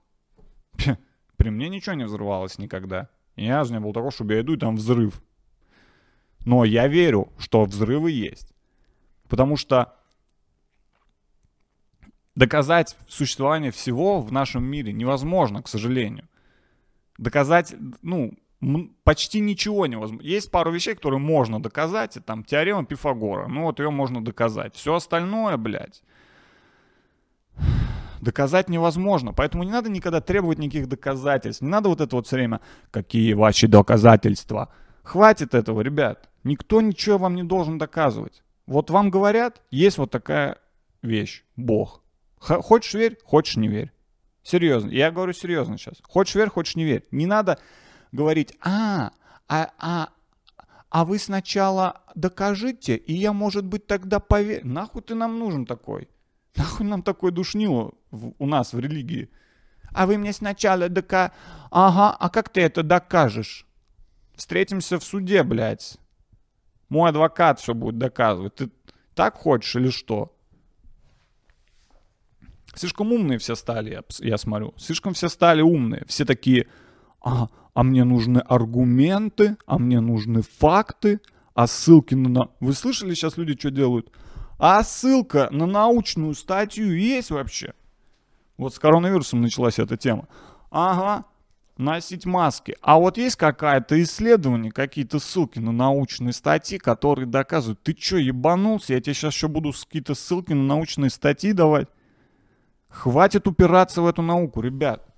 При 1.36 1.50
мне 1.50 1.68
ничего 1.68 1.94
не 1.94 2.04
взрывалось 2.04 2.58
никогда. 2.58 3.08
Ни 3.36 3.48
разу 3.48 3.72
не 3.72 3.80
было 3.80 3.92
такого, 3.92 4.12
чтобы 4.12 4.34
я 4.34 4.40
иду 4.42 4.54
и 4.54 4.58
там 4.58 4.76
взрыв. 4.76 5.22
Но 6.44 6.64
я 6.64 6.86
верю, 6.86 7.32
что 7.38 7.64
взрывы 7.64 8.10
есть. 8.12 8.52
Потому 9.28 9.56
что 9.56 9.94
доказать 12.34 12.96
существование 13.08 13.70
всего 13.70 14.20
в 14.20 14.32
нашем 14.32 14.64
мире 14.64 14.92
невозможно, 14.92 15.62
к 15.62 15.68
сожалению. 15.68 16.28
Доказать, 17.18 17.74
ну, 18.02 18.34
почти 19.04 19.40
ничего 19.40 19.86
невозможно. 19.86 20.26
Есть 20.26 20.50
пару 20.50 20.70
вещей, 20.70 20.94
которые 20.94 21.20
можно 21.20 21.62
доказать, 21.62 22.16
и 22.16 22.20
там 22.20 22.44
теорема 22.44 22.84
Пифагора, 22.84 23.48
ну 23.48 23.62
вот 23.64 23.78
ее 23.80 23.90
можно 23.90 24.22
доказать. 24.22 24.74
Все 24.74 24.94
остальное, 24.94 25.56
блядь, 25.56 26.02
доказать 28.20 28.68
невозможно. 28.68 29.32
Поэтому 29.32 29.64
не 29.64 29.70
надо 29.70 29.90
никогда 29.90 30.20
требовать 30.20 30.58
никаких 30.58 30.88
доказательств. 30.88 31.62
Не 31.62 31.68
надо 31.68 31.88
вот 31.88 32.00
это 32.00 32.16
вот 32.16 32.26
все 32.26 32.36
время, 32.36 32.60
какие 32.90 33.32
ваши 33.32 33.66
доказательства. 33.66 34.68
Хватит 35.02 35.54
этого, 35.54 35.80
ребят. 35.80 36.28
Никто 36.44 36.80
ничего 36.80 37.18
вам 37.18 37.34
не 37.34 37.42
должен 37.42 37.78
доказывать. 37.78 38.42
Вот 38.66 38.90
вам 38.90 39.10
говорят, 39.10 39.62
есть 39.70 39.98
вот 39.98 40.10
такая 40.10 40.58
вещь, 41.02 41.44
Бог. 41.56 42.02
Х- 42.38 42.60
хочешь 42.62 42.94
верь, 42.94 43.18
хочешь 43.24 43.56
не 43.56 43.68
верь. 43.68 43.90
Серьезно, 44.42 44.90
я 44.90 45.10
говорю 45.10 45.32
серьезно 45.32 45.76
сейчас. 45.76 45.96
Хочешь 46.02 46.34
верь, 46.34 46.48
хочешь 46.48 46.76
не 46.76 46.84
верь. 46.84 47.06
Не 47.10 47.26
надо 47.26 47.58
говорить, 48.12 48.56
а, 48.60 49.12
а, 49.48 49.70
а, 49.78 50.08
а 50.88 51.04
вы 51.04 51.18
сначала 51.18 52.02
докажите, 52.14 52.96
и 52.96 53.12
я, 53.12 53.32
может 53.32 53.64
быть, 53.64 53.86
тогда 53.86 54.20
поверю. 54.20 54.66
Нахуй 54.66 55.02
ты 55.02 55.14
нам 55.14 55.38
нужен 55.38 55.66
такой? 55.66 56.08
Нахуй 56.56 56.86
нам 56.86 57.02
такой 57.02 57.30
душнило 57.32 57.92
в- 58.10 58.32
у 58.38 58.46
нас 58.46 58.72
в 58.72 58.78
религии? 58.80 59.30
А 59.92 60.06
вы 60.06 60.18
мне 60.18 60.32
сначала 60.32 60.88
дока... 60.88 61.32
Ага, 61.70 62.16
а 62.18 62.30
как 62.30 62.48
ты 62.48 62.60
это 62.60 62.82
докажешь? 62.82 63.66
Встретимся 64.34 64.98
в 64.98 65.04
суде, 65.04 65.42
блядь. 65.42 65.98
Мой 66.88 67.10
адвокат 67.10 67.60
все 67.60 67.74
будет 67.74 67.98
доказывать. 67.98 68.54
Ты 68.56 68.70
так 69.14 69.34
хочешь 69.34 69.76
или 69.76 69.90
что? 69.90 70.36
Слишком 72.74 73.12
умные 73.12 73.38
все 73.38 73.54
стали, 73.56 73.90
я, 73.90 74.02
я 74.20 74.38
смотрю. 74.38 74.74
Слишком 74.76 75.14
все 75.14 75.28
стали 75.28 75.60
умные. 75.60 76.04
Все 76.06 76.24
такие, 76.24 76.68
а, 77.20 77.48
а 77.74 77.82
мне 77.82 78.04
нужны 78.04 78.38
аргументы, 78.38 79.56
а 79.66 79.78
мне 79.78 80.00
нужны 80.00 80.42
факты, 80.42 81.20
а 81.54 81.66
ссылки 81.66 82.14
на... 82.14 82.28
на-». 82.28 82.48
Вы 82.60 82.72
слышали 82.72 83.14
сейчас 83.14 83.36
люди 83.36 83.58
что 83.58 83.70
делают? 83.70 84.10
А 84.58 84.82
ссылка 84.82 85.48
на 85.50 85.66
научную 85.66 86.34
статью 86.34 86.94
есть 86.94 87.30
вообще? 87.30 87.72
Вот 88.58 88.74
с 88.74 88.78
коронавирусом 88.78 89.40
началась 89.40 89.78
эта 89.78 89.96
тема. 89.96 90.28
Ага, 90.70 91.24
носить 91.78 92.26
маски. 92.26 92.76
А 92.82 92.98
вот 92.98 93.16
есть 93.16 93.36
какое-то 93.36 94.00
исследование, 94.02 94.70
какие-то 94.70 95.18
ссылки 95.18 95.58
на 95.58 95.72
научные 95.72 96.32
статьи, 96.32 96.78
которые 96.78 97.26
доказывают, 97.26 97.82
ты 97.82 97.96
что, 97.98 98.18
ебанулся? 98.18 98.92
Я 98.92 99.00
тебе 99.00 99.14
сейчас 99.14 99.34
еще 99.34 99.48
буду 99.48 99.72
какие-то 99.72 100.14
ссылки 100.14 100.52
на 100.52 100.62
научные 100.62 101.10
статьи 101.10 101.52
давать. 101.52 101.88
Хватит 102.88 103.46
упираться 103.46 104.02
в 104.02 104.06
эту 104.06 104.20
науку, 104.20 104.60
ребят. 104.60 105.09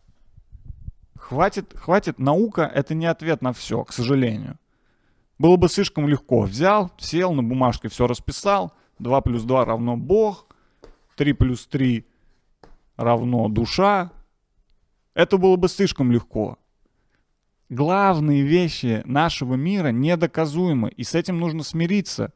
Хватит, 1.23 1.73
хватит. 1.77 2.19
Наука— 2.19 2.63
это 2.75 2.95
не 2.95 3.07
ответ 3.07 3.43
на 3.43 3.53
все, 3.53 3.85
к 3.85 3.93
сожалению. 3.93 4.59
Было 5.39 5.55
бы 5.57 5.69
слишком 5.69 6.09
легко. 6.09 6.43
Взял, 6.43 6.91
сел 6.99 7.33
на 7.33 7.45
бумажке, 7.45 7.89
все 7.89 8.09
расписал. 8.09 8.73
2 8.99 9.21
плюс 9.21 9.45
2 9.45 9.65
равно 9.65 9.97
Бог. 9.97 10.49
3 11.17 11.33
плюс 11.35 11.65
3 11.69 12.05
равно 12.97 13.49
душа. 13.49 14.11
Это 15.15 15.39
было 15.39 15.55
бы 15.55 15.69
слишком 15.69 16.11
легко. 16.11 16.59
Главные 17.69 18.43
вещи 18.43 19.03
нашего 19.05 19.55
мира 19.55 19.89
недоказуемы, 19.89 20.91
и 20.91 21.05
с 21.05 21.15
этим 21.15 21.39
нужно 21.39 21.63
смириться. 21.63 22.33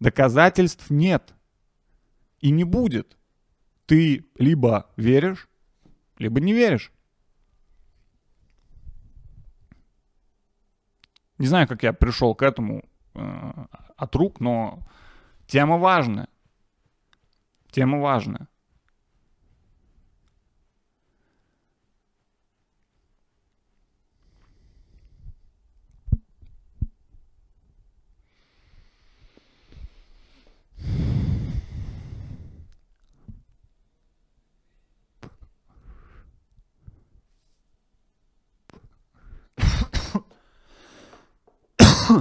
Доказательств 0.00 0.90
нет. 0.90 1.34
И 2.40 2.50
не 2.50 2.64
будет. 2.64 3.16
Ты 3.86 4.26
либо 4.36 4.90
веришь, 4.96 5.48
либо 6.18 6.40
не 6.40 6.52
веришь. 6.52 6.92
Не 11.38 11.46
знаю, 11.46 11.68
как 11.68 11.82
я 11.82 11.92
пришел 11.92 12.34
к 12.34 12.42
этому 12.42 12.84
э, 13.14 13.52
от 13.96 14.14
рук, 14.16 14.40
но 14.40 14.80
тема 15.46 15.78
важная. 15.78 16.28
Тема 17.70 18.00
важная. 18.00 18.48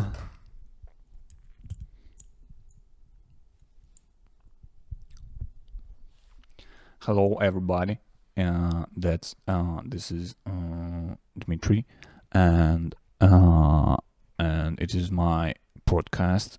Hello, 6.99 7.35
everybody. 7.35 7.99
Uh, 8.35 8.83
that's 8.97 9.33
uh, 9.47 9.79
this 9.85 10.11
is 10.11 10.35
uh, 10.45 11.15
Dmitry, 11.39 11.85
and 12.33 12.95
uh, 13.21 13.95
and 14.37 14.77
it 14.81 14.93
is 14.93 15.09
my 15.09 15.53
podcast. 15.89 16.57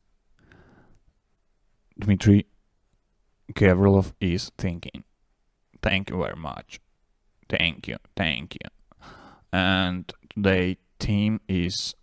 Dmitry 1.99 2.47
Gavrilov 3.53 4.15
is 4.23 4.51
thinking. 4.57 5.05
Thank 5.83 6.09
you 6.09 6.17
very 6.17 6.37
much. 6.37 6.81
Thank 7.51 7.89
you, 7.89 7.97
thank 8.17 8.55
you. 8.55 8.71
And 9.53 10.11
today 10.31 10.79
team 10.99 11.43
is 11.47 11.95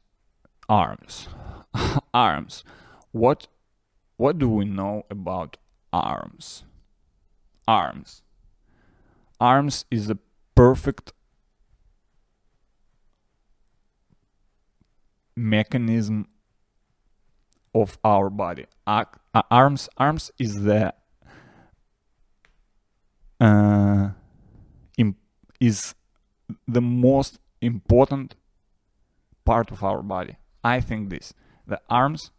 arms. 0.69 1.27
arms. 2.13 2.63
What 3.11 3.47
what 4.17 4.37
do 4.37 4.49
we 4.49 4.65
know 4.65 5.05
about 5.09 5.57
arms? 5.91 6.63
Arms. 7.67 8.21
Arms 9.39 9.85
is 9.91 10.07
the 10.07 10.17
perfect 10.55 11.11
mechanism 15.35 16.27
of 17.73 17.97
our 18.03 18.29
body. 18.29 18.65
Uh, 18.87 19.03
arms 19.51 19.89
arms 19.97 20.31
is 20.39 20.53
the 20.63 20.93
uh, 23.39 24.09
is 25.59 25.95
the 26.67 26.81
most 26.81 27.39
important 27.61 28.35
part 29.43 29.71
of 29.71 29.83
our 29.83 30.01
body. 30.01 30.35
I 30.65 30.81
think 30.81 31.09
this. 31.09 31.33
The 31.67 31.79
arms 31.89 32.31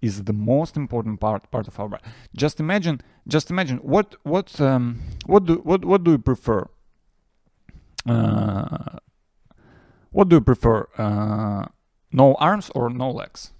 is 0.00 0.24
the 0.24 0.32
most 0.32 0.76
important 0.76 1.20
part 1.20 1.50
part 1.50 1.66
of 1.68 1.78
our 1.80 1.88
body. 1.88 2.04
Just 2.34 2.60
imagine, 2.60 3.00
just 3.26 3.50
imagine 3.50 3.78
what 3.78 4.14
what 4.22 4.60
um, 4.60 5.00
what 5.26 5.46
do 5.46 5.54
what 5.70 5.84
what 5.84 6.04
do 6.04 6.12
you 6.12 6.18
prefer? 6.18 6.68
Uh, 8.06 8.98
what 10.10 10.28
do 10.28 10.36
you 10.36 10.40
prefer? 10.40 10.88
Uh, 10.96 11.66
no 12.12 12.34
arms 12.34 12.70
or 12.74 12.88
no 12.88 13.10
legs? 13.10 13.52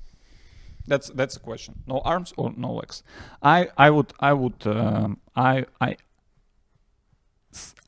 That's 0.86 1.08
that's 1.10 1.34
the 1.34 1.40
question. 1.40 1.82
No 1.86 1.98
arms 2.04 2.32
or 2.36 2.52
no 2.56 2.72
legs? 2.74 3.02
I 3.42 3.68
I 3.76 3.90
would 3.90 4.12
I 4.20 4.32
would 4.32 4.66
um, 4.66 5.18
I 5.34 5.66
I 5.80 5.96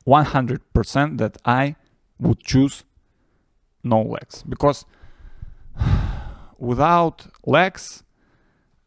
100% 0.05 1.17
that 1.17 1.37
I 1.45 1.75
would 2.19 2.39
choose 2.43 2.83
no 3.83 4.01
legs 4.01 4.43
because 4.43 4.85
without 6.57 7.27
legs 7.45 8.03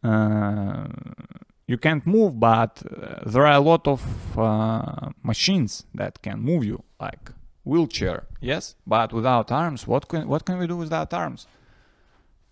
uh, 0.03 0.87
you 1.67 1.79
can't 1.79 2.07
move 2.07 2.39
but 2.39 2.83
uh, 2.85 3.31
there 3.31 3.47
are 3.47 3.55
a 3.55 3.61
lot 3.61 3.87
of 3.87 4.03
uh, 4.39 5.11
machines 5.23 5.87
that 5.95 6.23
can 6.23 6.41
move 6.41 6.65
you 6.65 6.83
like 7.01 7.33
wheelchair 7.65 8.27
yes? 8.41 8.77
But 8.87 9.13
without 9.13 9.53
arms 9.53 9.87
what 9.87 10.09
can 10.09 10.27
what 10.29 10.45
can 10.45 10.59
we 10.59 10.67
do 10.67 10.77
without 10.77 11.13
arms? 11.13 11.47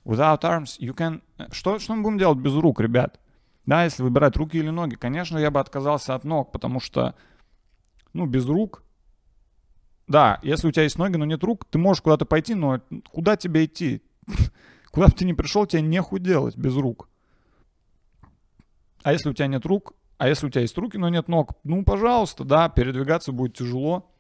Without 0.05 0.45
arms 0.45 0.79
you 0.81 0.93
can 0.95 1.23
что 1.53 1.79
что 1.79 1.95
мы 1.95 2.03
будем 2.03 2.19
делать 2.19 2.39
без 2.39 2.55
рук 2.55 2.81
ребят? 2.81 3.21
Да 3.65 3.85
если 3.85 4.03
выбирать 4.03 4.37
руки 4.37 4.59
или 4.59 4.71
ноги. 4.71 4.95
Конечно 4.95 5.39
я 5.39 5.51
бы 5.51 5.61
отказался 5.61 6.15
от 6.15 6.25
ног 6.25 6.53
потому 6.53 6.81
что 6.81 7.15
ну 8.13 8.27
без 8.27 8.47
рук 8.47 8.83
да, 10.09 10.39
если 10.43 10.69
у 10.69 10.71
тебя 10.71 10.85
есть 10.85 10.99
ноги, 10.99 11.17
но 11.17 11.25
нет 11.25 11.43
рук, 11.43 11.65
ты 11.69 11.79
можешь 11.79 12.01
куда-то 12.01 12.25
пойти, 12.27 12.55
но 12.55 12.81
куда 13.11 13.37
тебе 13.37 13.65
идти? 13.65 14.03
Куда 14.97 15.09
бы 15.09 15.13
ты 15.13 15.27
ни 15.27 15.35
пришел, 15.35 15.67
тебе 15.67 15.83
нехуй 15.83 16.21
делать 16.21 16.57
без 16.57 16.75
рук. 16.75 17.11
А 19.03 19.13
если 19.13 19.29
у 19.29 19.35
тебя 19.35 19.47
нет 19.47 19.67
рук, 19.67 19.93
а 20.17 20.27
если 20.27 20.47
у 20.47 20.51
тебя 20.51 20.63
есть 20.63 20.79
руки, 20.79 20.97
но 20.97 21.11
нет 21.11 21.29
ног, 21.29 21.53
ну, 21.65 21.85
пожалуйста, 21.85 22.45
да, 22.45 22.71
передвигаться 22.71 23.31
будет 23.31 23.55
тяжело. 23.59 24.11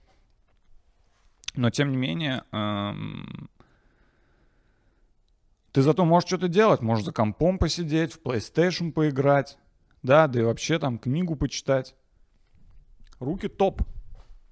Но, 1.54 1.70
тем 1.70 1.92
не 1.92 1.96
менее, 1.96 2.44
эм, 2.52 3.48
ты 5.72 5.80
зато 5.80 6.04
можешь 6.04 6.26
что-то 6.28 6.48
делать. 6.48 6.82
Можешь 6.82 7.06
за 7.06 7.12
компом 7.14 7.58
посидеть, 7.58 8.12
в 8.12 8.20
PlayStation 8.20 8.92
поиграть, 8.92 9.56
да, 10.02 10.26
да 10.26 10.40
и 10.40 10.44
вообще 10.44 10.78
там 10.78 10.98
книгу 10.98 11.36
почитать. 11.36 11.94
Руки 13.18 13.48
топ. 13.48 13.80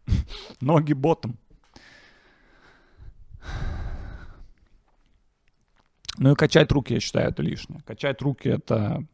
Ноги 0.63 0.95
ботом. 0.95 1.37
Ну 6.19 6.33
и 6.33 6.35
качать 6.35 6.71
руки, 6.71 6.95
я 6.95 7.01
считаю, 7.01 7.31
это 7.31 7.43
лишнее. 7.43 7.81
Качать 7.85 8.23
руки 8.23 8.49
это... 8.49 9.05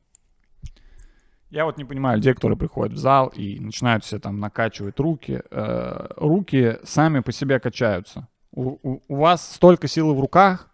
Я 1.48 1.64
вот 1.64 1.78
не 1.78 1.84
понимаю 1.84 2.18
людей, 2.18 2.34
которые 2.34 2.56
приходят 2.56 2.94
в 2.94 2.98
зал 2.98 3.28
и 3.28 3.58
начинают 3.58 4.04
все 4.04 4.20
там 4.20 4.38
накачивать 4.38 5.00
руки. 5.00 5.42
Э, 5.50 6.06
руки 6.16 6.78
сами 6.84 7.20
по 7.20 7.32
себе 7.32 7.58
качаются. 7.58 8.28
У, 8.52 8.76
у, 8.82 9.02
у 9.08 9.16
вас 9.16 9.54
столько 9.54 9.88
силы 9.88 10.14
в 10.14 10.20
руках, 10.20 10.70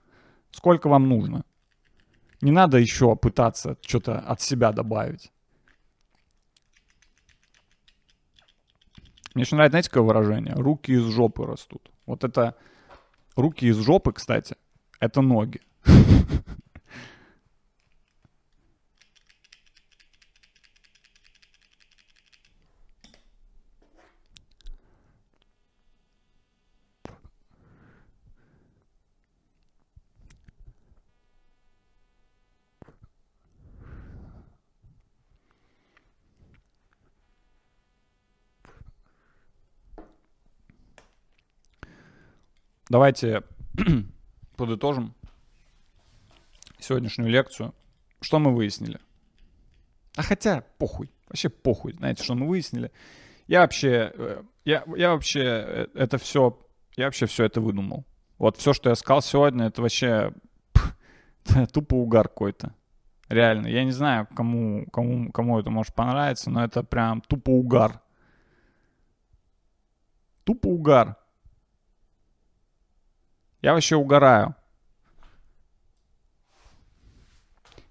сколько 0.51 0.89
вам 0.89 1.09
нужно. 1.09 1.45
Не 2.43 2.51
надо 2.51 2.77
еще 2.77 3.17
пытаться 3.17 3.79
что-то 3.81 4.19
от 4.19 4.43
себя 4.43 4.73
добавить. 4.73 5.33
Мне 9.35 9.43
еще 9.43 9.55
нравится, 9.55 9.73
знаете, 9.73 9.91
какое 9.91 10.03
выражение? 10.03 10.55
Руки 10.55 10.93
из 10.93 11.05
жопы 11.05 11.45
растут. 11.45 11.91
Вот 12.07 12.25
это 12.25 12.55
руки 13.37 13.67
из 13.67 13.77
жопы, 13.77 14.13
кстати, 14.13 14.57
это 14.99 15.21
ноги. 15.21 15.61
Давайте 42.89 43.43
подытожим 44.57 45.15
сегодняшнюю 46.79 47.31
лекцию. 47.31 47.75
Что 48.21 48.39
мы 48.39 48.55
выяснили? 48.55 49.01
А 50.17 50.23
хотя, 50.23 50.65
похуй. 50.79 51.11
Вообще 51.29 51.49
похуй, 51.49 51.95
знаете, 51.95 52.23
что 52.23 52.35
мы 52.35 52.47
выяснили. 52.49 52.93
Я 53.49 53.61
вообще, 53.61 54.13
э, 54.15 54.43
я, 54.65 54.85
я 54.97 55.11
вообще 55.13 55.41
э, 55.41 55.87
это 55.95 56.19
все, 56.19 56.59
я 56.97 57.07
вообще 57.07 57.27
все 57.27 57.45
это 57.45 57.61
выдумал. 57.61 58.05
Вот 58.39 58.57
все, 58.57 58.73
что 58.73 58.91
я 58.91 58.95
сказал 58.95 59.23
сегодня, 59.23 59.67
это 59.67 59.83
вообще 59.83 60.33
это 61.45 61.67
тупо 61.73 61.95
угар 61.95 62.29
какой-то. 62.29 62.73
Реально. 63.29 63.67
Я 63.67 63.83
не 63.83 63.91
знаю, 63.91 64.29
кому, 64.37 64.87
кому, 64.93 65.33
кому 65.33 65.59
это 65.59 65.71
может 65.71 65.95
понравиться, 65.95 66.51
но 66.51 66.65
это 66.65 66.85
прям 66.85 67.21
тупо 67.21 67.51
угар. 67.51 68.01
Тупо 70.45 70.69
угар. 70.69 71.17
Я 73.67 73.75
вообще 73.75 73.97
угораю. 73.97 74.55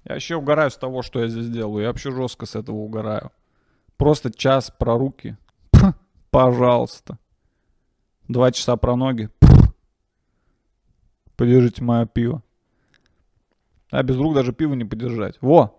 Я 0.05 0.13
вообще 0.13 0.37
угораю 0.37 0.71
с 0.71 0.77
того, 0.77 1.01
что 1.01 1.19
я 1.19 1.27
здесь 1.27 1.49
делаю. 1.49 1.81
Я 1.81 1.89
вообще 1.89 2.13
жестко 2.13 2.45
с 2.45 2.55
этого 2.55 2.77
угораю. 2.77 3.33
Просто 3.97 4.31
час 4.31 4.71
про 4.71 4.97
руки. 4.97 5.35
Пожалуйста. 6.31 7.19
Два 8.29 8.53
часа 8.53 8.77
про 8.77 8.95
ноги. 8.95 9.29
Подержите 11.35 11.83
мое 11.83 12.05
пиво. 12.05 12.41
А 13.91 14.01
без 14.01 14.15
рук 14.15 14.33
даже 14.33 14.53
пиво 14.53 14.75
не 14.75 14.85
подержать. 14.85 15.37
Во! 15.41 15.77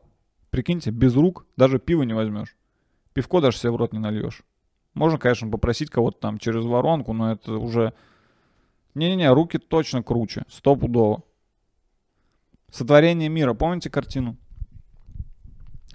Прикиньте, 0.51 0.91
без 0.91 1.17
рук 1.17 1.47
даже 1.57 1.79
пиво 1.79 2.03
не 2.03 2.13
возьмешь. 2.13 2.55
Пивко 3.15 3.41
даже 3.41 3.57
себе 3.57 3.71
в 3.71 3.77
рот 3.77 3.95
не 3.95 3.99
нальешь. 3.99 4.43
Можно, 4.93 5.19
конечно, 5.19 5.49
попросить 5.49 5.89
кого-то 5.89 6.19
там 6.21 6.37
через 6.37 6.67
воронку, 6.67 7.15
но 7.15 7.33
это 7.33 7.55
уже... 7.55 7.95
Не-не-не, 8.97 9.31
руки 9.31 9.59
точно 9.59 10.03
круче. 10.03 10.45
Стопудово. 10.49 11.23
Сотворение 12.71 13.29
мира. 13.29 13.53
Помните 13.53 13.91
картину? 13.91 14.39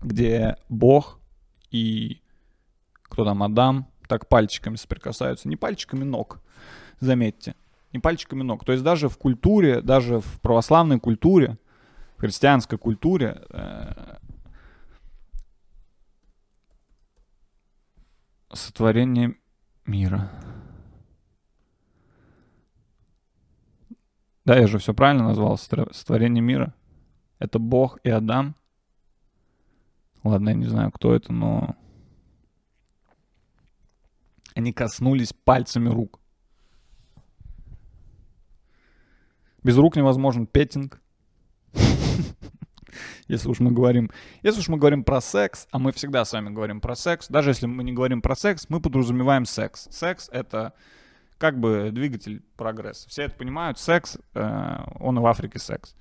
Где 0.01 0.55
Бог 0.69 1.19
и 1.71 2.21
кто 3.01 3.25
там, 3.25 3.41
Адам, 3.41 3.87
так 4.07 4.29
пальчиками 4.29 4.75
соприкасаются. 4.75 5.49
Не 5.49 5.55
пальчиками 5.55 6.03
ног, 6.03 6.41
заметьте. 6.99 7.55
Не 7.91 7.99
пальчиками 7.99 8.43
ног. 8.43 8.63
То 8.65 8.71
есть 8.71 8.83
даже 8.83 9.09
в 9.09 9.17
культуре, 9.17 9.81
даже 9.81 10.19
в 10.19 10.39
православной 10.39 10.99
культуре, 10.99 11.57
в 12.17 12.21
христианской 12.21 12.77
культуре 12.77 13.41
э, 13.49 14.17
сотворение 18.53 19.33
мира. 19.87 20.29
Да, 24.45 24.57
я 24.57 24.67
же 24.67 24.79
все 24.79 24.93
правильно 24.93 25.25
назвал, 25.25 25.57
сотворение 25.57 26.41
мира. 26.41 26.73
Это 27.39 27.59
Бог 27.59 27.99
и 28.03 28.09
Адам. 28.09 28.55
Ладно, 30.23 30.49
я 30.49 30.55
не 30.55 30.65
знаю, 30.65 30.91
кто 30.91 31.13
это, 31.13 31.31
но... 31.31 31.75
Они 34.55 34.73
коснулись 34.73 35.33
пальцами 35.33 35.89
рук. 35.89 36.19
Без 39.63 39.77
рук 39.77 39.95
невозможен 39.95 40.47
петинг. 40.47 41.01
Если 43.27 43.47
уж 43.47 43.59
мы 43.59 43.71
говорим, 43.71 44.11
если 44.43 44.59
уж 44.59 44.67
мы 44.67 44.77
говорим 44.77 45.05
про 45.05 45.21
секс, 45.21 45.67
а 45.71 45.79
мы 45.79 45.93
всегда 45.93 46.25
с 46.25 46.33
вами 46.33 46.49
говорим 46.49 46.81
про 46.81 46.95
секс, 46.95 47.29
даже 47.29 47.51
если 47.51 47.65
мы 47.65 47.83
не 47.85 47.93
говорим 47.93 48.21
про 48.21 48.35
секс, 48.35 48.65
мы 48.67 48.81
подразумеваем 48.81 49.45
секс. 49.45 49.87
Секс 49.89 50.27
это 50.33 50.73
как 51.41 51.59
бы 51.59 51.89
двигатель 51.91 52.43
прогресса. 52.55 53.09
Все 53.09 53.23
это 53.23 53.35
понимают. 53.35 53.79
Секс, 53.79 54.19
э, 54.35 54.77
он 54.99 55.19
в 55.19 55.25
Африке 55.25 55.57
секс. 55.57 55.95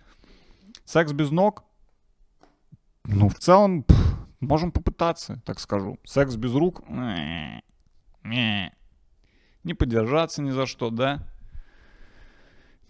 Секс 0.84 1.12
без 1.12 1.30
ног, 1.30 1.64
ну, 3.05 3.30
в 3.30 3.36
целом, 3.36 3.84
пф, 3.84 3.97
можем 4.41 4.70
попытаться, 4.70 5.41
так 5.47 5.59
скажу. 5.59 5.99
Секс 6.05 6.36
без 6.36 6.55
рук, 6.55 6.82
не 8.22 9.74
подержаться 9.78 10.43
ни 10.43 10.51
за 10.51 10.66
что, 10.66 10.91
да? 10.91 11.26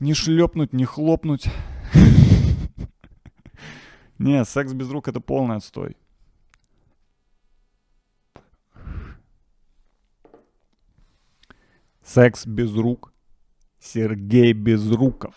Не 0.01 0.12
шлепнуть, 0.12 0.72
не 0.72 0.86
хлопнуть. 0.86 1.46
Не, 4.18 4.44
секс 4.44 4.72
без 4.72 4.90
рук 4.90 5.07
это 5.07 5.20
полный 5.20 5.57
отстой. 5.57 5.96
Секс 12.11 12.44
без 12.44 12.74
рук. 12.74 13.12
Сергей 13.78 14.52
Безруков. 14.52 15.36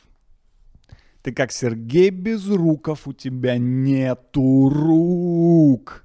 Ты 1.21 1.31
как 1.31 1.51
Сергей 1.51 2.09
Безруков, 2.09 3.07
у 3.07 3.13
тебя 3.13 3.59
нету 3.59 4.69
рук. 4.69 6.03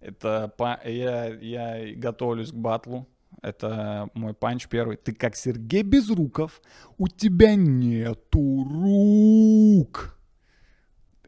Это 0.00 0.50
по... 0.56 0.80
я, 0.86 1.26
я 1.34 1.94
готовлюсь 1.96 2.50
к 2.50 2.54
батлу. 2.54 3.06
Это 3.42 4.08
мой 4.14 4.32
панч 4.32 4.68
первый. 4.68 4.96
Ты 4.96 5.12
как 5.12 5.36
Сергей 5.36 5.82
Безруков, 5.82 6.62
у 6.96 7.06
тебя 7.06 7.54
нету 7.54 8.64
рук. 8.64 10.18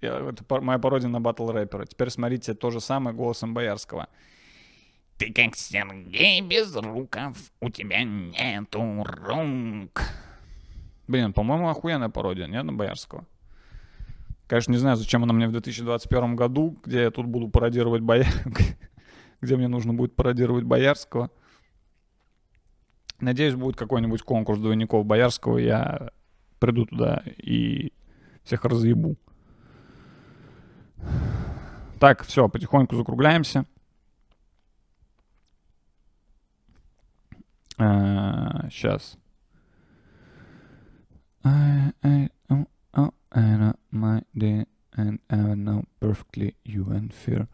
Я, 0.00 0.30
это 0.30 0.60
моя 0.62 0.78
пародия 0.78 1.10
на 1.10 1.20
батл 1.20 1.50
рэпера. 1.50 1.84
Теперь 1.84 2.08
смотрите 2.08 2.54
то 2.54 2.70
же 2.70 2.80
самое 2.80 3.14
голосом 3.14 3.52
Боярского. 3.52 4.08
Ты 5.20 5.34
как 5.34 5.54
Сергей 5.54 6.40
Безруков, 6.40 7.52
у 7.60 7.68
тебя 7.68 8.04
нету 8.04 9.04
рук. 9.04 10.02
Блин, 11.08 11.34
по-моему, 11.34 11.68
охуенная 11.68 12.08
пародия, 12.08 12.46
нет, 12.46 12.64
на 12.64 12.72
Боярского? 12.72 13.26
Конечно, 14.46 14.72
не 14.72 14.78
знаю, 14.78 14.96
зачем 14.96 15.22
она 15.22 15.34
мне 15.34 15.46
в 15.46 15.52
2021 15.52 16.36
году, 16.36 16.78
где 16.86 17.02
я 17.02 17.10
тут 17.10 17.26
буду 17.26 17.48
пародировать 17.48 18.00
Боя... 18.00 18.26
где 19.42 19.56
мне 19.58 19.68
нужно 19.68 19.92
будет 19.92 20.16
пародировать 20.16 20.64
Боярского. 20.64 21.30
Надеюсь, 23.20 23.56
будет 23.56 23.76
какой-нибудь 23.76 24.22
конкурс 24.22 24.58
двойников 24.58 25.04
Боярского, 25.04 25.58
я 25.58 26.12
приду 26.60 26.86
туда 26.86 27.24
и 27.36 27.92
всех 28.44 28.64
разъебу. 28.64 29.16
Так, 31.98 32.24
все, 32.24 32.48
потихоньку 32.48 32.96
закругляемся. 32.96 33.66
Сейчас. 37.80 39.16
I, 41.42 41.92
I, 42.02 42.28
oh, 42.50 42.66
oh, 42.94 43.12
and 43.32 43.62
uh, 43.62 43.72
my 43.90 44.20
day, 44.36 44.66
and 44.94 45.18
I 45.30 45.54
know 45.54 45.84
perfectly 45.98 46.56
you 46.62 46.90
and 46.90 47.10
fear. 47.14 47.48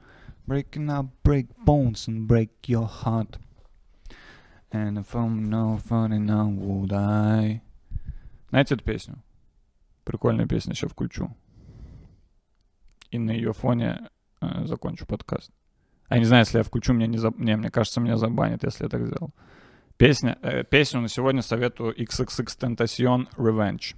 Breaking 0.49 0.91
up, 0.91 1.07
break 1.23 1.47
bones 1.65 2.09
and 2.09 2.27
break 2.27 2.51
your 2.67 2.89
heart. 2.89 3.39
And 4.73 4.99
if 4.99 5.15
I'm 5.15 5.49
no 5.49 5.79
funny 5.79 6.19
now 6.19 6.49
would 6.49 6.93
I. 6.93 7.63
Знаете 8.51 8.75
эту 8.75 8.85
песню? 8.85 9.23
Прикольная 10.05 10.47
песня, 10.47 10.75
сейчас 10.75 10.91
включу. 10.91 11.31
И 13.13 13.19
на 13.19 13.31
ее 13.31 13.53
фоне 13.53 14.09
э, 14.41 14.67
закончу 14.67 15.07
подкаст. 15.07 15.53
А 16.09 16.15
я 16.15 16.21
не 16.21 16.27
знаю, 16.27 16.43
если 16.43 16.59
я 16.59 16.65
включу, 16.65 16.95
мне 16.95 17.07
не 17.07 17.19
заб... 17.19 17.39
не, 17.39 17.57
мне 17.57 17.71
кажется, 17.71 18.01
меня 18.01 18.17
забанят, 18.17 18.65
если 18.65 18.85
я 18.85 18.89
так 18.89 19.07
сделал. 19.07 19.33
Песня, 19.99 20.39
э, 20.43 20.63
песню 20.65 21.01
на 21.01 21.09
сегодня 21.09 21.41
советую 21.43 21.95
XXX 21.99 22.47
Tentacion 22.59 23.29
Revenge. 23.37 23.97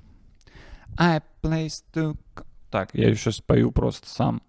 I 0.96 1.20
place 1.42 1.84
to... 1.92 2.16
Так, 2.70 2.94
я 2.94 3.09
ее 3.09 3.16
сейчас 3.16 3.36
спою 3.36 3.72
просто 3.72 4.09
сам. 4.09 4.42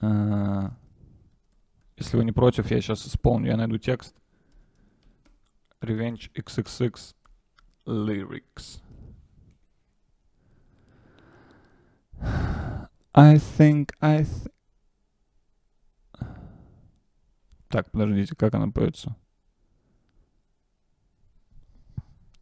А, 0.00 0.70
Если 1.96 2.16
вы 2.16 2.24
не 2.24 2.32
против, 2.32 2.70
я 2.70 2.80
сейчас 2.80 3.06
исполню. 3.06 3.48
Я 3.48 3.56
найду 3.58 3.76
текст. 3.76 4.14
Revenge 5.82 6.30
XXX 6.34 7.14
Lyrics. 7.86 8.82
I 13.12 13.36
think 13.36 13.90
I... 14.00 14.24
Th- 14.24 14.50
Так, 17.70 17.88
подождите, 17.92 18.34
как 18.34 18.52
она 18.54 18.68
поется? 18.68 19.16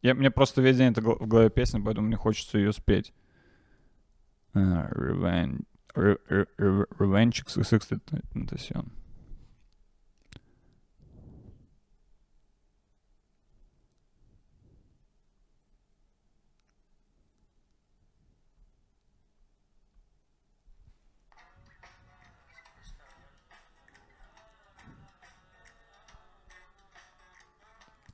Я, 0.01 0.15
мне 0.15 0.31
просто 0.31 0.63
весь 0.63 0.79
день 0.79 0.93
это 0.93 1.03
в 1.03 1.27
голове 1.27 1.51
песня, 1.51 1.83
поэтому 1.85 2.07
мне 2.07 2.17
хочется 2.17 2.57
ее 2.57 2.73
спеть. 2.73 3.13
А, 4.55 4.89
Revenge, 4.91 5.65
Re- 5.95 6.19
Re- 6.31 6.49
Re- 6.57 6.89
Revenge 6.99 7.45
XXX 7.45 8.01
Tentacion. 8.33 8.91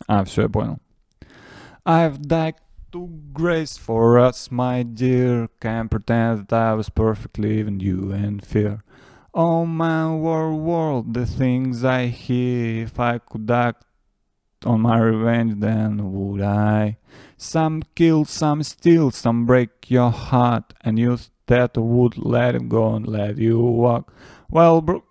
А, 0.07 0.23
все, 0.23 0.43
я 0.43 0.49
понял. 0.49 0.79
I've 1.85 2.21
died 2.21 2.55
to 2.91 3.09
grace 3.33 3.77
for 3.77 4.19
us, 4.19 4.51
my 4.51 4.83
dear. 4.83 5.49
Can't 5.59 5.89
pretend 5.89 6.47
that 6.47 6.53
I 6.53 6.73
was 6.73 6.89
perfectly 6.89 7.59
even 7.59 7.79
you 7.79 8.11
and 8.11 8.45
fear. 8.45 8.83
Oh 9.33 9.65
my 9.65 10.13
world, 10.13 10.61
world, 10.61 11.13
the 11.13 11.25
things 11.25 11.83
I 11.83 12.07
hear. 12.07 12.83
If 12.83 12.99
I 12.99 13.19
could 13.19 13.49
act 13.49 13.85
on 14.65 14.81
my 14.81 14.97
revenge, 14.99 15.59
then 15.59 16.11
would 16.11 16.41
I? 16.41 16.97
Some 17.37 17.83
kill, 17.95 18.25
some 18.25 18.63
steal, 18.63 19.11
some 19.11 19.45
break 19.45 19.89
your 19.89 20.11
heart, 20.11 20.73
and 20.81 20.99
you 20.99 21.17
that 21.47 21.77
would 21.77 22.17
let 22.17 22.55
it 22.55 22.69
go 22.69 22.93
and 22.95 23.07
let 23.07 23.37
you 23.37 23.59
walk. 23.59 24.13
Well, 24.49 24.81
bro- 24.81 25.03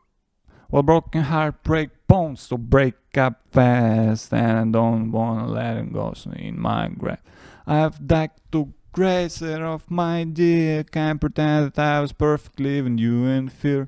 well, 0.74 0.82
broken 0.82 1.22
heart 1.22 1.62
break 1.62 1.92
bones, 2.08 2.42
so 2.42 2.58
break 2.58 2.96
up 3.16 3.44
fast, 3.52 4.34
and 4.34 4.58
I 4.58 4.80
don't 4.80 5.12
wanna 5.12 5.46
let 5.46 5.78
it 5.78 5.94
go 5.94 6.14
so 6.16 6.32
in 6.32 6.60
my 6.60 6.88
grave. 6.88 7.20
I've 7.68 8.08
died 8.08 8.32
to 8.54 8.74
grace 8.92 9.40
of 9.44 9.92
my 9.92 10.24
dear, 10.24 10.84
can't 10.84 11.22
pretend 11.22 11.74
that 11.74 11.80
I 11.80 12.02
was 12.02 12.12
perfect, 12.12 12.60
leaving 12.60 12.98
you 12.98 13.26
in 13.26 13.50
fear. 13.50 13.88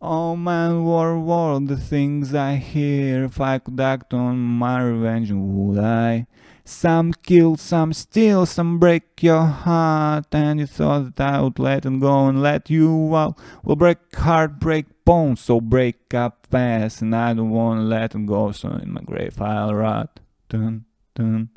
Oh 0.00 0.36
man, 0.36 0.84
war, 0.84 1.18
war, 1.18 1.58
the 1.58 1.76
things 1.76 2.32
I 2.32 2.54
hear. 2.54 3.24
If 3.24 3.40
I 3.40 3.58
could 3.58 3.80
act 3.80 4.14
on 4.14 4.38
my 4.38 4.80
revenge, 4.80 5.32
would 5.32 5.80
I? 5.80 6.28
Some 6.63 7.13
kill, 7.13 7.55
some 7.55 7.93
steal, 7.93 8.45
some 8.45 8.77
break 8.77 9.23
your 9.23 9.45
heart, 9.45 10.25
and 10.33 10.59
you 10.59 10.65
thought 10.65 11.15
that 11.15 11.35
I 11.35 11.41
would 11.41 11.59
let 11.59 11.83
them 11.83 11.99
go 11.99 12.27
and 12.27 12.41
let 12.41 12.69
you 12.69 13.15
out. 13.15 13.39
Well, 13.63 13.77
break 13.77 14.13
heart, 14.13 14.59
break 14.59 14.85
bones, 15.05 15.39
so 15.39 15.61
break 15.61 16.13
up 16.13 16.45
fast, 16.51 17.01
and 17.01 17.15
I 17.15 17.33
don't 17.33 17.51
wanna 17.51 17.83
let 17.83 18.11
them 18.11 18.25
go, 18.25 18.51
so 18.51 18.69
in 18.71 18.91
my 18.91 18.99
grave 19.01 19.41
I'll 19.41 19.73
rot. 19.73 20.19
Dun, 20.49 20.83
dun. 21.15 21.49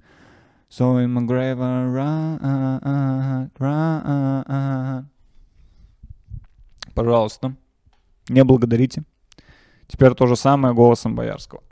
So 0.69 0.99
in 0.99 1.11
my 1.11 1.23
grave 1.23 1.61
I'll 1.61 1.89
rot, 1.89 2.41
rot. 3.59 5.05
Пожалуйста, 6.95 7.57
не 8.29 8.45
благодарите. 8.45 9.03
Теперь 9.89 10.15
то 10.15 10.29
же 10.29 10.37
самое 10.37 10.73
голосом 10.73 11.17
Боярского. 11.17 11.63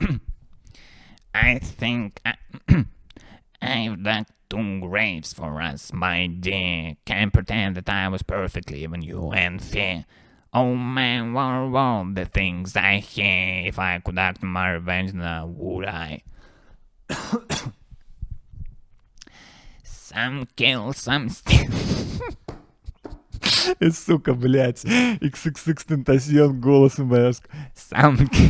I 1.33 1.59
think 1.59 2.19
I, 2.25 2.35
I've 3.63 4.03
dug 4.03 4.25
two 4.49 4.79
graves 4.81 5.33
for 5.33 5.61
us, 5.61 5.93
my 5.93 6.27
dear. 6.27 6.95
Can't 7.05 7.33
pretend 7.33 7.75
that 7.75 7.89
I 7.89 8.07
was 8.07 8.23
perfectly 8.23 8.83
even 8.83 9.01
you 9.01 9.31
and 9.31 9.61
fear. 9.61 10.05
Oh 10.51 10.75
man, 10.75 11.33
wow, 11.33 11.67
wow, 11.67 12.07
the 12.11 12.25
things 12.25 12.75
I 12.75 12.97
hear. 12.97 13.67
If 13.67 13.77
I 13.77 13.99
could 13.99 14.17
act 14.17 14.41
my 14.41 14.71
revenge 14.71 15.13
now, 15.13 15.45
would 15.45 15.85
I? 15.85 16.23
Some 19.83 20.47
kill, 20.55 20.93
some 20.93 21.29
steal. 21.29 21.69
И, 23.79 23.91
сука, 23.91 24.33
блядь, 24.33 24.83
XXX 24.83 25.85
Тентасьон 25.85 26.59
голосом 26.59 27.09
боярского. 27.09 27.51
Some 27.75 28.27
kill. 28.27 28.49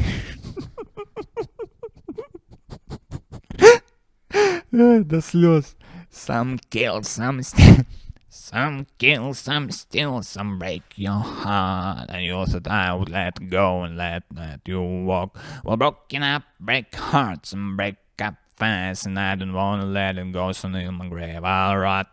До 4.73 5.21
слез. 5.21 5.75
Some 6.09 6.57
kill, 6.69 7.03
some 7.03 7.43
steal. 7.43 7.86
Some 8.30 8.86
kill, 8.97 9.34
some 9.34 9.71
steal, 9.71 10.21
some 10.21 10.59
break 10.59 10.84
your 10.95 11.19
heart. 11.19 12.09
And 12.09 12.23
you 12.23 12.45
said 12.45 12.67
I 12.67 12.93
would 12.93 13.09
let 13.09 13.49
go 13.49 13.84
and 13.84 13.97
let, 13.97 14.23
let 14.34 14.61
you 14.67 14.82
walk. 14.82 15.38
Well, 15.63 15.77
broken 15.77 16.23
up, 16.23 16.43
break 16.59 16.93
hearts 16.95 17.53
and 17.53 17.75
break 17.75 17.97
up 18.21 18.36
fast. 18.55 19.05
And 19.07 19.17
I 19.19 19.36
don't 19.36 19.53
want 19.53 19.82
to 19.82 19.88
let 19.88 20.17
it 20.17 20.32
go, 20.32 20.51
so 20.51 20.67
in 20.67 20.93
my 20.93 21.07
grave 21.07 21.43
I'll 21.43 21.77
rot. 21.77 22.07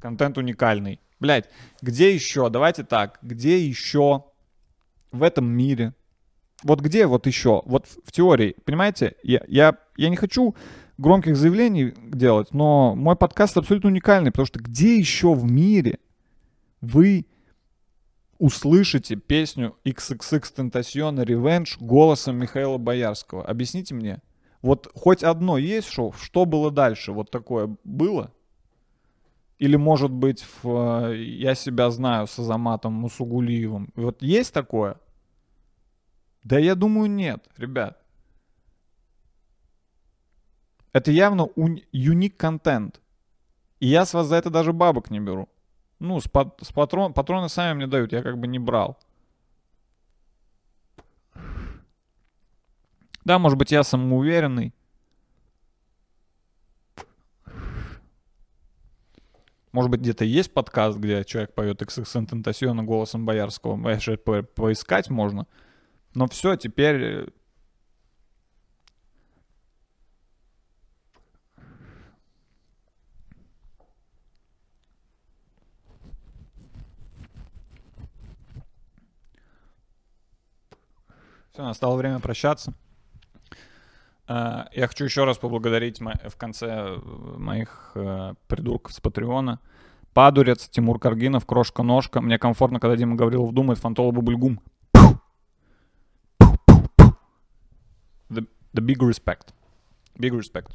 Контент 0.00 0.36
уникальный. 0.38 1.00
Блядь, 1.21 1.49
где 1.83 2.13
еще? 2.13 2.49
Давайте 2.49 2.83
так. 2.83 3.19
Где 3.21 3.63
еще 3.63 4.25
в 5.11 5.21
этом 5.21 5.45
мире? 5.45 5.93
Вот 6.63 6.81
где 6.81 7.05
вот 7.05 7.27
еще? 7.27 7.61
Вот 7.65 7.85
в 8.03 8.11
теории, 8.11 8.55
понимаете? 8.65 9.15
Я, 9.21 9.43
я, 9.47 9.77
я 9.97 10.09
не 10.09 10.15
хочу 10.15 10.55
громких 10.97 11.37
заявлений 11.37 11.93
делать, 12.11 12.53
но 12.53 12.95
мой 12.95 13.15
подкаст 13.15 13.55
абсолютно 13.55 13.89
уникальный, 13.89 14.31
потому 14.31 14.47
что 14.47 14.59
где 14.59 14.97
еще 14.97 15.33
в 15.35 15.43
мире 15.43 15.99
вы 16.81 17.27
услышите 18.39 19.15
песню 19.15 19.77
XXX 19.85 20.41
Tentacion 20.55 21.23
Revenge 21.23 21.77
голосом 21.79 22.37
Михаила 22.37 22.79
Боярского? 22.79 23.45
Объясните 23.45 23.93
мне. 23.93 24.21
Вот 24.63 24.89
хоть 24.95 25.21
одно 25.21 25.59
есть 25.59 25.87
шоу, 25.87 26.13
что 26.13 26.45
было 26.45 26.71
дальше? 26.71 27.11
Вот 27.11 27.29
такое 27.29 27.75
было? 27.83 28.31
Или, 29.61 29.75
может 29.75 30.09
быть, 30.09 30.43
в 30.63 31.11
э, 31.11 31.17
«Я 31.17 31.53
себя 31.53 31.91
знаю» 31.91 32.25
с 32.25 32.39
Азаматом 32.39 32.93
Мусугулиевым. 32.93 33.89
Вот 33.95 34.23
есть 34.23 34.53
такое? 34.55 34.95
Да 36.43 36.57
я 36.57 36.73
думаю, 36.73 37.11
нет, 37.11 37.47
ребят. 37.57 38.01
Это 40.93 41.11
явно 41.11 41.43
уни- 41.55 41.85
юник 41.91 42.37
контент. 42.37 43.01
И 43.79 43.85
я 43.85 44.05
с 44.05 44.15
вас 44.15 44.25
за 44.25 44.37
это 44.37 44.49
даже 44.49 44.73
бабок 44.73 45.11
не 45.11 45.19
беру. 45.19 45.47
Ну, 45.99 46.19
с, 46.19 46.27
пат- 46.27 46.57
с 46.63 46.71
патрон, 46.71 47.13
патроны 47.13 47.47
сами 47.47 47.75
мне 47.75 47.87
дают, 47.87 48.13
я 48.13 48.23
как 48.23 48.39
бы 48.39 48.47
не 48.47 48.57
брал. 48.57 48.97
Да, 53.25 53.37
может 53.37 53.59
быть, 53.59 53.71
я 53.71 53.83
самоуверенный. 53.83 54.73
Может 59.71 59.89
быть, 59.91 60.01
где-то 60.01 60.25
есть 60.25 60.53
подкаст, 60.53 60.97
где 60.97 61.23
человек 61.23 61.53
поет 61.53 61.81
XXN 61.81 62.27
Tentacion 62.29 62.81
голосом 62.83 63.25
Боярского. 63.25 63.81
Конечно, 63.81 64.17
по- 64.17 64.43
поискать 64.43 65.09
можно. 65.09 65.47
Но 66.13 66.27
все, 66.27 66.55
теперь... 66.57 67.01
э, 67.03 67.27
Все, 81.51 81.63
настало 81.63 81.97
время 81.97 82.19
прощаться. 82.19 82.73
Э, 84.31 84.65
Я 84.73 84.87
хочу 84.87 85.05
еще 85.05 85.25
раз 85.25 85.37
поблагодарить 85.37 85.99
в 85.99 86.37
конце 86.37 86.67
э, 86.67 86.97
моих 87.37 87.91
э, 87.95 88.33
придурков 88.47 88.93
с 88.93 88.99
Патреона. 89.01 89.59
Падурец, 90.13 90.69
Тимур 90.69 90.99
Каргинов, 90.99 91.45
Крошка-ножка. 91.45 92.21
Мне 92.21 92.37
комфортно, 92.37 92.79
когда 92.79 92.95
Дима 92.97 93.15
Гаврилов 93.15 93.53
думает, 93.53 93.79
Фантола 93.79 94.11
Бубльгум. 94.11 94.59
The, 98.29 98.47
the 98.73 98.81
big 98.81 98.99
respect. 98.99 99.53
Big 100.17 100.31
respect. 100.31 100.71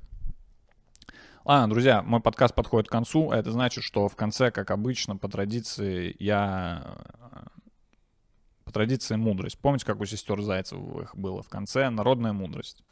Ладно, 1.45 1.69
друзья, 1.71 2.03
мой 2.03 2.21
подкаст 2.21 2.55
подходит 2.55 2.89
к 2.89 2.93
концу. 2.93 3.31
а 3.31 3.37
Это 3.37 3.53
значит, 3.53 3.85
что 3.85 4.09
в 4.09 4.17
конце, 4.17 4.51
как 4.51 4.71
обычно, 4.71 5.17
по 5.17 5.29
традиции, 5.29 6.17
я... 6.19 6.99
э, 7.33 7.47
По 8.65 8.73
традиции 8.73 9.17
мудрость. 9.17 9.59
Помните, 9.59 9.87
как 9.87 10.01
у 10.01 10.07
сестер 10.07 10.43
Зайцевых 10.43 11.15
было 11.17 11.43
в 11.43 11.49
конце? 11.49 11.89
Народная 11.91 12.33
мудрость. 12.33 12.83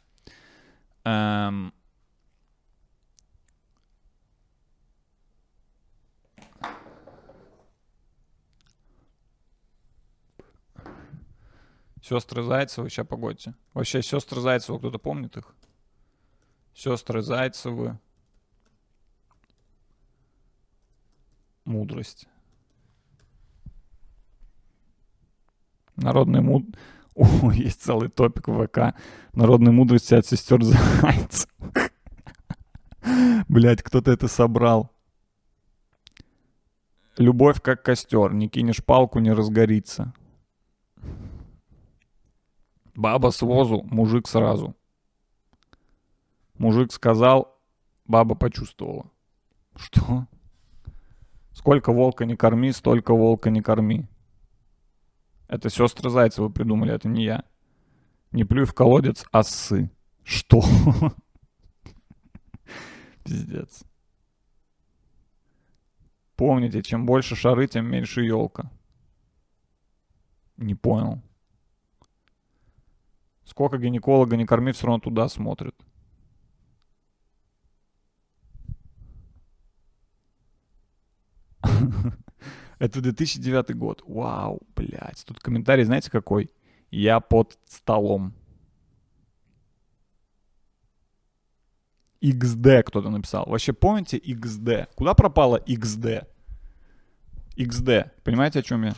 Эм, 1.05 1.73
Сестры 12.01 12.43
Зайцевы, 12.43 12.91
сейчас 12.91 13.07
погодьте. 13.07 13.55
Вообще, 13.73 14.03
сестры 14.03 14.39
Зайцевы, 14.39 14.77
кто-то 14.77 14.99
помнит 14.99 15.37
их? 15.37 15.55
Сестры 16.75 17.23
Зайцевы. 17.23 17.97
Мудрость. 21.63 22.27
Народная 25.95 26.41
муд... 26.41 26.65
О, 27.15 27.51
есть 27.53 27.81
целый 27.81 28.09
топик 28.09 28.47
в 28.47 28.67
ВК. 28.67 28.95
Народной 29.33 29.71
мудрости 29.71 30.13
от 30.13 30.25
сестер 30.25 30.61
Зайцевых. 30.63 31.91
Блять, 33.47 33.81
кто-то 33.81 34.11
это 34.11 34.27
собрал. 34.27 34.91
Любовь 37.17 37.61
как 37.61 37.83
костер. 37.83 38.33
Не 38.33 38.49
кинешь 38.49 38.83
палку, 38.83 39.19
не 39.19 39.31
разгорится. 39.31 40.13
Баба 42.93 43.31
с 43.31 43.41
возу, 43.41 43.83
мужик 43.83 44.27
сразу. 44.27 44.75
Мужик 46.57 46.93
сказал, 46.93 47.57
баба 48.05 48.35
почувствовала. 48.35 49.11
Что? 49.75 50.27
Сколько 51.51 51.91
волка 51.91 52.25
не 52.25 52.37
корми, 52.37 52.71
столько 52.71 53.13
волка 53.13 53.49
не 53.49 53.61
корми. 53.61 54.07
Это 55.47 55.69
сестры 55.69 56.09
Зайцева 56.09 56.49
придумали, 56.49 56.93
это 56.93 57.07
не 57.07 57.23
я. 57.23 57.43
Не 58.31 58.43
плюй 58.43 58.65
в 58.65 58.73
колодец, 58.73 59.25
а. 59.31 59.43
Что? 60.23 60.61
Пиздец. 63.23 63.83
Помните, 66.35 66.81
чем 66.83 67.05
больше 67.05 67.35
шары, 67.35 67.67
тем 67.67 67.85
меньше 67.85 68.21
елка. 68.21 68.71
Не 70.57 70.75
понял. 70.75 71.21
Сколько 73.45 73.77
гинеколога 73.77 74.35
не 74.35 74.45
корми, 74.45 74.71
все 74.71 74.87
равно 74.87 74.99
туда 74.99 75.29
смотрит. 75.29 75.75
Это 82.79 83.01
2009 83.01 83.75
год. 83.75 84.03
Вау, 84.05 84.61
блядь. 84.75 85.23
Тут 85.25 85.39
комментарий, 85.39 85.83
знаете, 85.83 86.11
какой? 86.11 86.49
Я 86.91 87.19
под 87.19 87.57
столом. 87.65 88.33
XD 92.21 92.83
кто-то 92.83 93.09
написал. 93.09 93.45
Вообще 93.45 93.73
помните 93.73 94.17
XD? 94.17 94.87
Куда 94.95 95.13
пропала 95.13 95.59
XD? 95.59 96.27
XD. 97.55 98.11
Понимаете, 98.23 98.59
о 98.59 98.63
чем 98.63 98.83
я? 98.83 98.95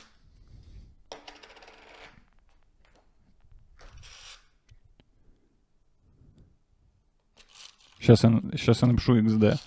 Сейчас 7.99 8.23
я, 8.23 8.29
сейчас 8.53 8.81
я 8.81 8.87
напишу 8.87 9.19
XD. 9.19 9.59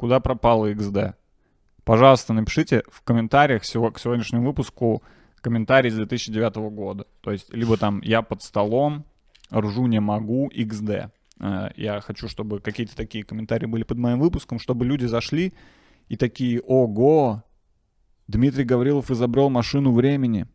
Куда 0.00 0.18
пропала 0.18 0.72
XD? 0.72 1.12
Пожалуйста, 1.84 2.32
напишите 2.32 2.84
в 2.90 3.02
комментариях 3.02 3.60
к 3.60 3.66
сегодняшнему 3.66 4.46
выпуску 4.46 5.02
комментарий 5.42 5.90
с 5.90 5.94
2009 5.94 6.56
года. 6.72 7.06
То 7.20 7.32
есть, 7.32 7.52
либо 7.52 7.76
там 7.76 8.00
«Я 8.00 8.22
под 8.22 8.42
столом», 8.42 9.04
«Ржу 9.54 9.84
не 9.88 10.00
могу», 10.00 10.50
XD. 10.54 11.10
Э, 11.40 11.68
Я 11.76 12.00
хочу, 12.00 12.28
чтобы 12.28 12.60
какие-то 12.60 12.96
такие 12.96 13.24
комментарии 13.24 13.66
были 13.66 13.82
под 13.82 13.98
моим 13.98 14.20
выпуском, 14.20 14.58
чтобы 14.58 14.86
люди 14.86 15.04
зашли 15.04 15.52
и 16.08 16.16
такие 16.16 16.62
«Ого! 16.62 17.44
Дмитрий 18.26 18.64
Гаврилов 18.64 19.10
изобрел 19.10 19.50
машину 19.50 19.92
времени». 19.92 20.46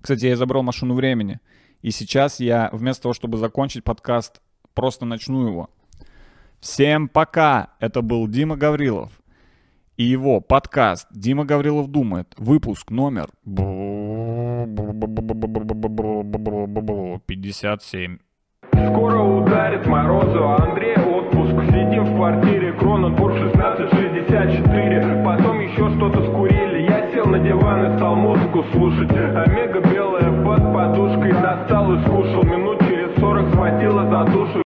Кстати, 0.00 0.26
я 0.26 0.32
изобрел 0.32 0.64
машину 0.64 0.94
времени. 0.94 1.38
И 1.80 1.92
сейчас 1.92 2.40
я, 2.40 2.70
вместо 2.72 3.02
того, 3.04 3.14
чтобы 3.14 3.38
закончить 3.38 3.84
подкаст, 3.84 4.42
просто 4.74 5.04
начну 5.04 5.46
его. 5.46 5.70
Всем 6.62 7.08
пока! 7.08 7.70
Это 7.80 8.02
был 8.02 8.28
Дима 8.28 8.56
Гаврилов 8.56 9.10
и 9.96 10.04
его 10.04 10.40
подкаст 10.40 11.08
«Дима 11.10 11.44
Гаврилов 11.44 11.88
думает», 11.88 12.32
выпуск 12.38 12.92
номер 12.92 13.30
57. 17.26 18.18
Скоро 18.72 19.22
ударит 19.22 19.86
морозу, 19.86 20.44
а 20.44 20.62
Андрей 20.62 20.94
отпуск. 20.96 21.52
Сидим 21.66 22.04
в 22.04 22.16
квартире, 22.16 22.72
Кроненбург 22.74 23.34
1664. 23.34 25.24
Потом 25.24 25.58
еще 25.60 25.90
что-то 25.96 26.24
скурили. 26.30 26.88
Я 26.88 27.10
сел 27.10 27.26
на 27.26 27.40
диван 27.40 27.92
и 27.92 27.96
стал 27.96 28.14
музыку 28.14 28.64
слушать. 28.72 29.10
Омега 29.10 29.80
белая 29.80 30.30
под 30.44 30.72
подушкой 30.72 31.32
достал 31.32 31.92
и 31.94 32.00
скушал. 32.02 32.44
Минут 32.44 32.78
через 32.80 33.14
сорок 33.18 33.48
схватила 33.52 34.04
за 34.08 34.24
душу. 34.32 34.60